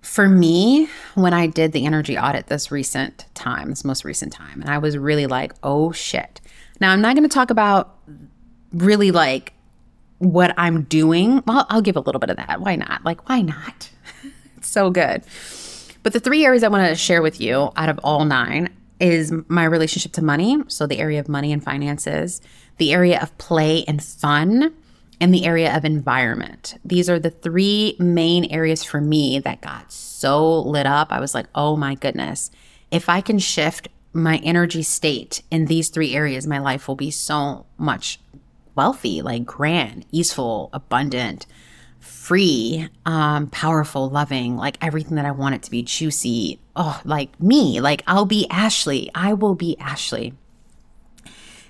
for 0.00 0.28
me 0.28 0.88
when 1.14 1.32
I 1.32 1.46
did 1.46 1.72
the 1.72 1.86
energy 1.86 2.18
audit 2.18 2.48
this 2.48 2.72
recent 2.72 3.26
time, 3.34 3.70
this 3.70 3.84
most 3.84 4.04
recent 4.04 4.32
time. 4.32 4.60
And 4.60 4.70
I 4.70 4.78
was 4.78 4.96
really 4.96 5.26
like, 5.26 5.52
oh 5.62 5.92
shit. 5.92 6.40
Now, 6.80 6.92
I'm 6.92 7.00
not 7.00 7.14
going 7.14 7.28
to 7.28 7.32
talk 7.32 7.50
about 7.50 7.96
really 8.72 9.10
like 9.10 9.52
what 10.18 10.54
I'm 10.56 10.82
doing. 10.84 11.42
Well, 11.46 11.66
I'll 11.68 11.82
give 11.82 11.96
a 11.96 12.00
little 12.00 12.18
bit 12.18 12.30
of 12.30 12.36
that. 12.36 12.60
Why 12.60 12.76
not? 12.76 13.04
Like, 13.04 13.28
why 13.28 13.42
not? 13.42 13.90
it's 14.56 14.68
so 14.68 14.90
good. 14.90 15.22
But 16.02 16.12
the 16.12 16.20
three 16.20 16.44
areas 16.44 16.62
I 16.62 16.68
want 16.68 16.88
to 16.88 16.94
share 16.94 17.22
with 17.22 17.40
you 17.40 17.70
out 17.76 17.88
of 17.88 18.00
all 18.02 18.24
nine 18.24 18.70
is 18.98 19.32
my 19.48 19.64
relationship 19.64 20.12
to 20.12 20.24
money. 20.24 20.62
So, 20.68 20.86
the 20.86 20.98
area 20.98 21.20
of 21.20 21.28
money 21.28 21.52
and 21.52 21.62
finances, 21.62 22.40
the 22.78 22.92
area 22.92 23.20
of 23.20 23.36
play 23.38 23.84
and 23.86 24.02
fun, 24.02 24.74
and 25.20 25.34
the 25.34 25.44
area 25.44 25.74
of 25.76 25.84
environment. 25.84 26.78
These 26.84 27.10
are 27.10 27.18
the 27.18 27.30
three 27.30 27.96
main 27.98 28.46
areas 28.46 28.82
for 28.82 29.00
me 29.00 29.38
that 29.40 29.60
got 29.60 29.92
so 29.92 30.60
lit 30.62 30.86
up. 30.86 31.12
I 31.12 31.20
was 31.20 31.34
like, 31.34 31.46
oh 31.54 31.76
my 31.76 31.94
goodness, 31.94 32.50
if 32.90 33.08
I 33.08 33.20
can 33.20 33.38
shift 33.38 33.88
my 34.12 34.38
energy 34.38 34.82
state 34.82 35.42
in 35.50 35.66
these 35.66 35.88
three 35.88 36.14
areas, 36.14 36.46
my 36.46 36.58
life 36.58 36.88
will 36.88 36.96
be 36.96 37.10
so 37.10 37.66
much 37.78 38.18
wealthy, 38.74 39.22
like 39.22 39.44
grand, 39.44 40.06
easeful, 40.10 40.70
abundant, 40.72 41.46
free, 42.00 42.88
um, 43.06 43.46
powerful, 43.48 44.08
loving, 44.08 44.56
like 44.56 44.78
everything 44.80 45.16
that 45.16 45.26
I 45.26 45.30
want 45.30 45.54
it 45.54 45.62
to 45.64 45.70
be 45.70 45.82
juicy. 45.82 46.58
Oh, 46.74 47.00
like 47.04 47.40
me, 47.40 47.80
like 47.80 48.02
I'll 48.06 48.24
be 48.24 48.46
Ashley. 48.50 49.10
I 49.14 49.34
will 49.34 49.54
be 49.54 49.76
Ashley. 49.78 50.34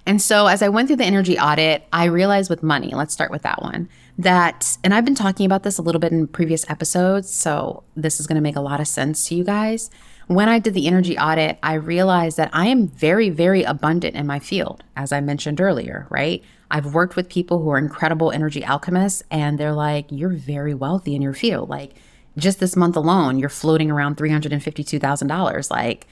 And 0.07 0.20
so 0.20 0.47
as 0.47 0.62
I 0.62 0.68
went 0.68 0.88
through 0.88 0.97
the 0.97 1.05
energy 1.05 1.38
audit, 1.38 1.86
I 1.93 2.07
realized 2.07 2.49
with 2.49 2.62
money, 2.62 2.91
let's 2.95 3.12
start 3.12 3.30
with 3.30 3.43
that 3.43 3.61
one, 3.61 3.88
that, 4.18 4.78
and 4.82 4.95
I've 4.95 5.05
been 5.05 5.14
talking 5.14 5.47
about 5.47 5.62
this 5.62 5.78
a 5.78 5.82
little 5.82 6.01
bit 6.01 6.12
in 6.12 6.26
previous 6.26 6.68
episodes. 6.70 7.28
So 7.28 7.82
this 7.97 8.18
is 8.18 8.26
going 8.26 8.36
to 8.36 8.43
make 8.43 8.57
a 8.57 8.61
lot 8.61 8.80
of 8.80 8.88
sense 8.88 9.28
to 9.28 9.34
you 9.34 9.45
guys. 9.45 9.91
When 10.31 10.49
I 10.49 10.61
did 10.61 10.74
the 10.74 10.87
energy 10.87 11.18
audit, 11.18 11.59
I 11.61 11.74
realized 11.74 12.37
that 12.37 12.51
I 12.53 12.68
am 12.68 12.87
very, 12.87 13.31
very 13.31 13.64
abundant 13.64 14.14
in 14.14 14.28
my 14.28 14.39
field, 14.39 14.85
as 14.95 15.11
I 15.11 15.20
mentioned 15.20 15.61
earlier, 15.61 16.07
right? 16.09 16.41
I've 16.70 16.95
worked 16.95 17.16
with 17.16 17.28
people 17.28 17.61
who 17.61 17.68
are 17.70 17.78
incredible 17.78 18.31
energy 18.31 18.62
alchemists, 18.62 19.24
and 19.33 19.59
they're 19.59 19.72
like, 19.72 20.07
you're 20.09 20.28
very 20.28 20.72
wealthy 20.72 21.16
in 21.16 21.20
your 21.20 21.35
field. 21.35 21.68
Like, 21.68 21.97
just 22.39 22.61
this 22.61 22.76
month 22.76 22.95
alone, 22.95 23.41
you're 23.41 23.49
floating 23.49 23.91
around 23.91 24.18
$352,000. 24.18 25.68
Like, 25.68 26.07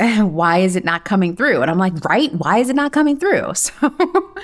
why 0.26 0.58
is 0.58 0.74
it 0.74 0.84
not 0.84 1.04
coming 1.04 1.36
through? 1.36 1.62
And 1.62 1.70
I'm 1.70 1.78
like, 1.78 2.04
right? 2.04 2.34
Why 2.34 2.58
is 2.58 2.68
it 2.68 2.74
not 2.74 2.90
coming 2.90 3.16
through? 3.16 3.52
So, 3.54 4.34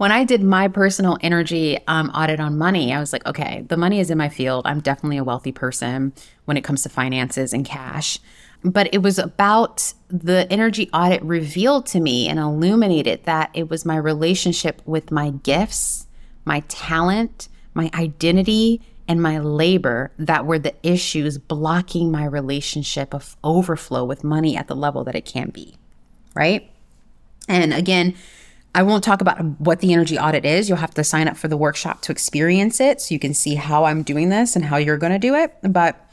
when 0.00 0.10
I 0.10 0.24
did 0.24 0.42
my 0.42 0.66
personal 0.66 1.18
energy 1.20 1.78
um, 1.86 2.08
audit 2.14 2.40
on 2.40 2.56
money, 2.56 2.94
I 2.94 3.00
was 3.00 3.12
like, 3.12 3.26
okay, 3.26 3.66
the 3.68 3.76
money 3.76 4.00
is 4.00 4.10
in 4.10 4.16
my 4.16 4.30
field. 4.30 4.62
I'm 4.64 4.80
definitely 4.80 5.18
a 5.18 5.24
wealthy 5.24 5.52
person 5.52 6.14
when 6.46 6.56
it 6.56 6.64
comes 6.64 6.82
to 6.84 6.88
finances 6.88 7.52
and 7.52 7.66
cash. 7.66 8.18
But 8.64 8.88
it 8.94 9.02
was 9.02 9.18
about 9.18 9.92
the 10.08 10.50
energy 10.50 10.88
audit 10.94 11.22
revealed 11.22 11.84
to 11.88 12.00
me 12.00 12.28
and 12.28 12.38
illuminated 12.38 13.24
that 13.24 13.50
it 13.52 13.68
was 13.68 13.84
my 13.84 13.98
relationship 13.98 14.80
with 14.86 15.10
my 15.10 15.32
gifts, 15.32 16.06
my 16.46 16.60
talent, 16.60 17.50
my 17.74 17.90
identity, 17.92 18.80
and 19.06 19.20
my 19.20 19.38
labor 19.38 20.12
that 20.18 20.46
were 20.46 20.58
the 20.58 20.74
issues 20.82 21.36
blocking 21.36 22.10
my 22.10 22.24
relationship 22.24 23.12
of 23.12 23.36
overflow 23.44 24.06
with 24.06 24.24
money 24.24 24.56
at 24.56 24.66
the 24.66 24.74
level 24.74 25.04
that 25.04 25.14
it 25.14 25.26
can 25.26 25.50
be. 25.50 25.74
Right. 26.34 26.70
And 27.50 27.74
again, 27.74 28.14
I 28.74 28.82
won't 28.82 29.02
talk 29.02 29.20
about 29.20 29.42
what 29.60 29.80
the 29.80 29.92
energy 29.92 30.18
audit 30.18 30.44
is. 30.44 30.68
You'll 30.68 30.78
have 30.78 30.94
to 30.94 31.04
sign 31.04 31.26
up 31.26 31.36
for 31.36 31.48
the 31.48 31.56
workshop 31.56 32.02
to 32.02 32.12
experience 32.12 32.80
it 32.80 33.00
so 33.00 33.12
you 33.12 33.18
can 33.18 33.34
see 33.34 33.56
how 33.56 33.84
I'm 33.84 34.02
doing 34.02 34.28
this 34.28 34.54
and 34.54 34.64
how 34.64 34.76
you're 34.76 34.96
going 34.96 35.12
to 35.12 35.18
do 35.18 35.34
it. 35.34 35.54
But 35.62 36.08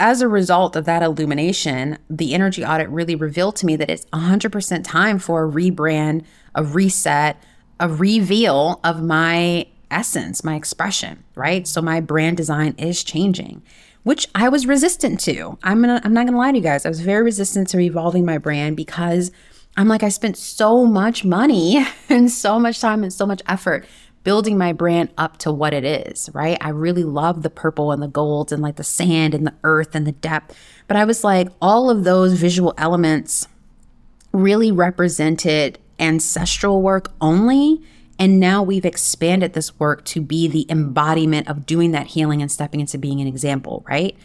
as 0.00 0.20
a 0.20 0.28
result 0.28 0.76
of 0.76 0.84
that 0.86 1.02
illumination, 1.02 1.98
the 2.10 2.34
energy 2.34 2.64
audit 2.64 2.88
really 2.88 3.14
revealed 3.14 3.56
to 3.56 3.66
me 3.66 3.76
that 3.76 3.90
it's 3.90 4.06
100% 4.06 4.84
time 4.84 5.18
for 5.18 5.44
a 5.44 5.50
rebrand, 5.50 6.24
a 6.54 6.64
reset, 6.64 7.42
a 7.80 7.88
reveal 7.88 8.80
of 8.82 9.02
my 9.02 9.66
essence, 9.90 10.44
my 10.44 10.56
expression, 10.56 11.24
right? 11.34 11.66
So 11.66 11.80
my 11.80 12.00
brand 12.00 12.36
design 12.36 12.74
is 12.76 13.02
changing, 13.02 13.62
which 14.02 14.28
I 14.34 14.48
was 14.48 14.66
resistant 14.66 15.20
to. 15.20 15.58
I'm 15.62 15.80
gonna, 15.80 16.00
I'm 16.04 16.12
not 16.12 16.22
going 16.22 16.32
to 16.32 16.38
lie 16.38 16.52
to 16.52 16.58
you 16.58 16.62
guys. 16.62 16.84
I 16.84 16.88
was 16.88 17.00
very 17.00 17.24
resistant 17.24 17.68
to 17.68 17.80
evolving 17.80 18.24
my 18.24 18.38
brand 18.38 18.76
because 18.76 19.32
I'm 19.78 19.86
like 19.86 20.02
I 20.02 20.08
spent 20.08 20.36
so 20.36 20.84
much 20.84 21.24
money 21.24 21.86
and 22.08 22.30
so 22.30 22.58
much 22.58 22.80
time 22.80 23.04
and 23.04 23.12
so 23.12 23.24
much 23.24 23.40
effort 23.46 23.86
building 24.24 24.58
my 24.58 24.72
brand 24.72 25.10
up 25.16 25.38
to 25.38 25.52
what 25.52 25.72
it 25.72 25.84
is, 25.84 26.28
right? 26.34 26.58
I 26.60 26.70
really 26.70 27.04
love 27.04 27.42
the 27.42 27.48
purple 27.48 27.92
and 27.92 28.02
the 28.02 28.08
gold 28.08 28.52
and 28.52 28.60
like 28.60 28.74
the 28.74 28.84
sand 28.84 29.34
and 29.34 29.46
the 29.46 29.54
earth 29.62 29.94
and 29.94 30.06
the 30.06 30.12
depth. 30.12 30.54
But 30.88 30.96
I 30.96 31.04
was 31.04 31.22
like, 31.22 31.48
all 31.62 31.88
of 31.88 32.02
those 32.04 32.34
visual 32.34 32.74
elements 32.76 33.46
really 34.32 34.72
represented 34.72 35.78
ancestral 36.00 36.82
work 36.82 37.12
only. 37.20 37.80
And 38.18 38.40
now 38.40 38.64
we've 38.64 38.84
expanded 38.84 39.52
this 39.52 39.78
work 39.78 40.04
to 40.06 40.20
be 40.20 40.48
the 40.48 40.66
embodiment 40.68 41.48
of 41.48 41.66
doing 41.66 41.92
that 41.92 42.08
healing 42.08 42.42
and 42.42 42.50
stepping 42.50 42.80
into 42.80 42.98
being 42.98 43.20
an 43.20 43.28
example, 43.28 43.84
right? 43.88 44.16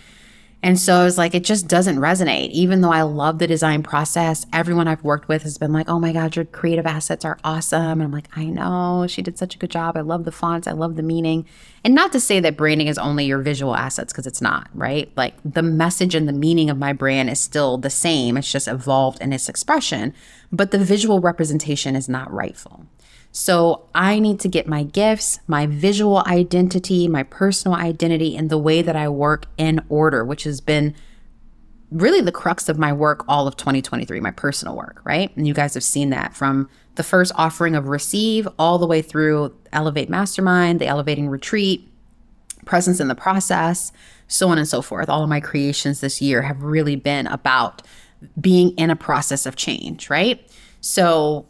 And 0.63 0.79
so 0.79 0.95
I 0.95 1.03
was 1.03 1.17
like, 1.17 1.35
it 1.35 1.43
just 1.43 1.67
doesn't 1.67 1.97
resonate. 1.97 2.49
Even 2.51 2.79
though 2.79 2.93
I 2.93 3.01
love 3.01 3.37
the 3.37 3.47
design 3.47 3.83
process, 3.83 4.45
everyone 4.53 4.87
I've 4.87 5.03
worked 5.03 5.27
with 5.27 5.43
has 5.43 5.57
been 5.57 5.73
like, 5.73 5.89
oh 5.89 5.99
my 5.99 6.13
God, 6.13 6.37
your 6.37 6.45
creative 6.45 6.85
assets 6.85 7.25
are 7.25 7.37
awesome. 7.43 7.99
And 7.99 8.03
I'm 8.03 8.13
like, 8.13 8.29
I 8.37 8.45
know, 8.45 9.05
she 9.09 9.21
did 9.21 9.37
such 9.37 9.55
a 9.55 9.57
good 9.57 9.71
job. 9.71 9.97
I 9.97 10.01
love 10.01 10.23
the 10.23 10.31
fonts, 10.31 10.65
I 10.65 10.71
love 10.71 10.95
the 10.95 11.03
meaning. 11.03 11.45
And 11.83 11.93
not 11.93 12.13
to 12.13 12.19
say 12.21 12.39
that 12.39 12.55
branding 12.55 12.87
is 12.87 12.97
only 12.97 13.25
your 13.25 13.41
visual 13.41 13.75
assets, 13.75 14.13
because 14.13 14.25
it's 14.25 14.41
not, 14.41 14.69
right? 14.73 15.11
Like 15.17 15.33
the 15.43 15.61
message 15.61 16.15
and 16.15 16.29
the 16.29 16.33
meaning 16.33 16.69
of 16.69 16.77
my 16.77 16.93
brand 16.93 17.29
is 17.29 17.41
still 17.41 17.77
the 17.77 17.89
same, 17.89 18.37
it's 18.37 18.49
just 18.49 18.69
evolved 18.69 19.21
in 19.21 19.33
its 19.33 19.49
expression, 19.49 20.13
but 20.49 20.71
the 20.71 20.79
visual 20.79 21.19
representation 21.19 21.93
is 21.93 22.07
not 22.07 22.31
rightful. 22.31 22.85
So 23.35 23.89
I 23.95 24.19
need 24.19 24.39
to 24.41 24.47
get 24.47 24.67
my 24.67 24.83
gifts, 24.83 25.39
my 25.47 25.65
visual 25.65 26.23
identity, 26.27 27.07
my 27.07 27.23
personal 27.23 27.75
identity, 27.75 28.37
and 28.37 28.51
the 28.51 28.59
way 28.59 28.83
that 28.83 28.95
I 28.95 29.09
work 29.09 29.47
in 29.57 29.81
order, 29.89 30.23
which 30.23 30.43
has 30.43 30.61
been 30.61 30.93
really 31.89 32.21
the 32.21 32.31
crux 32.31 32.69
of 32.69 32.77
my 32.77 32.93
work 32.93 33.25
all 33.27 33.47
of 33.47 33.57
2023, 33.57 34.19
my 34.19 34.29
personal 34.29 34.75
work, 34.75 35.01
right? 35.03 35.35
And 35.35 35.47
you 35.47 35.53
guys 35.55 35.73
have 35.73 35.83
seen 35.83 36.11
that 36.11 36.35
from 36.35 36.69
the 36.93 37.01
first 37.01 37.31
offering 37.35 37.75
of 37.75 37.87
Receive 37.87 38.47
all 38.59 38.77
the 38.77 38.85
way 38.85 39.01
through 39.01 39.55
Elevate 39.71 40.11
Mastermind, 40.11 40.79
the 40.79 40.85
Elevating 40.85 41.27
Retreat, 41.27 41.91
Presence 42.65 42.99
in 42.99 43.07
the 43.07 43.15
Process, 43.15 43.91
so 44.27 44.49
on 44.49 44.59
and 44.59 44.67
so 44.67 44.83
forth. 44.83 45.09
All 45.09 45.23
of 45.23 45.29
my 45.29 45.39
creations 45.39 46.01
this 46.01 46.21
year 46.21 46.43
have 46.43 46.61
really 46.61 46.95
been 46.95 47.25
about 47.25 47.81
being 48.39 48.75
in 48.77 48.91
a 48.91 48.95
process 48.95 49.47
of 49.47 49.55
change, 49.55 50.11
right? 50.11 50.47
So 50.81 51.47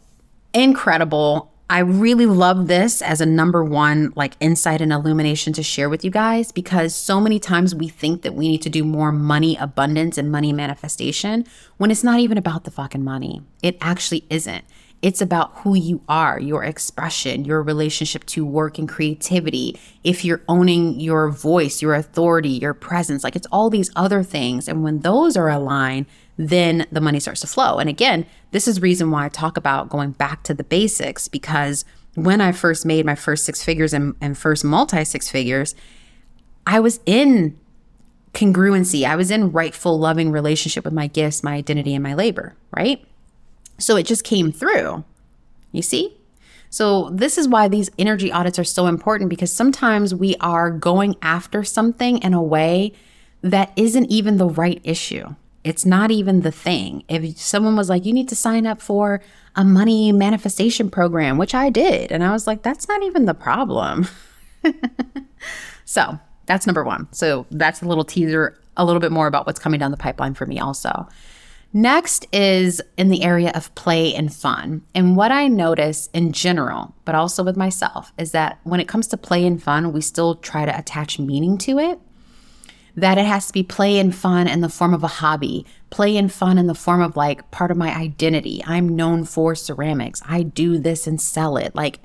incredible. 0.54 1.50
I 1.74 1.80
really 1.80 2.26
love 2.26 2.68
this 2.68 3.02
as 3.02 3.20
a 3.20 3.26
number 3.26 3.64
one, 3.64 4.12
like 4.14 4.36
insight 4.38 4.80
and 4.80 4.92
illumination 4.92 5.52
to 5.54 5.62
share 5.64 5.88
with 5.88 6.04
you 6.04 6.10
guys 6.12 6.52
because 6.52 6.94
so 6.94 7.20
many 7.20 7.40
times 7.40 7.74
we 7.74 7.88
think 7.88 8.22
that 8.22 8.32
we 8.32 8.46
need 8.46 8.62
to 8.62 8.70
do 8.70 8.84
more 8.84 9.10
money 9.10 9.56
abundance 9.56 10.16
and 10.16 10.30
money 10.30 10.52
manifestation 10.52 11.44
when 11.78 11.90
it's 11.90 12.04
not 12.04 12.20
even 12.20 12.38
about 12.38 12.62
the 12.62 12.70
fucking 12.70 13.02
money. 13.02 13.42
It 13.60 13.76
actually 13.80 14.24
isn't. 14.30 14.64
It's 15.02 15.20
about 15.20 15.50
who 15.56 15.74
you 15.74 16.00
are, 16.08 16.38
your 16.38 16.62
expression, 16.62 17.44
your 17.44 17.60
relationship 17.60 18.24
to 18.26 18.46
work 18.46 18.78
and 18.78 18.88
creativity. 18.88 19.76
If 20.04 20.24
you're 20.24 20.42
owning 20.46 21.00
your 21.00 21.28
voice, 21.28 21.82
your 21.82 21.94
authority, 21.94 22.50
your 22.50 22.72
presence, 22.72 23.24
like 23.24 23.34
it's 23.34 23.48
all 23.50 23.68
these 23.68 23.90
other 23.96 24.22
things. 24.22 24.68
And 24.68 24.84
when 24.84 25.00
those 25.00 25.36
are 25.36 25.48
aligned, 25.48 26.06
then 26.36 26.86
the 26.90 27.00
money 27.00 27.20
starts 27.20 27.40
to 27.42 27.46
flow. 27.46 27.78
And 27.78 27.88
again, 27.88 28.26
this 28.50 28.66
is 28.66 28.80
reason 28.80 29.10
why 29.10 29.26
I 29.26 29.28
talk 29.28 29.56
about 29.56 29.88
going 29.88 30.12
back 30.12 30.42
to 30.44 30.54
the 30.54 30.64
basics 30.64 31.28
because 31.28 31.84
when 32.14 32.40
I 32.40 32.52
first 32.52 32.84
made 32.86 33.06
my 33.06 33.14
first 33.14 33.44
six 33.44 33.62
figures 33.62 33.92
and, 33.92 34.14
and 34.20 34.36
first 34.36 34.64
multi 34.64 35.04
six 35.04 35.30
figures, 35.30 35.74
I 36.66 36.80
was 36.80 37.00
in 37.06 37.58
congruency. 38.32 39.06
I 39.06 39.16
was 39.16 39.30
in 39.30 39.52
rightful, 39.52 39.98
loving 39.98 40.30
relationship 40.30 40.84
with 40.84 40.92
my 40.92 41.06
gifts, 41.06 41.42
my 41.42 41.54
identity, 41.54 41.94
and 41.94 42.02
my 42.02 42.14
labor, 42.14 42.54
right? 42.76 43.04
So 43.78 43.96
it 43.96 44.04
just 44.06 44.24
came 44.24 44.52
through. 44.52 45.04
You 45.72 45.82
see? 45.82 46.16
So, 46.70 47.10
this 47.10 47.38
is 47.38 47.46
why 47.46 47.68
these 47.68 47.88
energy 47.98 48.32
audits 48.32 48.58
are 48.58 48.64
so 48.64 48.86
important 48.86 49.30
because 49.30 49.52
sometimes 49.52 50.12
we 50.12 50.34
are 50.40 50.72
going 50.72 51.14
after 51.22 51.62
something 51.62 52.18
in 52.18 52.34
a 52.34 52.42
way 52.42 52.92
that 53.42 53.72
isn't 53.76 54.10
even 54.10 54.38
the 54.38 54.48
right 54.48 54.80
issue. 54.82 55.36
It's 55.64 55.86
not 55.86 56.10
even 56.10 56.42
the 56.42 56.52
thing. 56.52 57.04
If 57.08 57.38
someone 57.38 57.74
was 57.74 57.88
like, 57.88 58.04
you 58.04 58.12
need 58.12 58.28
to 58.28 58.36
sign 58.36 58.66
up 58.66 58.80
for 58.80 59.22
a 59.56 59.64
money 59.64 60.12
manifestation 60.12 60.90
program, 60.90 61.38
which 61.38 61.54
I 61.54 61.70
did, 61.70 62.12
and 62.12 62.22
I 62.22 62.32
was 62.32 62.46
like, 62.46 62.62
that's 62.62 62.86
not 62.86 63.02
even 63.02 63.24
the 63.24 63.34
problem. 63.34 64.06
so 65.84 66.18
that's 66.46 66.66
number 66.66 66.84
one. 66.84 67.08
So 67.12 67.46
that's 67.50 67.82
a 67.82 67.88
little 67.88 68.04
teaser, 68.04 68.58
a 68.76 68.84
little 68.84 69.00
bit 69.00 69.10
more 69.12 69.26
about 69.26 69.46
what's 69.46 69.58
coming 69.58 69.80
down 69.80 69.90
the 69.90 69.96
pipeline 69.96 70.34
for 70.34 70.46
me, 70.46 70.58
also. 70.58 71.08
Next 71.76 72.28
is 72.32 72.80
in 72.96 73.08
the 73.08 73.24
area 73.24 73.50
of 73.52 73.74
play 73.74 74.14
and 74.14 74.32
fun. 74.32 74.82
And 74.94 75.16
what 75.16 75.32
I 75.32 75.48
notice 75.48 76.08
in 76.12 76.32
general, 76.32 76.94
but 77.04 77.16
also 77.16 77.42
with 77.42 77.56
myself, 77.56 78.12
is 78.16 78.30
that 78.30 78.60
when 78.62 78.78
it 78.78 78.86
comes 78.86 79.08
to 79.08 79.16
play 79.16 79.44
and 79.44 79.60
fun, 79.60 79.92
we 79.92 80.00
still 80.00 80.36
try 80.36 80.66
to 80.66 80.78
attach 80.78 81.18
meaning 81.18 81.58
to 81.58 81.80
it 81.80 81.98
that 82.96 83.18
it 83.18 83.26
has 83.26 83.48
to 83.48 83.52
be 83.52 83.62
play 83.62 83.98
and 83.98 84.14
fun 84.14 84.46
in 84.46 84.60
the 84.60 84.68
form 84.68 84.94
of 84.94 85.02
a 85.02 85.08
hobby, 85.08 85.66
play 85.90 86.16
and 86.16 86.32
fun 86.32 86.58
in 86.58 86.66
the 86.66 86.74
form 86.74 87.00
of 87.00 87.16
like 87.16 87.50
part 87.50 87.70
of 87.70 87.76
my 87.76 87.94
identity. 87.94 88.62
I'm 88.66 88.94
known 88.94 89.24
for 89.24 89.54
ceramics. 89.54 90.22
I 90.26 90.42
do 90.42 90.78
this 90.78 91.06
and 91.06 91.20
sell 91.20 91.56
it. 91.56 91.74
Like 91.74 92.00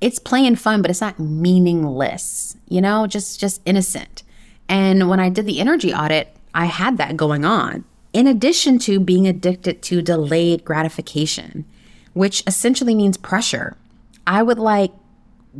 it's 0.00 0.18
play 0.18 0.46
and 0.46 0.60
fun, 0.60 0.82
but 0.82 0.90
it's 0.90 1.00
not 1.00 1.18
meaningless, 1.18 2.56
you 2.68 2.80
know, 2.80 3.06
just 3.06 3.40
just 3.40 3.62
innocent. 3.64 4.22
And 4.68 5.08
when 5.08 5.20
I 5.20 5.30
did 5.30 5.46
the 5.46 5.60
energy 5.60 5.94
audit, 5.94 6.36
I 6.54 6.66
had 6.66 6.98
that 6.98 7.16
going 7.16 7.44
on. 7.44 7.84
In 8.12 8.26
addition 8.26 8.78
to 8.80 8.98
being 9.00 9.26
addicted 9.26 9.82
to 9.82 10.02
delayed 10.02 10.64
gratification, 10.64 11.64
which 12.12 12.42
essentially 12.46 12.94
means 12.94 13.18
pressure. 13.18 13.76
I 14.26 14.42
would 14.42 14.58
like 14.58 14.90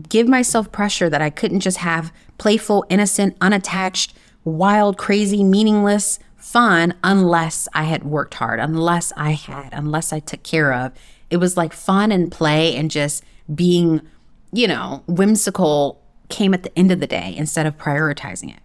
give 0.08 0.26
myself 0.26 0.72
pressure 0.72 1.08
that 1.10 1.22
I 1.22 1.30
couldn't 1.30 1.60
just 1.60 1.78
have 1.78 2.12
playful, 2.38 2.84
innocent, 2.88 3.36
unattached 3.40 4.14
wild, 4.46 4.96
crazy, 4.96 5.44
meaningless 5.44 6.18
fun 6.36 6.94
unless 7.02 7.68
I 7.74 7.82
had 7.84 8.04
worked 8.04 8.34
hard, 8.34 8.60
unless 8.60 9.12
I 9.16 9.32
had, 9.32 9.70
unless 9.72 10.12
I 10.12 10.20
took 10.20 10.42
care 10.42 10.72
of. 10.72 10.92
It 11.28 11.38
was 11.38 11.56
like 11.56 11.72
fun 11.72 12.12
and 12.12 12.30
play 12.30 12.76
and 12.76 12.90
just 12.90 13.24
being, 13.52 14.00
you 14.52 14.68
know, 14.68 15.02
whimsical 15.08 16.00
came 16.28 16.54
at 16.54 16.62
the 16.62 16.78
end 16.78 16.92
of 16.92 17.00
the 17.00 17.06
day 17.06 17.34
instead 17.36 17.66
of 17.66 17.76
prioritizing 17.76 18.54
it. 18.54 18.62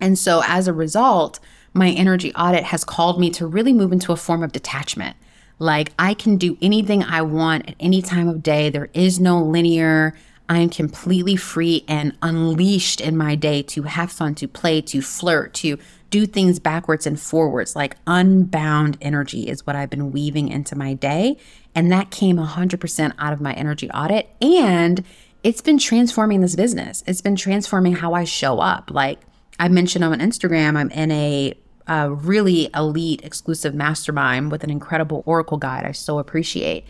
And 0.00 0.18
so 0.18 0.42
as 0.46 0.68
a 0.68 0.72
result, 0.72 1.40
my 1.72 1.90
energy 1.90 2.32
audit 2.34 2.64
has 2.64 2.84
called 2.84 3.18
me 3.18 3.30
to 3.30 3.46
really 3.46 3.72
move 3.72 3.92
into 3.92 4.12
a 4.12 4.16
form 4.16 4.44
of 4.44 4.52
detachment. 4.52 5.16
Like 5.58 5.92
I 5.98 6.14
can 6.14 6.36
do 6.36 6.56
anything 6.62 7.02
I 7.02 7.22
want 7.22 7.68
at 7.68 7.74
any 7.80 8.02
time 8.02 8.28
of 8.28 8.42
day. 8.42 8.70
There 8.70 8.90
is 8.94 9.18
no 9.18 9.42
linear 9.42 10.14
I 10.48 10.58
am 10.58 10.68
completely 10.68 11.36
free 11.36 11.84
and 11.88 12.16
unleashed 12.20 13.00
in 13.00 13.16
my 13.16 13.34
day 13.34 13.62
to 13.62 13.82
have 13.82 14.12
fun, 14.12 14.34
to 14.36 14.48
play, 14.48 14.82
to 14.82 15.00
flirt, 15.00 15.54
to 15.54 15.78
do 16.10 16.26
things 16.26 16.58
backwards 16.58 17.06
and 17.06 17.18
forwards. 17.18 17.74
Like 17.74 17.96
unbound 18.06 18.98
energy 19.00 19.48
is 19.48 19.66
what 19.66 19.74
I've 19.74 19.90
been 19.90 20.12
weaving 20.12 20.48
into 20.48 20.76
my 20.76 20.94
day. 20.94 21.38
And 21.74 21.90
that 21.92 22.10
came 22.10 22.36
100% 22.36 23.12
out 23.18 23.32
of 23.32 23.40
my 23.40 23.52
energy 23.54 23.90
audit. 23.90 24.28
And 24.40 25.02
it's 25.42 25.60
been 25.60 25.78
transforming 25.78 26.40
this 26.40 26.56
business. 26.56 27.02
It's 27.06 27.20
been 27.20 27.36
transforming 27.36 27.94
how 27.94 28.12
I 28.12 28.24
show 28.24 28.60
up. 28.60 28.90
Like 28.90 29.20
I 29.58 29.68
mentioned 29.68 30.04
on 30.04 30.18
Instagram, 30.20 30.76
I'm 30.76 30.90
in 30.90 31.10
a, 31.10 31.54
a 31.86 32.10
really 32.12 32.70
elite 32.74 33.22
exclusive 33.24 33.74
mastermind 33.74 34.52
with 34.52 34.62
an 34.62 34.70
incredible 34.70 35.22
Oracle 35.26 35.58
guide 35.58 35.84
I 35.84 35.92
so 35.92 36.18
appreciate. 36.18 36.84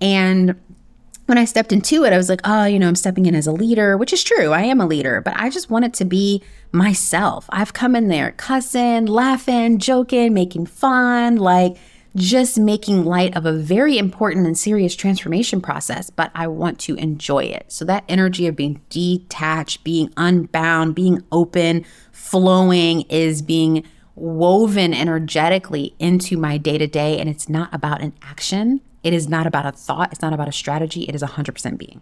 And 0.00 0.54
when 1.30 1.38
I 1.38 1.44
stepped 1.44 1.72
into 1.72 2.02
it, 2.04 2.12
I 2.12 2.16
was 2.16 2.28
like, 2.28 2.40
oh, 2.42 2.64
you 2.64 2.76
know, 2.76 2.88
I'm 2.88 2.96
stepping 2.96 3.24
in 3.24 3.36
as 3.36 3.46
a 3.46 3.52
leader, 3.52 3.96
which 3.96 4.12
is 4.12 4.24
true. 4.24 4.50
I 4.50 4.62
am 4.62 4.80
a 4.80 4.86
leader, 4.86 5.20
but 5.20 5.34
I 5.36 5.48
just 5.48 5.70
wanted 5.70 5.94
to 5.94 6.04
be 6.04 6.42
myself. 6.72 7.46
I've 7.50 7.72
come 7.72 7.94
in 7.94 8.08
there 8.08 8.32
cussing, 8.32 9.06
laughing, 9.06 9.78
joking, 9.78 10.34
making 10.34 10.66
fun, 10.66 11.36
like 11.36 11.76
just 12.16 12.58
making 12.58 13.04
light 13.04 13.36
of 13.36 13.46
a 13.46 13.52
very 13.52 13.96
important 13.96 14.44
and 14.44 14.58
serious 14.58 14.96
transformation 14.96 15.60
process, 15.60 16.10
but 16.10 16.32
I 16.34 16.48
want 16.48 16.80
to 16.80 16.96
enjoy 16.96 17.44
it. 17.44 17.66
So 17.68 17.84
that 17.84 18.02
energy 18.08 18.48
of 18.48 18.56
being 18.56 18.80
detached, 18.90 19.84
being 19.84 20.12
unbound, 20.16 20.96
being 20.96 21.22
open, 21.30 21.84
flowing 22.10 23.02
is 23.02 23.40
being 23.40 23.84
woven 24.16 24.92
energetically 24.92 25.94
into 26.00 26.36
my 26.36 26.58
day 26.58 26.76
to 26.76 26.88
day. 26.88 27.20
And 27.20 27.30
it's 27.30 27.48
not 27.48 27.72
about 27.72 28.02
an 28.02 28.14
action, 28.20 28.80
it 29.02 29.12
is 29.12 29.28
not 29.28 29.46
about 29.46 29.66
a 29.66 29.72
thought, 29.72 30.12
it's 30.12 30.22
not 30.22 30.32
about 30.32 30.48
a 30.48 30.52
strategy, 30.52 31.02
it 31.02 31.14
is 31.14 31.22
100% 31.22 31.78
being. 31.78 32.00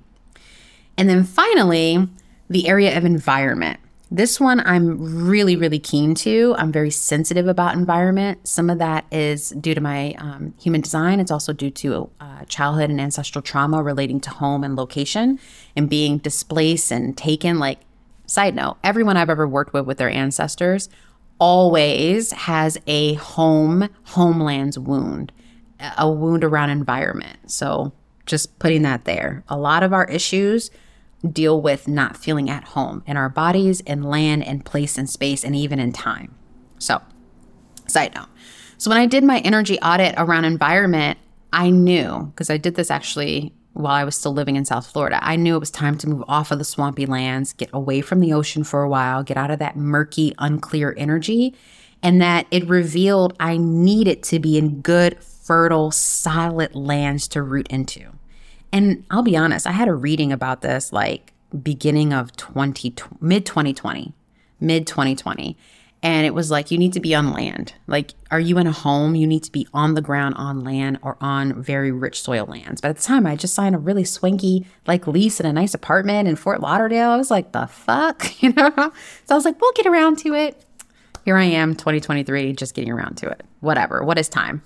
And 0.97 1.09
then 1.09 1.25
finally, 1.25 2.09
the 2.51 2.69
area 2.69 2.97
of 2.97 3.05
environment. 3.05 3.79
This 4.11 4.41
one 4.41 4.61
I'm 4.61 5.27
really, 5.29 5.55
really 5.55 5.79
keen 5.79 6.15
to. 6.17 6.55
I'm 6.57 6.73
very 6.73 6.91
sensitive 6.91 7.47
about 7.47 7.75
environment. 7.75 8.49
Some 8.49 8.71
of 8.71 8.79
that 8.79 9.05
is 9.13 9.51
due 9.51 9.75
to 9.75 9.83
my 9.83 10.15
um, 10.15 10.55
human 10.59 10.81
design. 10.81 11.21
It's 11.21 11.31
also 11.31 11.53
due 11.53 11.71
to 11.73 12.11
uh, 12.19 12.45
childhood 12.47 12.89
and 12.89 13.01
ancestral 13.01 13.43
trauma 13.43 13.83
relating 13.83 14.19
to 14.21 14.31
home 14.31 14.65
and 14.65 14.77
location 14.77 15.39
and 15.77 15.91
being 15.91 16.19
displaced 16.19 16.91
and 16.91 17.19
taken. 17.19 17.59
Like, 17.59 17.81
side 18.27 18.55
note, 18.55 18.79
everyone 18.83 19.19
I've 19.19 19.31
ever 19.31 19.47
worked 19.47 19.75
with 19.75 19.85
with 19.85 19.99
their 19.99 20.11
ancestors 20.11 20.89
always 21.39 22.33
has 22.33 22.79
a 22.87 23.15
home, 23.15 23.91
homelands 24.05 24.79
wound 24.79 25.33
a 25.97 26.11
wound 26.11 26.45
around 26.45 26.71
environment. 26.71 27.51
So 27.51 27.93
just 28.27 28.59
putting 28.59 28.83
that 28.83 29.05
there. 29.05 29.45
A 29.49 29.57
lot 29.57 29.83
of 29.83 29.93
our 29.93 30.05
issues 30.05 30.71
deal 31.33 31.61
with 31.61 31.89
not 31.89 32.17
feeling 32.17 32.49
at 32.49 32.65
home 32.65 33.03
in 33.07 33.17
our 33.17 33.29
bodies, 33.29 33.81
in 33.81 34.03
land, 34.03 34.45
and 34.45 34.65
place 34.65 34.97
and 34.97 35.09
space, 35.09 35.45
and 35.45 35.57
even 35.57 35.81
in 35.81 35.93
time. 35.93 36.35
So, 36.79 37.03
side 37.89 38.15
note. 38.15 38.29
So, 38.77 38.91
when 38.91 38.99
I 38.99 39.07
did 39.07 39.25
my 39.25 39.41
energy 39.41 39.79
audit 39.81 40.15
around 40.17 40.45
environment, 40.45 41.19
I 41.53 41.71
knew 41.71 42.31
because 42.35 42.51
I 42.51 42.57
did 42.57 42.77
this 42.77 42.91
actually 42.91 43.53
while 43.73 43.95
I 43.95 44.05
was 44.05 44.17
still 44.17 44.33
living 44.33 44.57
in 44.57 44.65
South 44.65 44.87
Florida. 44.87 45.19
I 45.23 45.37
knew 45.37 45.57
it 45.57 45.61
was 45.61 45.71
time 45.71 45.97
to 45.99 46.09
move 46.09 46.25
off 46.29 46.51
of 46.51 46.59
the 46.59 46.65
swampy 46.65 47.07
lands, 47.07 47.53
get 47.53 47.71
away 47.73 48.01
from 48.01 48.21
the 48.21 48.33
ocean 48.33 48.65
for 48.65 48.83
a 48.83 48.89
while, 48.89 49.23
get 49.23 49.37
out 49.37 49.51
of 49.51 49.59
that 49.61 49.77
murky, 49.77 50.35
unclear 50.39 50.95
energy, 50.97 51.55
and 52.03 52.21
that 52.21 52.47
it 52.51 52.69
revealed 52.69 53.35
I 53.41 53.57
needed 53.57 54.23
to 54.25 54.39
be 54.39 54.59
in 54.59 54.81
good, 54.81 55.19
fertile, 55.49 55.91
solid 55.91 56.75
lands 56.75 57.27
to 57.27 57.43
root 57.43 57.67
into. 57.69 58.13
And 58.71 59.07
I'll 59.11 59.23
be 59.23 59.35
honest, 59.35 59.67
I 59.67 59.73
had 59.73 59.89
a 59.89 59.95
reading 59.95 60.31
about 60.31 60.61
this 60.61 60.93
like 60.93 61.33
beginning 61.63 62.13
of 62.13 62.37
20 62.37 62.95
mid 63.23 63.47
2020, 63.47 64.13
mid 64.61 64.87
2020. 64.87 65.57
And 66.03 66.27
it 66.27 66.35
was 66.35 66.51
like 66.51 66.71
you 66.71 66.77
need 66.77 66.93
to 66.93 67.01
be 67.01 67.15
on 67.15 67.33
land. 67.33 67.73
Like 67.87 68.13
are 68.31 68.39
you 68.39 68.59
in 68.59 68.67
a 68.67 68.73
home? 68.73 69.15
You 69.15 69.27
need 69.27 69.43
to 69.45 69.51
be 69.51 69.67
on 69.73 69.95
the 69.95 70.03
ground 70.03 70.35
on 70.37 70.63
land 70.63 70.99
or 71.01 71.17
on 71.19 71.63
very 71.63 71.91
rich 71.91 72.21
soil 72.21 72.45
lands. 72.45 72.83
But 72.83 72.91
at 72.91 72.97
the 72.99 73.03
time 73.03 73.27
I 73.27 73.35
just 73.35 73.55
signed 73.55 73.75
a 73.75 73.79
really 73.79 74.05
swanky 74.05 74.67
like 74.87 75.07
lease 75.07 75.41
in 75.41 75.47
a 75.47 75.53
nice 75.53 75.73
apartment 75.73 76.29
in 76.29 76.37
Fort 76.37 76.61
Lauderdale. 76.61 77.11
I 77.11 77.17
was 77.17 77.31
like, 77.31 77.53
"The 77.53 77.67
fuck?" 77.67 78.43
You 78.43 78.53
know? 78.53 78.71
So 78.77 79.31
I 79.31 79.35
was 79.35 79.47
like, 79.47 79.59
"We'll 79.63 79.73
get 79.73 79.87
around 79.87 80.19
to 80.19 80.35
it." 80.35 80.63
Here 81.25 81.37
I 81.37 81.45
am 81.45 81.75
2023 81.75 82.53
just 82.53 82.75
getting 82.75 82.93
around 82.93 83.17
to 83.17 83.31
it. 83.31 83.43
Whatever. 83.61 84.05
What 84.05 84.19
is 84.19 84.29
time? 84.29 84.63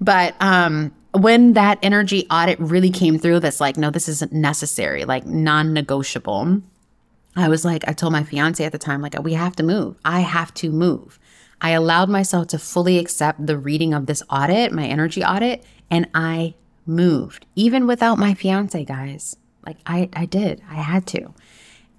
But 0.00 0.34
um, 0.40 0.94
when 1.12 1.54
that 1.54 1.78
energy 1.82 2.26
audit 2.30 2.58
really 2.60 2.90
came 2.90 3.18
through, 3.18 3.40
that's 3.40 3.60
like, 3.60 3.76
no, 3.76 3.90
this 3.90 4.08
isn't 4.08 4.32
necessary, 4.32 5.04
like 5.04 5.26
non 5.26 5.72
negotiable. 5.72 6.62
I 7.36 7.48
was 7.48 7.64
like, 7.64 7.86
I 7.86 7.92
told 7.92 8.12
my 8.12 8.24
fiance 8.24 8.64
at 8.64 8.72
the 8.72 8.78
time, 8.78 9.00
like, 9.00 9.20
we 9.22 9.34
have 9.34 9.54
to 9.56 9.62
move. 9.62 9.96
I 10.04 10.20
have 10.20 10.52
to 10.54 10.70
move. 10.70 11.18
I 11.60 11.70
allowed 11.70 12.08
myself 12.08 12.48
to 12.48 12.58
fully 12.58 12.98
accept 12.98 13.46
the 13.46 13.58
reading 13.58 13.94
of 13.94 14.06
this 14.06 14.22
audit, 14.30 14.72
my 14.72 14.86
energy 14.86 15.24
audit, 15.24 15.64
and 15.90 16.08
I 16.14 16.54
moved, 16.86 17.46
even 17.54 17.86
without 17.86 18.18
my 18.18 18.34
fiance, 18.34 18.84
guys. 18.84 19.36
Like, 19.64 19.76
I, 19.86 20.08
I 20.14 20.24
did, 20.26 20.62
I 20.70 20.76
had 20.76 21.06
to. 21.08 21.34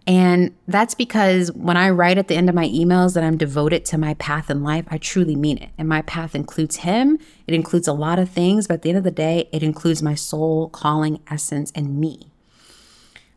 And 0.08 0.56
that's 0.68 0.96
because 0.96 1.52
when 1.52 1.78
I 1.78 1.90
write 1.92 2.18
at 2.18 2.28
the 2.28 2.36
end 2.36 2.50
of 2.50 2.56
my 2.56 2.68
emails 2.68 3.14
that 3.14 3.24
I'm 3.24 3.38
devoted 3.38 3.86
to 3.86 3.98
my 3.98 4.16
path 4.16 4.50
in 4.50 4.64
life, 4.64 4.86
I 4.90 4.98
truly 4.98 5.36
mean 5.36 5.60
it. 5.60 5.70
And 5.78 5.88
my 5.88 6.02
path 6.02 6.34
includes 6.34 6.78
him, 6.78 7.20
it 7.46 7.54
includes 7.54 7.88
a 7.88 7.94
lot 7.94 8.18
of 8.18 8.30
things, 8.30 8.68
but 8.68 8.76
at 8.76 8.82
the 8.82 8.90
end 8.90 8.98
of 8.98 9.04
the 9.04 9.12
day, 9.12 9.50
it 9.52 9.62
includes 9.62 10.02
my 10.02 10.16
soul, 10.16 10.70
calling, 10.70 11.22
essence, 11.30 11.72
and 11.76 12.00
me. 12.00 12.32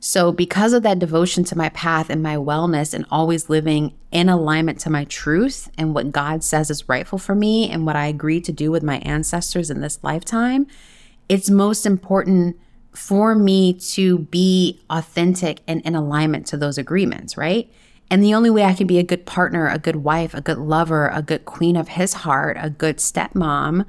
So, 0.05 0.33
because 0.33 0.73
of 0.73 0.83
that 0.83 0.99
devotion 0.99 1.45
to 1.45 1.57
my 1.57 1.69
path 1.69 2.11
and 2.11 2.25
my 2.25 2.35
wellness, 2.35 2.93
and 2.93 3.07
always 3.09 3.49
living 3.49 3.95
in 4.11 4.29
alignment 4.29 4.81
to 4.81 4.91
my 4.91 5.05
truth 5.05 5.71
and 5.79 5.95
what 5.95 6.11
God 6.11 6.43
says 6.43 6.71
is 6.71 6.89
rightful 6.89 7.19
for 7.19 7.37
me 7.37 7.71
and 7.71 7.87
what 7.87 7.95
I 7.95 8.07
agreed 8.07 8.45
to 8.47 8.53
do 8.53 8.73
with 8.73 8.83
my 8.83 8.99
ancestors 8.99 9.71
in 9.71 9.81
this 9.81 10.01
lifetime, 10.03 10.67
it's 11.29 11.49
most 11.49 11.87
important 11.87 12.57
for 12.93 13.35
me 13.35 13.73
to 13.73 14.19
be 14.19 14.81
authentic 14.91 15.61
and 15.67 15.81
in 15.83 15.95
alignment 15.95 16.47
to 16.49 16.57
those 16.57 16.79
agreements, 16.79 17.37
right? 17.37 17.71
And 18.11 18.23
the 18.23 18.35
only 18.35 18.51
way 18.51 18.65
I 18.65 18.75
can 18.75 18.87
be 18.87 18.99
a 18.99 19.03
good 19.03 19.25
partner, 19.25 19.67
a 19.67 19.79
good 19.79 19.97
wife, 19.97 20.35
a 20.35 20.43
good 20.43 20.59
lover, 20.59 21.09
a 21.09 21.23
good 21.23 21.47
queen 21.47 21.77
of 21.77 21.89
his 21.89 22.13
heart, 22.13 22.59
a 22.61 22.69
good 22.69 22.99
stepmom 22.99 23.87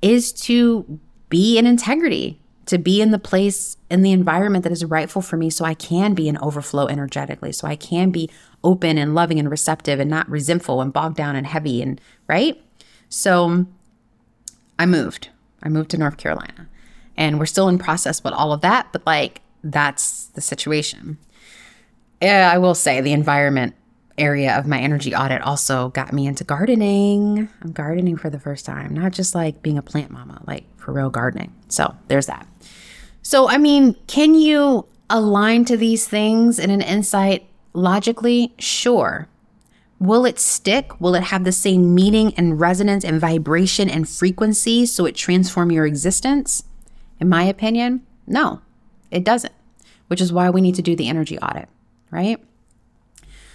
is 0.00 0.32
to 0.32 1.00
be 1.28 1.58
in 1.58 1.66
integrity, 1.66 2.40
to 2.66 2.78
be 2.78 3.00
in 3.02 3.10
the 3.10 3.18
place 3.18 3.76
in 3.90 4.02
the 4.02 4.12
environment 4.12 4.62
that 4.62 4.72
is 4.72 4.84
rightful 4.84 5.22
for 5.22 5.36
me 5.36 5.50
so 5.50 5.64
I 5.64 5.74
can 5.74 6.14
be 6.14 6.28
an 6.28 6.38
overflow 6.38 6.86
energetically, 6.86 7.50
so 7.50 7.66
I 7.66 7.74
can 7.74 8.10
be 8.10 8.30
open 8.62 8.96
and 8.96 9.14
loving 9.14 9.40
and 9.40 9.50
receptive 9.50 9.98
and 9.98 10.08
not 10.08 10.30
resentful 10.30 10.80
and 10.80 10.92
bogged 10.92 11.16
down 11.16 11.34
and 11.34 11.46
heavy 11.46 11.82
and 11.82 12.00
right? 12.28 12.62
So 13.08 13.66
I 14.78 14.86
moved. 14.86 15.30
I 15.62 15.68
moved 15.68 15.90
to 15.90 15.98
North 15.98 16.16
Carolina 16.16 16.68
and 17.16 17.38
we're 17.38 17.46
still 17.46 17.68
in 17.68 17.78
process 17.78 18.22
with 18.24 18.32
all 18.32 18.52
of 18.52 18.60
that 18.60 18.88
but 18.92 19.04
like 19.06 19.40
that's 19.62 20.26
the 20.26 20.40
situation. 20.40 21.18
Yeah 22.20 22.50
i 22.52 22.58
will 22.58 22.74
say 22.74 23.00
the 23.00 23.12
environment 23.12 23.74
area 24.16 24.56
of 24.56 24.66
my 24.66 24.78
energy 24.78 25.14
audit 25.14 25.42
also 25.42 25.88
got 25.88 26.12
me 26.12 26.26
into 26.26 26.44
gardening. 26.44 27.48
I'm 27.62 27.72
gardening 27.72 28.16
for 28.16 28.30
the 28.30 28.38
first 28.38 28.64
time 28.64 28.94
not 28.94 29.12
just 29.12 29.34
like 29.34 29.62
being 29.62 29.78
a 29.78 29.82
plant 29.82 30.10
mama 30.10 30.42
like 30.46 30.64
for 30.78 30.92
real 30.92 31.10
gardening. 31.10 31.52
So 31.68 31.94
there's 32.08 32.26
that. 32.26 32.46
So 33.22 33.48
i 33.48 33.58
mean 33.58 33.96
can 34.06 34.34
you 34.34 34.86
align 35.10 35.64
to 35.66 35.76
these 35.76 36.06
things 36.06 36.58
in 36.58 36.70
an 36.70 36.80
insight 36.80 37.46
logically? 37.72 38.54
Sure. 38.58 39.28
Will 39.98 40.24
it 40.26 40.38
stick? 40.38 41.00
Will 41.00 41.14
it 41.14 41.24
have 41.24 41.44
the 41.44 41.52
same 41.52 41.94
meaning 41.94 42.34
and 42.36 42.60
resonance 42.60 43.04
and 43.04 43.20
vibration 43.20 43.88
and 43.88 44.08
frequency 44.08 44.86
so 44.86 45.06
it 45.06 45.14
transform 45.14 45.70
your 45.70 45.86
existence? 45.86 46.64
In 47.20 47.28
my 47.28 47.44
opinion, 47.44 48.06
no, 48.26 48.60
it 49.10 49.24
doesn't, 49.24 49.54
which 50.08 50.20
is 50.20 50.32
why 50.32 50.50
we 50.50 50.60
need 50.60 50.74
to 50.74 50.82
do 50.82 50.96
the 50.96 51.08
energy 51.08 51.38
audit, 51.38 51.68
right? 52.10 52.42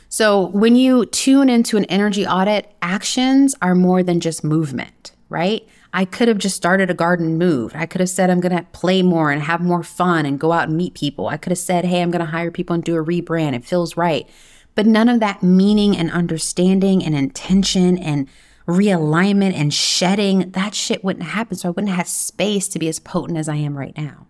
So 0.07 0.47
when 0.47 0.75
you 0.75 1.05
tune 1.05 1.49
into 1.49 1.77
an 1.77 1.85
energy 1.85 2.25
audit, 2.25 2.73
actions 2.81 3.55
are 3.61 3.75
more 3.75 4.01
than 4.01 4.19
just 4.19 4.43
movement, 4.43 5.11
right? 5.29 5.67
I 5.93 6.05
could 6.05 6.27
have 6.27 6.37
just 6.37 6.55
started 6.55 6.89
a 6.89 6.95
garden 6.95 7.37
move. 7.37 7.73
I 7.75 7.85
could 7.85 8.01
have 8.01 8.09
said, 8.09 8.29
I'm 8.29 8.39
going 8.39 8.55
to 8.55 8.63
play 8.71 9.01
more 9.01 9.31
and 9.31 9.41
have 9.41 9.61
more 9.61 9.83
fun 9.83 10.25
and 10.25 10.39
go 10.39 10.51
out 10.51 10.67
and 10.67 10.77
meet 10.77 10.93
people. 10.93 11.27
I 11.27 11.37
could 11.37 11.51
have 11.51 11.59
said, 11.59 11.85
hey, 11.85 12.01
I'm 12.01 12.11
going 12.11 12.25
to 12.25 12.31
hire 12.31 12.51
people 12.51 12.73
and 12.73 12.83
do 12.83 12.95
a 12.95 13.03
rebrand. 13.03 13.53
It 13.53 13.65
feels 13.65 13.97
right. 13.97 14.27
But 14.75 14.85
none 14.85 15.09
of 15.09 15.19
that 15.19 15.43
meaning 15.43 15.97
and 15.97 16.11
understanding 16.11 17.03
and 17.03 17.15
intention 17.15 17.97
and 17.97 18.27
realignment 18.69 19.53
and 19.53 19.73
shedding, 19.73 20.51
that 20.51 20.75
shit 20.75 21.03
wouldn't 21.03 21.25
happen. 21.25 21.57
So 21.57 21.69
I 21.69 21.71
wouldn't 21.71 21.93
have 21.93 22.07
space 22.07 22.67
to 22.69 22.79
be 22.79 22.87
as 22.87 22.99
potent 22.99 23.37
as 23.37 23.49
I 23.49 23.55
am 23.55 23.77
right 23.77 23.95
now. 23.97 24.27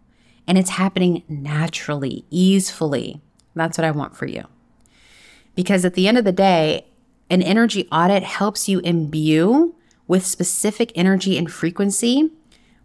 And 0.47 0.57
it's 0.57 0.71
happening 0.71 1.23
naturally, 1.27 2.25
easefully. 2.29 3.21
That's 3.55 3.77
what 3.77 3.85
I 3.85 3.91
want 3.91 4.15
for 4.15 4.25
you. 4.25 4.45
Because 5.55 5.85
at 5.85 5.93
the 5.93 6.07
end 6.07 6.17
of 6.17 6.25
the 6.25 6.31
day, 6.31 6.87
an 7.29 7.43
energy 7.43 7.87
audit 7.91 8.23
helps 8.23 8.67
you 8.67 8.79
imbue 8.79 9.75
with 10.07 10.25
specific 10.25 10.91
energy 10.95 11.37
and 11.37 11.51
frequency 11.51 12.31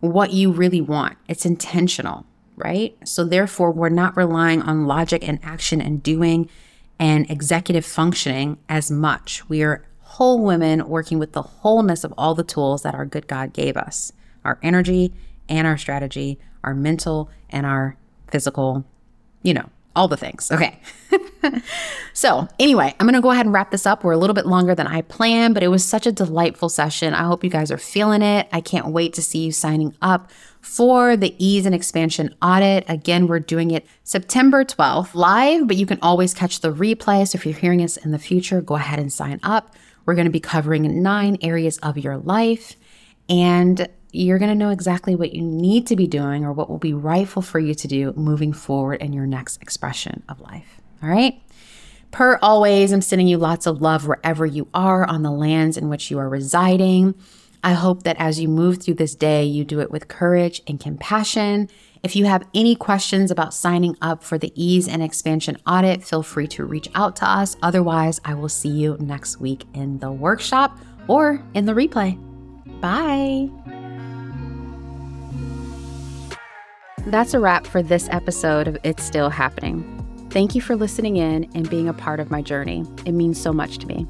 what 0.01 0.33
you 0.33 0.53
really 0.53 0.83
want. 0.83 1.17
It's 1.29 1.47
intentional, 1.47 2.27
right? 2.57 2.97
So, 3.05 3.25
therefore, 3.25 3.71
we're 3.71 3.89
not 3.89 4.17
relying 4.17 4.61
on 4.61 4.87
logic 4.87 5.27
and 5.27 5.39
action 5.43 5.81
and 5.81 6.03
doing 6.03 6.51
and 6.99 7.29
executive 7.31 7.87
functioning 7.87 8.59
as 8.69 8.91
much. 8.91 9.49
We 9.49 9.63
are 9.63 9.87
whole 10.15 10.45
women 10.45 10.89
working 10.89 11.19
with 11.19 11.33
the 11.33 11.43
wholeness 11.43 12.05
of 12.05 12.15
all 12.17 12.35
the 12.35 12.45
tools 12.45 12.83
that 12.83 12.95
our 12.95 13.05
good 13.05 13.27
God 13.27 13.53
gave 13.53 13.77
us 13.77 14.13
our 14.45 14.59
energy 14.63 15.13
and 15.49 15.67
our 15.67 15.77
strategy, 15.77 16.39
our 16.63 16.75
mental 16.75 17.31
and 17.51 17.67
our 17.67 17.97
physical, 18.29 18.85
you 19.43 19.53
know, 19.55 19.69
all 19.97 20.07
the 20.07 20.17
things. 20.17 20.51
Okay. 20.53 20.79
so, 22.13 22.49
anyway, 22.59 22.95
I'm 22.99 23.07
going 23.07 23.15
to 23.15 23.21
go 23.21 23.31
ahead 23.31 23.47
and 23.47 23.53
wrap 23.53 23.71
this 23.71 23.87
up. 23.87 24.05
We're 24.05 24.13
a 24.13 24.17
little 24.17 24.35
bit 24.35 24.47
longer 24.47 24.75
than 24.75 24.87
I 24.87 25.03
planned, 25.03 25.55
but 25.55 25.63
it 25.63 25.69
was 25.69 25.85
such 25.85 26.07
a 26.07 26.13
delightful 26.13 26.69
session. 26.69 27.15
I 27.15 27.25
hope 27.25 27.45
you 27.45 27.51
guys 27.51 27.71
are 27.71 27.79
feeling 27.79 28.23
it. 28.23 28.49
I 28.53 28.61
can't 28.61 28.89
wait 28.89 29.15
to 29.15 29.23
see 29.23 29.45
you 29.45 29.53
signing 29.53 29.97
up 30.03 30.31
for 30.65 31.17
the 31.17 31.35
ease 31.39 31.67
and 31.67 31.75
expansion 31.75 32.35
audit. 32.41 32.85
Again, 32.89 33.27
we're 33.27 33.39
doing 33.39 33.71
it 33.71 33.87
September 34.03 34.65
12th 34.65 35.15
live, 35.15 35.69
but 35.69 35.77
you 35.77 35.85
can 35.85 35.99
always 36.01 36.33
catch 36.33 36.61
the 36.61 36.73
replay. 36.73 37.29
So, 37.29 37.37
if 37.37 37.45
you're 37.45 37.55
hearing 37.55 37.83
us 37.83 37.97
in 37.99 38.11
the 38.11 38.19
future, 38.19 38.61
go 38.61 38.75
ahead 38.77 38.99
and 38.99 39.13
sign 39.13 39.41
up. 39.43 39.75
We're 40.07 40.15
going 40.15 40.27
to 40.27 40.31
be 40.31 40.41
covering 40.41 41.03
nine 41.03 41.37
areas 41.43 41.79
of 41.79 41.99
your 41.99 42.17
life. 42.17 42.77
And 43.29 43.89
you're 44.11 44.39
going 44.39 44.51
to 44.51 44.55
know 44.55 44.71
exactly 44.71 45.15
what 45.15 45.35
you 45.35 45.43
need 45.43 45.87
to 45.89 45.97
be 45.97 46.07
doing 46.07 46.45
or 46.45 46.53
what 46.53 46.71
will 46.71 46.79
be 46.79 46.95
rightful 46.95 47.43
for 47.43 47.59
you 47.59 47.75
to 47.75 47.89
do 47.89 48.13
moving 48.15 48.53
forward 48.53 49.03
in 49.03 49.13
your 49.13 49.27
next 49.27 49.61
expression 49.61 50.23
of 50.29 50.41
life. 50.41 50.81
All 51.03 51.09
right. 51.09 51.41
Per 52.11 52.39
always, 52.41 52.93
I'm 52.93 53.03
sending 53.03 53.27
you 53.27 53.39
lots 53.39 53.67
of 53.67 53.83
love 53.83 54.07
wherever 54.07 54.47
you 54.47 54.69
are 54.73 55.05
on 55.05 55.23
the 55.23 55.33
lands 55.33 55.77
in 55.77 55.89
which 55.89 56.11
you 56.11 56.19
are 56.19 56.29
residing. 56.29 57.15
I 57.65 57.73
hope 57.73 58.03
that 58.03 58.19
as 58.19 58.39
you 58.39 58.47
move 58.47 58.83
through 58.83 58.95
this 58.95 59.15
day, 59.15 59.43
you 59.43 59.65
do 59.65 59.81
it 59.81 59.91
with 59.91 60.07
courage 60.07 60.61
and 60.67 60.79
compassion. 60.79 61.71
If 62.03 62.15
you 62.15 62.27
have 62.27 62.47
any 62.53 62.77
questions 62.77 63.31
about 63.31 63.55
signing 63.55 63.97
up 64.03 64.23
for 64.23 64.37
the 64.37 64.53
Ease 64.55 64.87
and 64.87 65.03
Expansion 65.03 65.57
audit, 65.67 66.05
feel 66.05 66.23
free 66.23 66.47
to 66.49 66.67
reach 66.67 66.91
out 66.95 67.17
to 67.17 67.25
us. 67.25 67.57
Otherwise, 67.63 68.21
I 68.23 68.35
will 68.35 68.51
see 68.51 68.69
you 68.69 68.99
next 69.01 69.41
week 69.41 69.65
in 69.73 69.99
the 70.01 70.13
workshop 70.13 70.79
or 71.09 71.43
in 71.55 71.65
the 71.65 71.73
replay. 71.73 72.21
Bye. 72.83 73.49
That's 77.07 77.33
a 77.33 77.41
wrap 77.41 77.67
for 77.67 77.83
this 77.83 78.11
episode 78.11 78.69
of 78.69 78.77
It's 78.85 79.03
Still 79.03 79.31
Happening. 79.31 79.91
Thank 80.29 80.55
you 80.55 80.61
for 80.61 80.77
listening 80.77 81.17
in 81.17 81.51
and 81.55 81.71
being 81.71 81.89
a 81.89 81.95
part 81.95 82.21
of 82.21 82.31
my 82.31 82.43
journey. 82.43 82.85
It 83.07 83.13
means 83.13 83.41
so 83.41 83.55
much 83.55 83.79
to 83.79 83.87
me. 83.87 84.07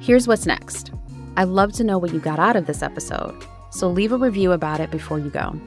Here's 0.00 0.26
what's 0.26 0.44
next 0.44 0.90
I'd 1.36 1.48
love 1.48 1.72
to 1.74 1.84
know 1.84 1.98
what 1.98 2.12
you 2.12 2.20
got 2.20 2.38
out 2.38 2.56
of 2.56 2.66
this 2.66 2.82
episode, 2.82 3.44
so 3.70 3.88
leave 3.88 4.12
a 4.12 4.16
review 4.16 4.52
about 4.52 4.80
it 4.80 4.90
before 4.90 5.18
you 5.18 5.30
go. 5.30 5.58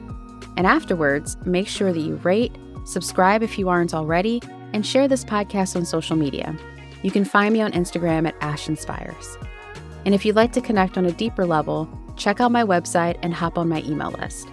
And 0.56 0.66
afterwards, 0.66 1.36
make 1.44 1.68
sure 1.68 1.92
that 1.92 2.00
you 2.00 2.16
rate, 2.16 2.56
subscribe 2.84 3.42
if 3.42 3.58
you 3.58 3.68
aren't 3.68 3.94
already, 3.94 4.42
and 4.72 4.84
share 4.84 5.08
this 5.08 5.24
podcast 5.24 5.76
on 5.76 5.84
social 5.84 6.16
media. 6.16 6.56
You 7.02 7.10
can 7.10 7.24
find 7.24 7.52
me 7.52 7.60
on 7.60 7.72
Instagram 7.72 8.26
at 8.26 8.34
Ash 8.40 8.68
Inspires. 8.68 9.38
And 10.04 10.14
if 10.14 10.24
you'd 10.24 10.36
like 10.36 10.52
to 10.52 10.60
connect 10.60 10.96
on 10.96 11.04
a 11.04 11.12
deeper 11.12 11.44
level, 11.44 11.88
check 12.16 12.40
out 12.40 12.50
my 12.50 12.64
website 12.64 13.18
and 13.22 13.34
hop 13.34 13.58
on 13.58 13.68
my 13.68 13.82
email 13.82 14.10
list. 14.12 14.48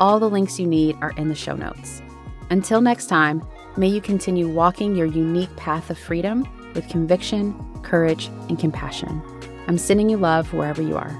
All 0.00 0.20
the 0.20 0.30
links 0.30 0.60
you 0.60 0.66
need 0.66 0.96
are 1.00 1.12
in 1.16 1.28
the 1.28 1.34
show 1.34 1.56
notes. 1.56 2.02
Until 2.50 2.80
next 2.80 3.06
time, 3.06 3.42
may 3.76 3.88
you 3.88 4.00
continue 4.00 4.48
walking 4.48 4.94
your 4.94 5.06
unique 5.06 5.54
path 5.56 5.90
of 5.90 5.98
freedom 5.98 6.46
with 6.74 6.88
conviction, 6.88 7.54
courage, 7.82 8.28
and 8.48 8.58
compassion. 8.58 9.22
I'm 9.68 9.76
sending 9.76 10.08
you 10.08 10.16
love 10.16 10.54
wherever 10.54 10.80
you 10.80 10.96
are. 10.96 11.14